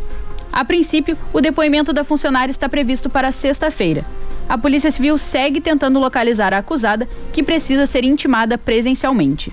A 0.53 0.65
princípio, 0.65 1.17
o 1.33 1.41
depoimento 1.41 1.93
da 1.93 2.05
funcionária 2.05 2.51
está 2.51 2.69
previsto 2.69 3.09
para 3.09 3.33
sexta-feira. 3.33 4.05
A 4.49 4.57
Polícia 4.57 4.91
Civil 4.91 5.17
segue 5.19 5.61
tentando 5.61 5.99
localizar 5.99 6.55
a 6.55 6.59
acusada, 6.59 7.09
que 7.33 7.43
precisa 7.43 7.87
ser 7.87 8.05
intimada 8.05 8.57
presencialmente. 8.57 9.53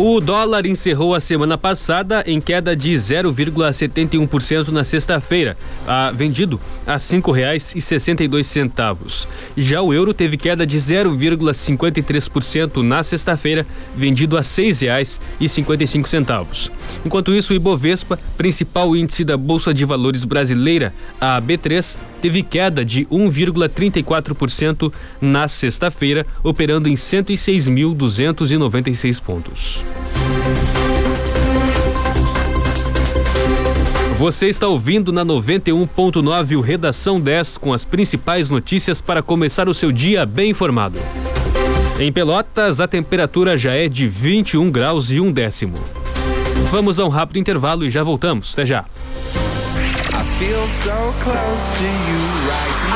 O 0.00 0.20
dólar 0.20 0.64
encerrou 0.64 1.12
a 1.12 1.18
semana 1.18 1.58
passada 1.58 2.22
em 2.24 2.40
queda 2.40 2.76
de 2.76 2.92
0,71% 2.92 4.68
na 4.68 4.84
sexta-feira, 4.84 5.56
vendido 6.14 6.60
a 6.86 6.92
R$ 6.92 6.98
5,62. 6.98 9.26
Já 9.56 9.82
o 9.82 9.92
euro 9.92 10.14
teve 10.14 10.36
queda 10.36 10.64
de 10.64 10.78
0,53% 10.78 12.80
na 12.80 13.02
sexta-feira, 13.02 13.66
vendido 13.96 14.36
a 14.36 14.40
R$ 14.40 14.46
6,55. 14.46 16.70
Enquanto 17.04 17.34
isso, 17.34 17.52
o 17.52 17.56
Ibovespa, 17.56 18.16
principal 18.36 18.94
índice 18.94 19.24
da 19.24 19.36
Bolsa 19.36 19.74
de 19.74 19.84
Valores 19.84 20.22
brasileira, 20.22 20.94
a 21.20 21.42
B3, 21.42 21.96
teve 22.22 22.44
queda 22.44 22.84
de 22.84 23.04
1,34% 23.06 24.92
na 25.20 25.48
sexta-feira, 25.48 26.24
operando 26.44 26.88
em 26.88 26.94
106.296 26.94 29.20
pontos. 29.20 29.87
Você 34.18 34.48
está 34.48 34.66
ouvindo 34.66 35.12
na 35.12 35.24
91.9 35.24 36.56
o 36.56 36.60
Redação 36.60 37.20
10 37.20 37.56
com 37.56 37.72
as 37.72 37.84
principais 37.84 38.50
notícias 38.50 39.00
para 39.00 39.22
começar 39.22 39.68
o 39.68 39.74
seu 39.74 39.92
dia 39.92 40.26
bem 40.26 40.50
informado. 40.50 40.98
Em 42.00 42.12
Pelotas, 42.12 42.80
a 42.80 42.88
temperatura 42.88 43.56
já 43.56 43.74
é 43.74 43.88
de 43.88 44.08
21 44.08 44.72
graus 44.72 45.10
e 45.10 45.20
um 45.20 45.30
décimo. 45.30 45.74
Vamos 46.70 46.98
a 46.98 47.04
um 47.04 47.08
rápido 47.08 47.38
intervalo 47.38 47.84
e 47.84 47.90
já 47.90 48.02
voltamos. 48.02 48.52
Até 48.54 48.66
já. 48.66 48.84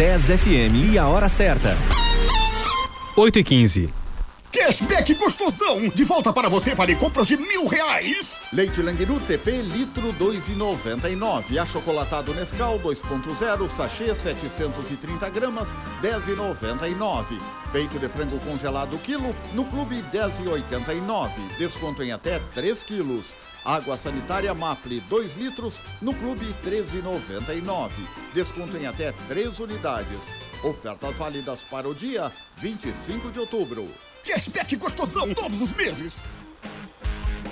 10 0.00 0.28
FM 0.28 0.92
e 0.94 0.98
a 0.98 1.06
hora 1.06 1.28
certa. 1.28 1.76
8 3.18 3.38
e 3.38 3.44
15. 3.44 3.94
Cashback 4.50 5.12
gostosão! 5.16 5.90
De 5.90 6.04
volta 6.04 6.32
para 6.32 6.48
você 6.48 6.74
vale 6.74 6.94
compras 6.94 7.26
de 7.26 7.36
mil 7.36 7.66
reais! 7.66 8.40
Leite 8.50 8.80
Langinu 8.80 9.20
TP, 9.20 9.60
litro 9.60 10.10
dois 10.12 10.48
e 10.48 10.52
noventa 10.52 11.10
e 11.10 11.14
nove. 11.14 11.58
Achocolatado 11.58 12.32
Nescau 12.32 12.78
2.0, 12.78 13.68
sachê 13.68 14.14
730 14.14 15.28
gramas, 15.28 15.76
dez 16.00 16.26
e 16.28 16.30
noventa 16.30 16.88
e 16.88 16.94
nove. 16.94 17.38
Peito 17.70 17.98
de 17.98 18.08
frango 18.08 18.38
congelado 18.38 18.96
quilo, 19.02 19.36
no 19.52 19.66
clube 19.66 20.00
dez 20.10 20.38
e 20.38 20.48
oitenta 20.48 20.94
e 20.94 21.00
nove. 21.02 21.42
Desconto 21.58 22.02
em 22.02 22.10
até 22.10 22.40
3 22.54 22.82
quilos. 22.84 23.36
Água 23.64 23.96
sanitária 23.96 24.54
Mapre 24.54 25.00
2 25.00 25.36
litros, 25.36 25.82
no 26.00 26.14
clube 26.14 26.46
13,99. 26.64 27.90
Desconto 28.34 28.76
em 28.76 28.86
até 28.86 29.12
3 29.28 29.60
unidades. 29.60 30.32
Ofertas 30.62 31.16
válidas 31.16 31.62
para 31.62 31.88
o 31.88 31.94
dia 31.94 32.32
25 32.56 33.30
de 33.30 33.38
outubro. 33.38 33.88
Cashback 34.24 34.76
gostosão 34.76 35.32
todos 35.34 35.60
os 35.60 35.72
meses. 35.72 36.22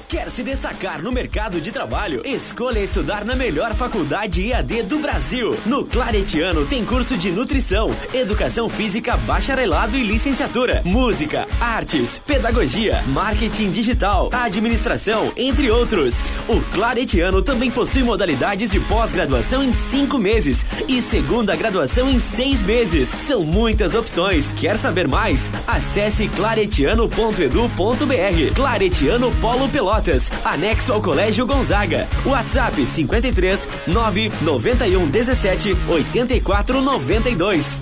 Quer 0.09 0.31
se 0.31 0.43
destacar 0.43 1.03
no 1.03 1.13
mercado 1.13 1.61
de 1.61 1.71
trabalho? 1.71 2.23
Escolha 2.25 2.79
estudar 2.79 3.27
na 3.27 3.37
melhor 3.37 3.75
faculdade 3.75 4.51
EAD 4.51 4.85
do 4.85 4.99
Brasil. 5.01 5.55
No 5.67 5.85
Claretiano 5.85 6.65
tem 6.65 6.83
curso 6.83 7.15
de 7.15 7.31
nutrição, 7.31 7.91
educação 8.15 8.71
física, 8.71 9.19
bacharelado 9.19 9.99
e 9.99 10.03
licenciatura, 10.03 10.81
música, 10.83 11.47
artes, 11.61 12.19
pedagogia, 12.21 13.05
marketing 13.09 13.71
digital, 13.71 14.31
administração, 14.33 15.31
entre 15.37 15.71
outros. 15.71 16.15
O 16.49 16.59
Claretiano 16.73 17.43
também 17.43 17.71
possui 17.71 18.03
modalidades 18.03 18.71
de 18.71 18.81
pós-graduação 18.81 19.63
em 19.63 19.75
cinco 19.75 20.17
meses 20.17 20.65
e 20.89 21.03
segunda 21.03 21.55
graduação 21.55 22.09
em 22.09 22.19
seis 22.19 22.63
meses. 22.63 23.09
São 23.09 23.43
muitas 23.43 23.93
opções. 23.93 24.53
Quer 24.53 24.79
saber 24.79 25.07
mais? 25.07 25.51
Acesse 25.67 26.29
claretiano.edu.br. 26.29 28.55
Claretiano 28.55 29.31
Polo 29.37 29.69
Pelotas. 29.69 29.98
Pelotas, 29.99 30.31
anexo 30.45 30.93
ao 30.93 31.03
Colégio 31.03 31.45
Gonzaga. 31.47 32.07
WhatsApp 32.25 32.87
53 32.87 33.69
991 33.87 35.09
17 35.09 35.77
84 35.89 36.81
92. 36.81 37.81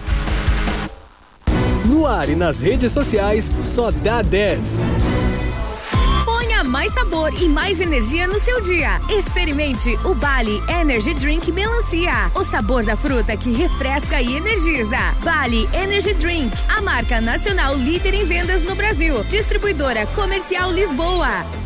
No 1.84 2.06
ar 2.06 2.28
e 2.28 2.34
nas 2.34 2.60
redes 2.60 2.92
sociais, 2.92 3.52
só 3.62 3.90
dá 3.90 4.20
10 4.20 4.80
Ponha 6.24 6.64
mais 6.64 6.92
sabor 6.92 7.32
e 7.40 7.48
mais 7.48 7.80
energia 7.80 8.26
no 8.26 8.40
seu 8.40 8.60
dia. 8.60 9.00
Experimente 9.08 9.96
o 10.04 10.14
Bali 10.14 10.62
Energy 10.68 11.14
Drink 11.14 11.52
Melancia. 11.52 12.30
O 12.34 12.44
sabor 12.44 12.84
da 12.84 12.96
fruta 12.96 13.36
que 13.36 13.52
refresca 13.52 14.20
e 14.20 14.36
energiza. 14.36 14.98
Bali 15.22 15.68
Energy 15.72 16.14
Drink, 16.14 16.56
a 16.68 16.80
marca 16.80 17.20
nacional 17.20 17.76
líder 17.76 18.14
em 18.14 18.24
vendas 18.24 18.62
no 18.62 18.74
Brasil. 18.74 19.22
Distribuidora 19.24 20.06
Comercial 20.06 20.72
Lisboa. 20.72 21.65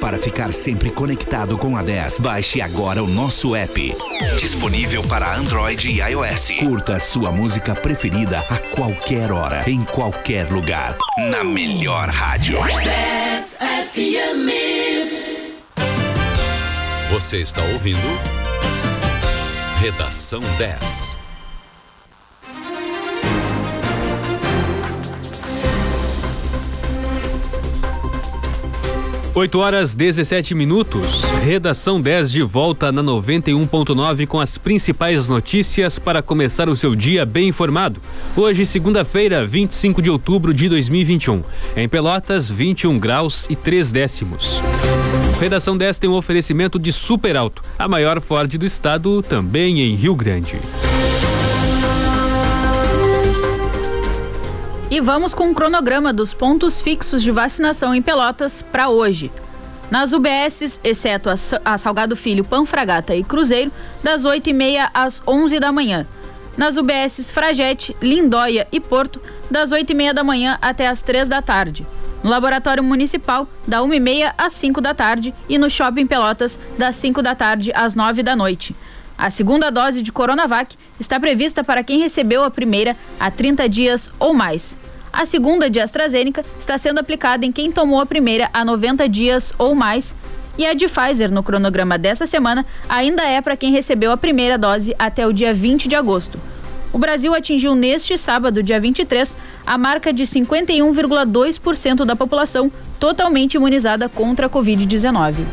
Para 0.00 0.18
ficar 0.18 0.52
sempre 0.52 0.90
conectado 0.90 1.58
com 1.58 1.76
a 1.76 1.82
10, 1.82 2.20
baixe 2.20 2.62
agora 2.62 3.04
o 3.04 3.06
nosso 3.06 3.54
app. 3.54 3.94
Disponível 4.38 5.02
para 5.02 5.36
Android 5.36 5.90
e 5.90 6.00
iOS. 6.00 6.52
Curta 6.58 6.98
sua 6.98 7.30
música 7.30 7.74
preferida 7.74 8.40
a 8.48 8.56
qualquer 8.58 9.30
hora, 9.30 9.62
em 9.70 9.84
qualquer 9.84 10.50
lugar. 10.50 10.96
Na 11.30 11.44
melhor 11.44 12.08
rádio. 12.08 12.58
10 12.64 13.58
FM. 13.92 14.50
Você 17.12 17.42
está 17.42 17.62
ouvindo? 17.62 18.00
Redação 19.80 20.40
10. 20.58 21.19
8 29.32 29.58
horas 29.60 29.94
17 29.94 30.54
minutos. 30.56 31.22
Redação 31.44 32.00
10 32.00 32.32
de 32.32 32.42
volta 32.42 32.90
na 32.90 33.02
91.9 33.02 34.26
com 34.26 34.40
as 34.40 34.58
principais 34.58 35.28
notícias 35.28 35.98
para 36.00 36.20
começar 36.20 36.68
o 36.68 36.74
seu 36.74 36.96
dia 36.96 37.24
bem 37.24 37.48
informado. 37.48 38.00
Hoje, 38.36 38.66
segunda-feira, 38.66 39.46
25 39.46 40.02
de 40.02 40.10
outubro 40.10 40.52
de 40.52 40.68
2021. 40.68 41.42
Em 41.76 41.88
Pelotas, 41.88 42.50
21 42.50 42.98
graus 42.98 43.46
e 43.48 43.54
3 43.54 43.92
décimos. 43.92 44.60
Redação 45.40 45.76
10 45.76 46.00
tem 46.00 46.10
um 46.10 46.14
oferecimento 46.14 46.78
de 46.78 46.92
Super 46.92 47.36
Alto, 47.36 47.62
a 47.78 47.86
maior 47.86 48.20
Ford 48.20 48.58
do 48.58 48.66
estado, 48.66 49.22
também 49.22 49.80
em 49.80 49.94
Rio 49.94 50.14
Grande. 50.14 50.58
E 54.90 55.00
vamos 55.00 55.32
com 55.32 55.48
o 55.48 55.54
cronograma 55.54 56.12
dos 56.12 56.34
pontos 56.34 56.80
fixos 56.80 57.22
de 57.22 57.30
vacinação 57.30 57.94
em 57.94 58.02
Pelotas 58.02 58.60
para 58.60 58.88
hoje. 58.88 59.30
Nas 59.88 60.12
UBSs, 60.12 60.80
exceto 60.82 61.30
a, 61.64 61.78
Salgado 61.78 62.16
Filho, 62.16 62.44
Panfragata 62.44 63.14
e 63.14 63.22
Cruzeiro, 63.22 63.70
das 64.02 64.24
8h30 64.24 64.90
às 64.92 65.22
11 65.24 65.60
da 65.60 65.70
manhã. 65.70 66.04
nas 66.56 66.76
UBSs 66.76 67.30
Fragete, 67.30 67.96
Lindóia 68.02 68.66
e 68.72 68.80
Porto, 68.80 69.20
das 69.48 69.70
8 69.70 69.90
e 69.90 69.94
meia 69.94 70.12
da 70.12 70.24
manhã 70.24 70.58
até 70.60 70.88
as 70.88 71.00
3 71.00 71.28
da 71.28 71.40
tarde. 71.40 71.86
No 72.22 72.28
Laboratório 72.28 72.82
Municipal, 72.82 73.48
da 73.66 73.82
1 73.82 73.94
e 73.94 74.00
meia 74.00 74.34
às 74.36 74.52
5 74.54 74.80
da 74.80 74.92
tarde 74.92 75.32
e 75.48 75.56
no 75.56 75.70
Shopping 75.70 76.06
Pelotas, 76.06 76.58
das 76.76 76.96
5 76.96 77.22
da 77.22 77.34
tarde 77.34 77.70
às 77.74 77.94
9 77.94 78.22
da 78.24 78.34
noite. 78.34 78.74
A 79.20 79.28
segunda 79.28 79.70
dose 79.70 80.00
de 80.00 80.10
Coronavac 80.10 80.74
está 80.98 81.20
prevista 81.20 81.62
para 81.62 81.84
quem 81.84 82.00
recebeu 82.00 82.42
a 82.42 82.50
primeira 82.50 82.96
há 83.20 83.30
30 83.30 83.68
dias 83.68 84.10
ou 84.18 84.32
mais. 84.32 84.74
A 85.12 85.26
segunda 85.26 85.68
de 85.68 85.78
AstraZeneca 85.78 86.42
está 86.58 86.78
sendo 86.78 87.00
aplicada 87.00 87.44
em 87.44 87.52
quem 87.52 87.70
tomou 87.70 88.00
a 88.00 88.06
primeira 88.06 88.48
há 88.50 88.64
90 88.64 89.06
dias 89.10 89.52
ou 89.58 89.74
mais. 89.74 90.14
E 90.56 90.64
a 90.64 90.72
de 90.72 90.86
Pfizer, 90.86 91.30
no 91.30 91.42
cronograma 91.42 91.98
dessa 91.98 92.24
semana, 92.24 92.64
ainda 92.88 93.22
é 93.22 93.42
para 93.42 93.58
quem 93.58 93.70
recebeu 93.70 94.10
a 94.10 94.16
primeira 94.16 94.56
dose 94.56 94.96
até 94.98 95.26
o 95.26 95.34
dia 95.34 95.52
20 95.52 95.86
de 95.86 95.96
agosto. 95.96 96.40
O 96.90 96.98
Brasil 96.98 97.34
atingiu 97.34 97.74
neste 97.74 98.16
sábado, 98.16 98.62
dia 98.62 98.80
23, 98.80 99.36
a 99.66 99.76
marca 99.76 100.14
de 100.14 100.22
51,2% 100.22 102.06
da 102.06 102.16
população 102.16 102.72
totalmente 102.98 103.56
imunizada 103.56 104.08
contra 104.08 104.46
a 104.46 104.50
Covid-19. 104.50 105.44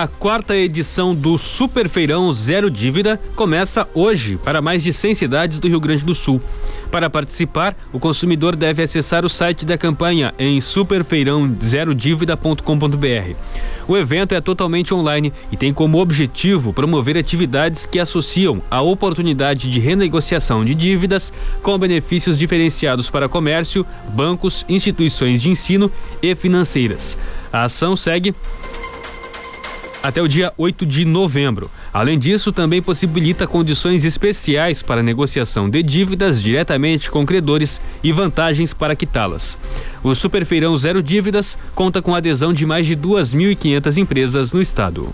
A 0.00 0.08
quarta 0.08 0.56
edição 0.56 1.14
do 1.14 1.36
Super 1.36 1.86
Feirão 1.86 2.32
Zero 2.32 2.70
Dívida 2.70 3.20
começa 3.36 3.86
hoje 3.92 4.38
para 4.42 4.62
mais 4.62 4.82
de 4.82 4.94
100 4.94 5.14
cidades 5.14 5.60
do 5.60 5.68
Rio 5.68 5.78
Grande 5.78 6.06
do 6.06 6.14
Sul. 6.14 6.40
Para 6.90 7.10
participar, 7.10 7.76
o 7.92 8.00
consumidor 8.00 8.56
deve 8.56 8.82
acessar 8.82 9.26
o 9.26 9.28
site 9.28 9.66
da 9.66 9.76
campanha 9.76 10.32
em 10.38 10.58
superfeirãozerodividacom.br. 10.58 13.36
O 13.86 13.94
evento 13.94 14.34
é 14.34 14.40
totalmente 14.40 14.94
online 14.94 15.34
e 15.52 15.56
tem 15.58 15.70
como 15.70 15.98
objetivo 15.98 16.72
promover 16.72 17.18
atividades 17.18 17.84
que 17.84 17.98
associam 17.98 18.62
a 18.70 18.80
oportunidade 18.80 19.68
de 19.68 19.80
renegociação 19.80 20.64
de 20.64 20.74
dívidas 20.74 21.30
com 21.62 21.76
benefícios 21.76 22.38
diferenciados 22.38 23.10
para 23.10 23.28
comércio, 23.28 23.84
bancos, 24.14 24.64
instituições 24.66 25.42
de 25.42 25.50
ensino 25.50 25.92
e 26.22 26.34
financeiras. 26.34 27.18
A 27.52 27.64
ação 27.64 27.96
segue 27.96 28.32
até 30.02 30.22
o 30.22 30.28
dia 30.28 30.52
8 30.56 30.86
de 30.86 31.04
novembro. 31.04 31.70
Além 31.92 32.18
disso, 32.18 32.52
também 32.52 32.80
possibilita 32.80 33.46
condições 33.46 34.04
especiais 34.04 34.82
para 34.82 35.02
negociação 35.02 35.68
de 35.68 35.82
dívidas 35.82 36.42
diretamente 36.42 37.10
com 37.10 37.26
credores 37.26 37.80
e 38.02 38.12
vantagens 38.12 38.72
para 38.72 38.96
quitá-las. 38.96 39.58
O 40.02 40.14
Superfeirão 40.14 40.76
Zero 40.76 41.02
Dívidas 41.02 41.58
conta 41.74 42.00
com 42.00 42.14
a 42.14 42.18
adesão 42.18 42.52
de 42.52 42.64
mais 42.64 42.86
de 42.86 42.96
2.500 42.96 43.96
empresas 43.98 44.52
no 44.52 44.62
estado. 44.62 45.12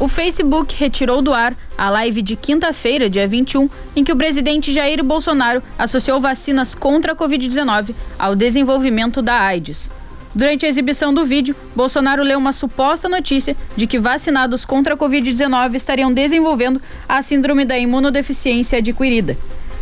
O 0.00 0.06
Facebook 0.06 0.76
retirou 0.78 1.20
do 1.20 1.32
ar 1.32 1.56
a 1.76 1.90
live 1.90 2.22
de 2.22 2.36
quinta-feira, 2.36 3.10
dia 3.10 3.26
21, 3.26 3.68
em 3.96 4.04
que 4.04 4.12
o 4.12 4.16
presidente 4.16 4.72
Jair 4.72 5.02
Bolsonaro 5.02 5.60
associou 5.76 6.20
vacinas 6.20 6.72
contra 6.72 7.12
a 7.12 7.16
Covid-19 7.16 7.94
ao 8.16 8.36
desenvolvimento 8.36 9.20
da 9.20 9.40
AIDS. 9.40 9.90
Durante 10.38 10.64
a 10.64 10.68
exibição 10.68 11.12
do 11.12 11.26
vídeo, 11.26 11.56
Bolsonaro 11.74 12.22
leu 12.22 12.38
uma 12.38 12.52
suposta 12.52 13.08
notícia 13.08 13.56
de 13.76 13.88
que 13.88 13.98
vacinados 13.98 14.64
contra 14.64 14.94
a 14.94 14.96
Covid-19 14.96 15.74
estariam 15.74 16.12
desenvolvendo 16.12 16.80
a 17.08 17.20
síndrome 17.20 17.64
da 17.64 17.76
imunodeficiência 17.76 18.78
adquirida. 18.78 19.36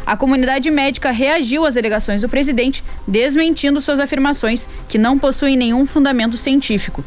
A 0.07 0.17
comunidade 0.17 0.71
médica 0.71 1.11
reagiu 1.11 1.67
às 1.67 1.77
alegações 1.77 2.23
do 2.23 2.29
presidente, 2.31 2.83
desmentindo 3.07 3.83
suas 3.83 4.01
afirmações 4.01 4.67
que 4.89 4.97
não 4.97 5.19
possuem 5.19 5.59
nenhum 5.59 5.85
fundamento 5.85 6.39
científico. 6.39 7.05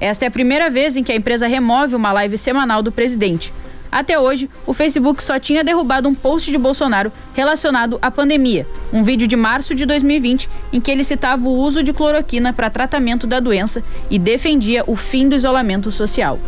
Esta 0.00 0.24
é 0.24 0.28
a 0.28 0.30
primeira 0.30 0.70
vez 0.70 0.96
em 0.96 1.02
que 1.02 1.10
a 1.10 1.16
empresa 1.16 1.48
remove 1.48 1.96
uma 1.96 2.12
live 2.12 2.38
semanal 2.38 2.84
do 2.84 2.92
presidente. 2.92 3.52
Até 3.92 4.18
hoje, 4.18 4.48
o 4.66 4.72
Facebook 4.72 5.22
só 5.22 5.38
tinha 5.38 5.62
derrubado 5.62 6.08
um 6.08 6.14
post 6.14 6.50
de 6.50 6.56
Bolsonaro 6.56 7.12
relacionado 7.34 7.98
à 8.00 8.10
pandemia, 8.10 8.66
um 8.90 9.04
vídeo 9.04 9.28
de 9.28 9.36
março 9.36 9.74
de 9.74 9.84
2020 9.84 10.48
em 10.72 10.80
que 10.80 10.90
ele 10.90 11.04
citava 11.04 11.46
o 11.46 11.52
uso 11.52 11.82
de 11.82 11.92
cloroquina 11.92 12.54
para 12.54 12.70
tratamento 12.70 13.26
da 13.26 13.38
doença 13.38 13.82
e 14.08 14.18
defendia 14.18 14.82
o 14.86 14.96
fim 14.96 15.28
do 15.28 15.34
isolamento 15.34 15.92
social. 15.92 16.38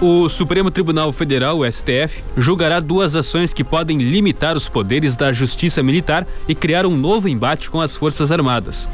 O 0.00 0.28
Supremo 0.28 0.70
Tribunal 0.70 1.12
Federal, 1.12 1.60
o 1.60 1.72
STF, 1.72 2.22
julgará 2.36 2.78
duas 2.78 3.16
ações 3.16 3.54
que 3.54 3.64
podem 3.64 3.98
limitar 3.98 4.54
os 4.54 4.68
poderes 4.68 5.16
da 5.16 5.32
Justiça 5.32 5.82
Militar 5.82 6.26
e 6.46 6.54
criar 6.54 6.84
um 6.84 6.96
novo 6.96 7.26
embate 7.26 7.70
com 7.70 7.80
as 7.80 7.96
Forças 7.96 8.30
Armadas. 8.30 8.86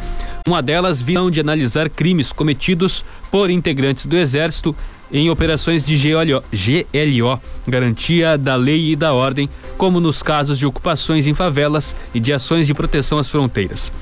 Uma 0.46 0.62
delas 0.62 1.02
virão 1.02 1.30
de 1.30 1.40
analisar 1.40 1.90
crimes 1.90 2.32
cometidos 2.32 3.04
por 3.30 3.50
integrantes 3.50 4.06
do 4.06 4.16
Exército 4.16 4.74
em 5.12 5.30
operações 5.30 5.84
de 5.84 5.96
GLO, 5.96 6.42
GLO, 6.52 7.40
garantia 7.66 8.38
da 8.38 8.56
lei 8.56 8.92
e 8.92 8.96
da 8.96 9.12
ordem, 9.12 9.48
como 9.76 10.00
nos 10.00 10.22
casos 10.22 10.58
de 10.58 10.66
ocupações 10.66 11.26
em 11.26 11.34
favelas 11.34 11.94
e 12.14 12.20
de 12.20 12.32
ações 12.32 12.66
de 12.66 12.74
proteção 12.74 13.18
às 13.18 13.28
fronteiras. 13.28 13.92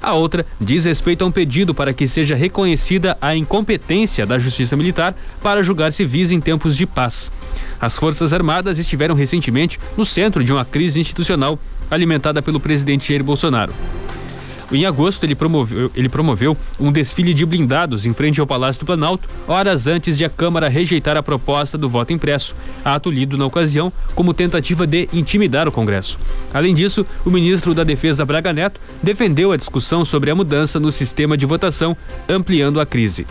A 0.00 0.14
outra 0.14 0.46
diz 0.60 0.84
respeito 0.84 1.24
a 1.24 1.26
um 1.26 1.30
pedido 1.30 1.74
para 1.74 1.92
que 1.92 2.06
seja 2.06 2.34
reconhecida 2.34 3.18
a 3.20 3.34
incompetência 3.34 4.24
da 4.24 4.38
Justiça 4.38 4.76
Militar 4.76 5.14
para 5.42 5.62
julgar 5.62 5.92
civis 5.92 6.30
em 6.30 6.40
tempos 6.40 6.76
de 6.76 6.86
paz. 6.86 7.30
As 7.80 7.98
Forças 7.98 8.32
Armadas 8.32 8.78
estiveram 8.78 9.14
recentemente 9.14 9.78
no 9.96 10.06
centro 10.06 10.44
de 10.44 10.52
uma 10.52 10.64
crise 10.64 11.00
institucional 11.00 11.58
alimentada 11.90 12.40
pelo 12.40 12.60
presidente 12.60 13.08
Jair 13.08 13.24
Bolsonaro. 13.24 13.72
Em 14.70 14.84
agosto, 14.84 15.24
ele 15.24 15.34
promoveu, 15.34 15.90
ele 15.94 16.08
promoveu 16.08 16.56
um 16.78 16.92
desfile 16.92 17.32
de 17.32 17.46
blindados 17.46 18.04
em 18.04 18.12
frente 18.12 18.40
ao 18.40 18.46
Palácio 18.46 18.80
do 18.80 18.86
Planalto, 18.86 19.28
horas 19.46 19.86
antes 19.86 20.16
de 20.18 20.24
a 20.24 20.30
Câmara 20.30 20.68
rejeitar 20.68 21.16
a 21.16 21.22
proposta 21.22 21.78
do 21.78 21.88
voto 21.88 22.12
impresso, 22.12 22.54
ato 22.84 23.10
lido 23.10 23.38
na 23.38 23.46
ocasião 23.46 23.90
como 24.14 24.34
tentativa 24.34 24.86
de 24.86 25.08
intimidar 25.12 25.66
o 25.66 25.72
Congresso. 25.72 26.18
Além 26.52 26.74
disso, 26.74 27.06
o 27.24 27.30
ministro 27.30 27.74
da 27.74 27.82
Defesa 27.82 28.26
Braga 28.26 28.52
Neto 28.52 28.80
defendeu 29.02 29.52
a 29.52 29.56
discussão 29.56 30.04
sobre 30.04 30.30
a 30.30 30.34
mudança 30.34 30.78
no 30.78 30.92
sistema 30.92 31.36
de 31.36 31.46
votação, 31.46 31.96
ampliando 32.28 32.80
a 32.80 32.84
crise. 32.84 33.26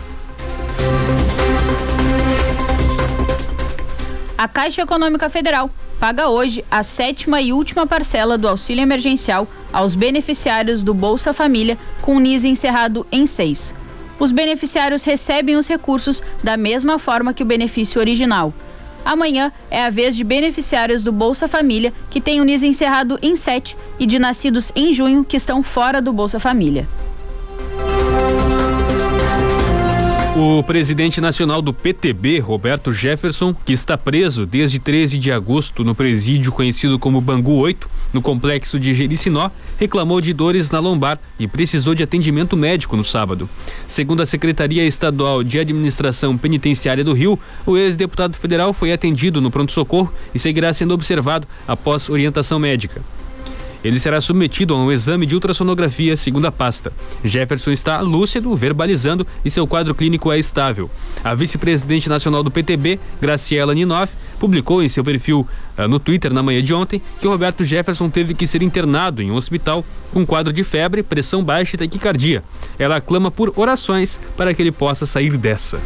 A 4.38 4.46
Caixa 4.46 4.82
Econômica 4.82 5.28
Federal 5.28 5.68
paga 5.98 6.28
hoje 6.28 6.64
a 6.70 6.84
sétima 6.84 7.42
e 7.42 7.52
última 7.52 7.88
parcela 7.88 8.38
do 8.38 8.46
auxílio 8.46 8.82
emergencial 8.82 9.48
aos 9.72 9.96
beneficiários 9.96 10.84
do 10.84 10.94
Bolsa 10.94 11.32
Família 11.32 11.76
com 12.00 12.20
NIS 12.20 12.44
encerrado 12.44 13.04
em 13.10 13.26
seis. 13.26 13.74
Os 14.16 14.30
beneficiários 14.30 15.02
recebem 15.02 15.56
os 15.56 15.66
recursos 15.66 16.22
da 16.40 16.56
mesma 16.56 17.00
forma 17.00 17.34
que 17.34 17.42
o 17.42 17.46
benefício 17.46 18.00
original. 18.00 18.54
Amanhã 19.04 19.50
é 19.72 19.84
a 19.84 19.90
vez 19.90 20.14
de 20.14 20.22
beneficiários 20.22 21.02
do 21.02 21.10
Bolsa 21.10 21.48
Família 21.48 21.92
que 22.08 22.20
têm 22.20 22.40
o 22.40 22.44
NIS 22.44 22.62
encerrado 22.62 23.18
em 23.20 23.34
sete 23.34 23.76
e 23.98 24.06
de 24.06 24.20
nascidos 24.20 24.70
em 24.76 24.92
junho 24.92 25.24
que 25.24 25.36
estão 25.36 25.64
fora 25.64 26.00
do 26.00 26.12
Bolsa 26.12 26.38
Família. 26.38 26.86
O 30.40 30.62
presidente 30.62 31.20
nacional 31.20 31.60
do 31.60 31.74
PTB, 31.74 32.38
Roberto 32.38 32.92
Jefferson, 32.92 33.52
que 33.52 33.72
está 33.72 33.98
preso 33.98 34.46
desde 34.46 34.78
13 34.78 35.18
de 35.18 35.32
agosto 35.32 35.82
no 35.82 35.96
presídio 35.96 36.52
conhecido 36.52 36.96
como 36.96 37.20
Bangu 37.20 37.56
8, 37.56 37.90
no 38.12 38.22
complexo 38.22 38.78
de 38.78 38.94
Jericinó, 38.94 39.50
reclamou 39.80 40.20
de 40.20 40.32
dores 40.32 40.70
na 40.70 40.78
lombar 40.78 41.18
e 41.40 41.48
precisou 41.48 41.92
de 41.92 42.04
atendimento 42.04 42.56
médico 42.56 42.96
no 42.96 43.04
sábado. 43.04 43.50
Segundo 43.84 44.22
a 44.22 44.26
Secretaria 44.26 44.84
Estadual 44.84 45.42
de 45.42 45.58
Administração 45.58 46.38
Penitenciária 46.38 47.02
do 47.02 47.14
Rio, 47.14 47.36
o 47.66 47.76
ex-deputado 47.76 48.36
federal 48.36 48.72
foi 48.72 48.92
atendido 48.92 49.40
no 49.40 49.50
pronto-socorro 49.50 50.14
e 50.32 50.38
seguirá 50.38 50.72
sendo 50.72 50.94
observado 50.94 51.48
após 51.66 52.08
orientação 52.08 52.60
médica. 52.60 53.02
Ele 53.82 53.98
será 53.98 54.20
submetido 54.20 54.74
a 54.74 54.76
um 54.76 54.90
exame 54.90 55.26
de 55.26 55.34
ultrassonografia, 55.34 56.16
segundo 56.16 56.46
a 56.46 56.52
pasta. 56.52 56.92
Jefferson 57.24 57.70
está 57.70 58.00
lúcido, 58.00 58.54
verbalizando 58.56 59.26
e 59.44 59.50
seu 59.50 59.66
quadro 59.66 59.94
clínico 59.94 60.32
é 60.32 60.38
estável. 60.38 60.90
A 61.22 61.34
vice-presidente 61.34 62.08
nacional 62.08 62.42
do 62.42 62.50
PTB, 62.50 62.98
Graciela 63.20 63.74
Ninoff, 63.74 64.12
publicou 64.38 64.82
em 64.82 64.88
seu 64.88 65.04
perfil 65.04 65.46
uh, 65.76 65.88
no 65.88 65.98
Twitter 65.98 66.32
na 66.32 66.42
manhã 66.42 66.62
de 66.62 66.72
ontem 66.72 67.02
que 67.20 67.26
Roberto 67.26 67.64
Jefferson 67.64 68.08
teve 68.08 68.34
que 68.34 68.46
ser 68.46 68.62
internado 68.62 69.20
em 69.20 69.30
um 69.30 69.34
hospital 69.34 69.84
com 70.12 70.24
quadro 70.24 70.52
de 70.52 70.64
febre, 70.64 71.02
pressão 71.02 71.42
baixa 71.42 71.76
e 71.76 71.78
taquicardia. 71.78 72.42
Ela 72.78 73.00
clama 73.00 73.30
por 73.30 73.52
orações 73.56 74.18
para 74.36 74.54
que 74.54 74.62
ele 74.62 74.72
possa 74.72 75.06
sair 75.06 75.36
dessa. 75.36 75.80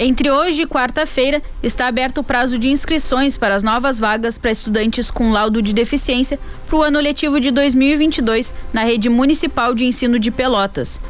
Entre 0.00 0.30
hoje 0.30 0.62
e 0.62 0.66
quarta-feira, 0.66 1.42
está 1.60 1.88
aberto 1.88 2.18
o 2.18 2.24
prazo 2.24 2.56
de 2.56 2.68
inscrições 2.68 3.36
para 3.36 3.56
as 3.56 3.64
novas 3.64 3.98
vagas 3.98 4.38
para 4.38 4.52
estudantes 4.52 5.10
com 5.10 5.32
laudo 5.32 5.60
de 5.60 5.72
deficiência 5.72 6.38
para 6.68 6.76
o 6.76 6.82
ano 6.84 7.00
letivo 7.00 7.40
de 7.40 7.50
2022 7.50 8.54
na 8.72 8.84
rede 8.84 9.08
municipal 9.08 9.74
de 9.74 9.84
ensino 9.84 10.16
de 10.16 10.30
Pelotas. 10.30 11.00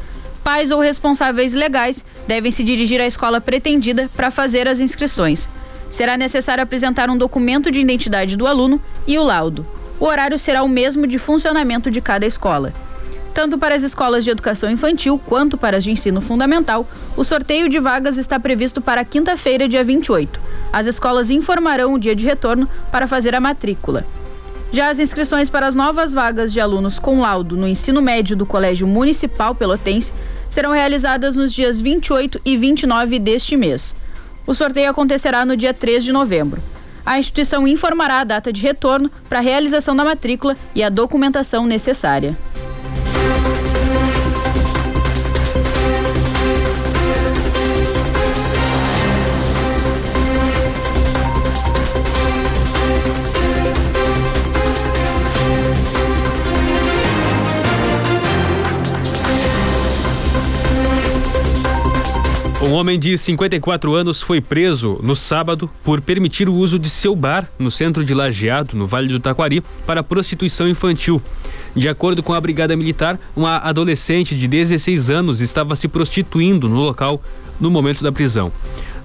Pais 0.43 0.71
ou 0.71 0.79
responsáveis 0.79 1.53
legais 1.53 2.03
devem 2.27 2.49
se 2.49 2.63
dirigir 2.63 2.99
à 2.99 3.05
escola 3.05 3.39
pretendida 3.39 4.09
para 4.15 4.31
fazer 4.31 4.67
as 4.67 4.79
inscrições. 4.79 5.47
Será 5.91 6.17
necessário 6.17 6.63
apresentar 6.63 7.11
um 7.11 7.17
documento 7.17 7.69
de 7.69 7.79
identidade 7.79 8.35
do 8.35 8.47
aluno 8.47 8.81
e 9.05 9.19
o 9.19 9.23
laudo. 9.23 9.67
O 9.99 10.05
horário 10.05 10.39
será 10.39 10.63
o 10.63 10.67
mesmo 10.67 11.05
de 11.05 11.19
funcionamento 11.19 11.91
de 11.91 12.01
cada 12.01 12.25
escola. 12.25 12.73
Tanto 13.33 13.57
para 13.57 13.75
as 13.75 13.83
escolas 13.83 14.23
de 14.23 14.29
educação 14.29 14.69
infantil 14.69 15.19
quanto 15.23 15.57
para 15.57 15.77
as 15.77 15.83
de 15.83 15.91
ensino 15.91 16.19
fundamental, 16.19 16.87
o 17.15 17.23
sorteio 17.23 17.69
de 17.69 17.79
vagas 17.79 18.17
está 18.17 18.39
previsto 18.39 18.81
para 18.81 19.05
quinta-feira, 19.05 19.67
dia 19.67 19.83
28. 19.83 20.39
As 20.73 20.87
escolas 20.87 21.29
informarão 21.29 21.93
o 21.93 21.99
dia 21.99 22.15
de 22.15 22.25
retorno 22.25 22.67
para 22.91 23.07
fazer 23.07 23.35
a 23.35 23.39
matrícula. 23.39 24.05
Já 24.71 24.89
as 24.89 24.99
inscrições 24.99 25.49
para 25.49 25.67
as 25.67 25.73
novas 25.73 26.13
vagas 26.13 26.53
de 26.53 26.59
alunos 26.59 26.99
com 26.99 27.21
laudo 27.21 27.57
no 27.57 27.67
ensino 27.67 28.01
médio 28.01 28.35
do 28.35 28.45
Colégio 28.45 28.87
Municipal 28.87 29.55
Pelotense 29.55 30.13
serão 30.49 30.71
realizadas 30.71 31.35
nos 31.35 31.53
dias 31.53 31.81
28 31.81 32.39
e 32.45 32.55
29 32.55 33.17
deste 33.19 33.55
mês. 33.55 33.95
O 34.45 34.53
sorteio 34.53 34.89
acontecerá 34.89 35.45
no 35.45 35.57
dia 35.57 35.73
3 35.73 36.03
de 36.03 36.11
novembro. 36.11 36.61
A 37.05 37.17
instituição 37.17 37.67
informará 37.67 38.19
a 38.19 38.23
data 38.23 38.53
de 38.53 38.61
retorno 38.61 39.09
para 39.27 39.39
a 39.39 39.41
realização 39.41 39.95
da 39.95 40.03
matrícula 40.03 40.55
e 40.75 40.83
a 40.83 40.89
documentação 40.89 41.65
necessária. 41.65 42.37
Um 62.61 62.73
homem 62.73 62.99
de 62.99 63.17
54 63.17 63.95
anos 63.95 64.21
foi 64.21 64.41
preso 64.41 64.99
no 65.01 65.15
sábado 65.15 65.69
por 65.81 66.01
permitir 66.01 66.49
o 66.49 66.53
uso 66.53 66.77
de 66.77 66.89
seu 66.89 67.15
bar 67.15 67.47
no 67.57 67.71
centro 67.71 68.03
de 68.03 68.13
Lajeado, 68.13 68.75
no 68.75 68.85
Vale 68.85 69.07
do 69.07 69.17
Taquari, 69.17 69.63
para 69.85 70.03
prostituição 70.03 70.67
infantil. 70.67 71.21
De 71.73 71.87
acordo 71.87 72.21
com 72.21 72.33
a 72.33 72.41
Brigada 72.41 72.75
Militar, 72.75 73.17
uma 73.33 73.59
adolescente 73.59 74.35
de 74.35 74.45
16 74.45 75.09
anos 75.09 75.39
estava 75.39 75.73
se 75.73 75.87
prostituindo 75.87 76.67
no 76.67 76.81
local 76.81 77.21
no 77.61 77.71
momento 77.71 78.03
da 78.03 78.11
prisão. 78.11 78.51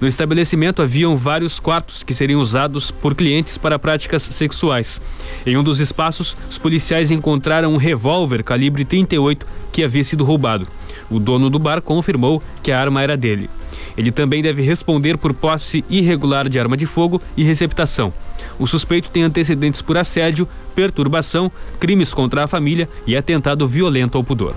No 0.01 0.07
estabelecimento 0.07 0.81
haviam 0.81 1.15
vários 1.15 1.57
quartos 1.57 2.03
que 2.03 2.13
seriam 2.13 2.41
usados 2.41 2.91
por 2.91 3.15
clientes 3.15 3.57
para 3.57 3.79
práticas 3.79 4.23
sexuais. 4.23 4.99
Em 5.45 5.55
um 5.55 5.63
dos 5.63 5.79
espaços, 5.79 6.35
os 6.49 6.57
policiais 6.57 7.09
encontraram 7.09 7.73
um 7.73 7.77
revólver 7.77 8.43
calibre 8.43 8.83
38 8.83 9.47
que 9.71 9.81
havia 9.81 10.03
sido 10.03 10.25
roubado. 10.25 10.67
O 11.09 11.19
dono 11.19 11.49
do 11.49 11.59
bar 11.59 11.81
confirmou 11.81 12.41
que 12.63 12.71
a 12.71 12.79
arma 12.79 13.01
era 13.01 13.15
dele. 13.15 13.49
Ele 13.97 14.11
também 14.11 14.41
deve 14.41 14.61
responder 14.61 15.17
por 15.17 15.33
posse 15.33 15.85
irregular 15.89 16.49
de 16.49 16.59
arma 16.59 16.75
de 16.75 16.85
fogo 16.85 17.21
e 17.37 17.43
receptação. 17.43 18.13
O 18.59 18.67
suspeito 18.67 19.09
tem 19.09 19.23
antecedentes 19.23 19.81
por 19.81 19.97
assédio, 19.97 20.47
perturbação, 20.73 21.51
crimes 21.79 22.13
contra 22.13 22.43
a 22.43 22.47
família 22.47 22.89
e 23.05 23.15
atentado 23.15 23.67
violento 23.67 24.17
ao 24.17 24.23
pudor. 24.23 24.55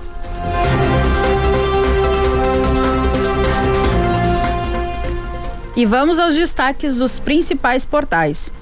E 5.77 5.87
vamos 5.87 6.19
aos 6.19 6.35
destaques 6.35 6.97
dos 6.97 7.21
principais 7.21 7.85
portais. 7.85 8.53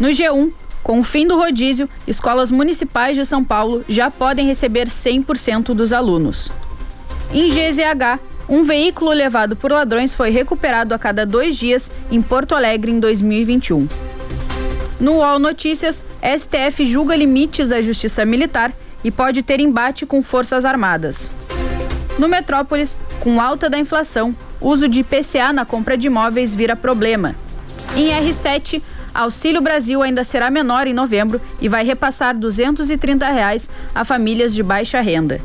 No 0.00 0.08
G1, 0.08 0.50
com 0.82 1.00
o 1.00 1.04
fim 1.04 1.26
do 1.26 1.36
rodízio, 1.36 1.88
escolas 2.06 2.50
municipais 2.50 3.16
de 3.16 3.24
São 3.24 3.44
Paulo 3.44 3.84
já 3.88 4.10
podem 4.10 4.46
receber 4.46 4.88
100% 4.88 5.74
dos 5.74 5.92
alunos. 5.92 6.50
Em 7.34 7.48
GZH, 7.48 8.20
um 8.48 8.62
veículo 8.62 9.10
levado 9.10 9.56
por 9.56 9.72
ladrões 9.72 10.14
foi 10.14 10.30
recuperado 10.30 10.94
a 10.94 10.98
cada 11.00 11.26
dois 11.26 11.56
dias 11.56 11.90
em 12.08 12.22
Porto 12.22 12.54
Alegre 12.54 12.92
em 12.92 13.00
2021. 13.00 13.88
No 15.00 15.14
UOL 15.14 15.40
Notícias, 15.40 16.04
STF 16.22 16.86
julga 16.86 17.16
limites 17.16 17.72
à 17.72 17.82
justiça 17.82 18.24
militar 18.24 18.72
e 19.02 19.10
pode 19.10 19.42
ter 19.42 19.58
embate 19.58 20.06
com 20.06 20.22
Forças 20.22 20.64
Armadas. 20.64 21.32
No 22.20 22.28
Metrópolis, 22.28 22.96
com 23.18 23.40
alta 23.40 23.68
da 23.68 23.80
inflação, 23.80 24.32
uso 24.60 24.86
de 24.86 25.02
PCA 25.02 25.52
na 25.52 25.64
compra 25.64 25.98
de 25.98 26.06
imóveis 26.06 26.54
vira 26.54 26.76
problema. 26.76 27.34
Em 27.96 28.10
R7, 28.10 28.80
Auxílio 29.12 29.60
Brasil 29.60 30.00
ainda 30.02 30.22
será 30.22 30.50
menor 30.50 30.86
em 30.86 30.94
novembro 30.94 31.40
e 31.60 31.68
vai 31.68 31.84
repassar 31.84 32.38
230 32.38 33.28
reais 33.28 33.68
a 33.92 34.04
famílias 34.04 34.54
de 34.54 34.62
baixa 34.62 35.00
renda. 35.00 35.40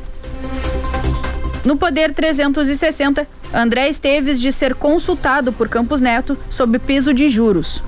No 1.69 1.77
Poder 1.77 2.11
360, 2.11 3.27
André 3.53 3.89
Esteves 3.89 4.41
de 4.41 4.51
ser 4.51 4.73
consultado 4.73 5.51
por 5.51 5.69
Campos 5.69 6.01
Neto 6.01 6.35
sobre 6.49 6.79
piso 6.79 7.13
de 7.13 7.29
juros. 7.29 7.83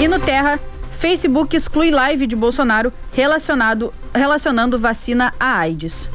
E 0.00 0.08
no 0.08 0.18
Terra, 0.18 0.58
Facebook 0.98 1.54
exclui 1.54 1.92
live 1.92 2.26
de 2.26 2.34
Bolsonaro 2.34 2.92
relacionado, 3.14 3.94
relacionando 4.12 4.80
vacina 4.80 5.32
à 5.38 5.60
AIDS. 5.60 6.08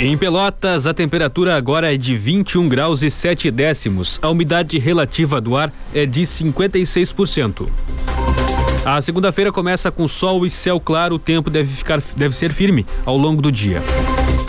Em 0.00 0.16
Pelotas, 0.16 0.86
a 0.86 0.94
temperatura 0.94 1.56
agora 1.56 1.92
é 1.92 1.96
de 1.96 2.16
21 2.16 2.68
graus 2.68 3.02
e 3.02 3.10
7 3.10 3.50
décimos. 3.50 4.16
A 4.22 4.28
umidade 4.30 4.78
relativa 4.78 5.40
do 5.40 5.56
ar 5.56 5.72
é 5.92 6.06
de 6.06 6.20
56%. 6.22 7.68
A 8.84 9.02
segunda-feira 9.02 9.50
começa 9.50 9.90
com 9.90 10.06
sol 10.06 10.46
e 10.46 10.50
céu 10.50 10.78
claro. 10.78 11.16
O 11.16 11.18
tempo 11.18 11.50
deve, 11.50 11.74
ficar, 11.74 12.00
deve 12.16 12.36
ser 12.36 12.52
firme 12.52 12.86
ao 13.04 13.18
longo 13.18 13.42
do 13.42 13.50
dia. 13.50 13.82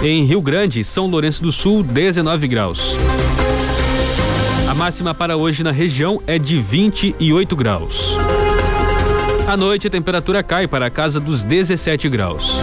Em 0.04 0.24
Rio 0.24 0.40
Grande, 0.40 0.84
São 0.84 1.08
Lourenço 1.08 1.42
do 1.42 1.52
Sul, 1.52 1.82
19 1.82 2.48
graus. 2.48 2.96
A 4.70 4.76
máxima 4.76 5.16
para 5.16 5.36
hoje 5.36 5.64
na 5.64 5.72
região 5.72 6.22
é 6.28 6.38
de 6.38 6.62
28 6.62 7.56
graus. 7.56 8.16
À 9.48 9.58
noite, 9.58 9.88
a 9.88 9.90
temperatura 9.90 10.44
cai 10.44 10.68
para 10.68 10.86
a 10.86 10.90
casa 10.92 11.20
dos 11.20 11.42
17 11.42 12.08
graus. 12.08 12.62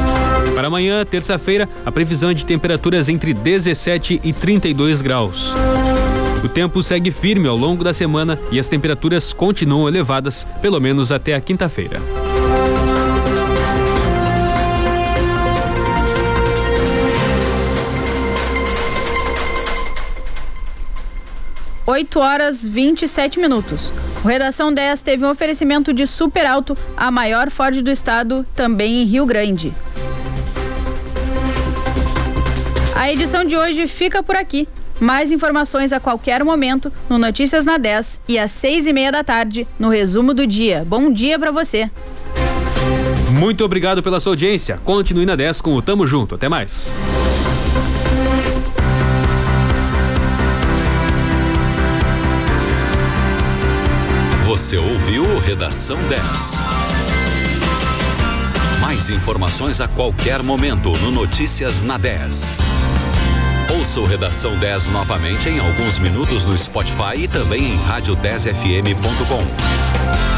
Para 0.55 0.69
amanhã, 0.69 1.05
terça-feira, 1.05 1.69
a 1.85 1.93
previsão 1.93 2.31
é 2.31 2.35
de 2.35 2.45
temperaturas 2.45 3.09
entre 3.09 3.35
17 3.35 4.21
e 4.23 4.33
32 4.33 5.03
graus. 5.03 5.55
O 6.45 6.49
tempo 6.49 6.83
segue 6.83 7.11
firme 7.11 7.49
ao 7.49 7.57
longo 7.57 7.83
da 7.83 7.93
semana 7.93 8.39
e 8.53 8.59
as 8.59 8.69
temperaturas 8.69 9.33
continuam 9.33 9.89
elevadas, 9.89 10.47
pelo 10.61 10.81
menos 10.81 11.11
até 11.11 11.35
a 11.35 11.41
quinta-feira. 11.41 12.01
Oito 21.87 22.19
horas 22.19 22.67
27 22.67 23.39
minutos. 23.39 23.93
O 24.25 24.29
Redação 24.29 24.75
10 24.75 25.03
teve 25.03 25.25
um 25.25 25.31
oferecimento 25.31 25.93
de 25.93 26.05
Super 26.05 26.45
Alto, 26.45 26.77
a 26.97 27.13
maior 27.13 27.49
Ford 27.49 27.81
do 27.81 27.91
estado, 27.91 28.45
também 28.57 29.03
em 29.03 29.05
Rio 29.05 29.25
Grande. 29.25 29.73
A 32.97 33.13
edição 33.13 33.45
de 33.45 33.55
hoje 33.55 33.87
fica 33.87 34.23
por 34.23 34.35
aqui. 34.35 34.67
Mais 34.99 35.31
informações 35.31 35.93
a 35.93 36.01
qualquer 36.01 36.43
momento 36.43 36.91
no 37.11 37.19
Notícias 37.19 37.67
na 37.67 37.77
10 37.77 38.21
e 38.27 38.39
às 38.39 38.51
seis 38.51 38.87
e 38.87 38.93
meia 38.93 39.13
da 39.13 39.23
tarde 39.23 39.69
no 39.79 39.91
resumo 39.91 40.33
do 40.33 40.47
dia. 40.47 40.83
Bom 40.89 41.13
dia 41.13 41.39
para 41.39 41.51
você. 41.51 41.91
Muito 43.31 43.63
obrigado 43.63 44.03
pela 44.03 44.19
sua 44.19 44.33
audiência. 44.33 44.81
Continue 44.83 45.27
na 45.27 45.37
10 45.37 45.61
com 45.61 45.75
o 45.75 45.83
Tamo 45.83 46.07
Junto. 46.07 46.37
Até 46.37 46.49
mais. 46.49 46.91
Você 54.47 54.79
ouviu 54.79 55.39
Redação 55.41 55.99
10. 56.09 56.23
Mais 58.81 59.11
informações 59.11 59.83
a 59.83 59.89
qualquer 59.89 60.43
momento 60.43 60.95
no 61.03 61.11
Notícias 61.11 61.83
na 61.83 61.99
10. 61.99 62.57
Ouça 63.69 64.01
o 64.01 64.07
Redação 64.07 64.57
10 64.57 64.89
novamente 64.89 65.49
em 65.49 65.59
alguns 65.59 65.99
minutos 65.99 66.45
no 66.45 66.57
Spotify 66.57 67.17
e 67.17 67.29
também 67.29 67.65
em 67.65 67.79
rádio10fm.com. 67.79 70.36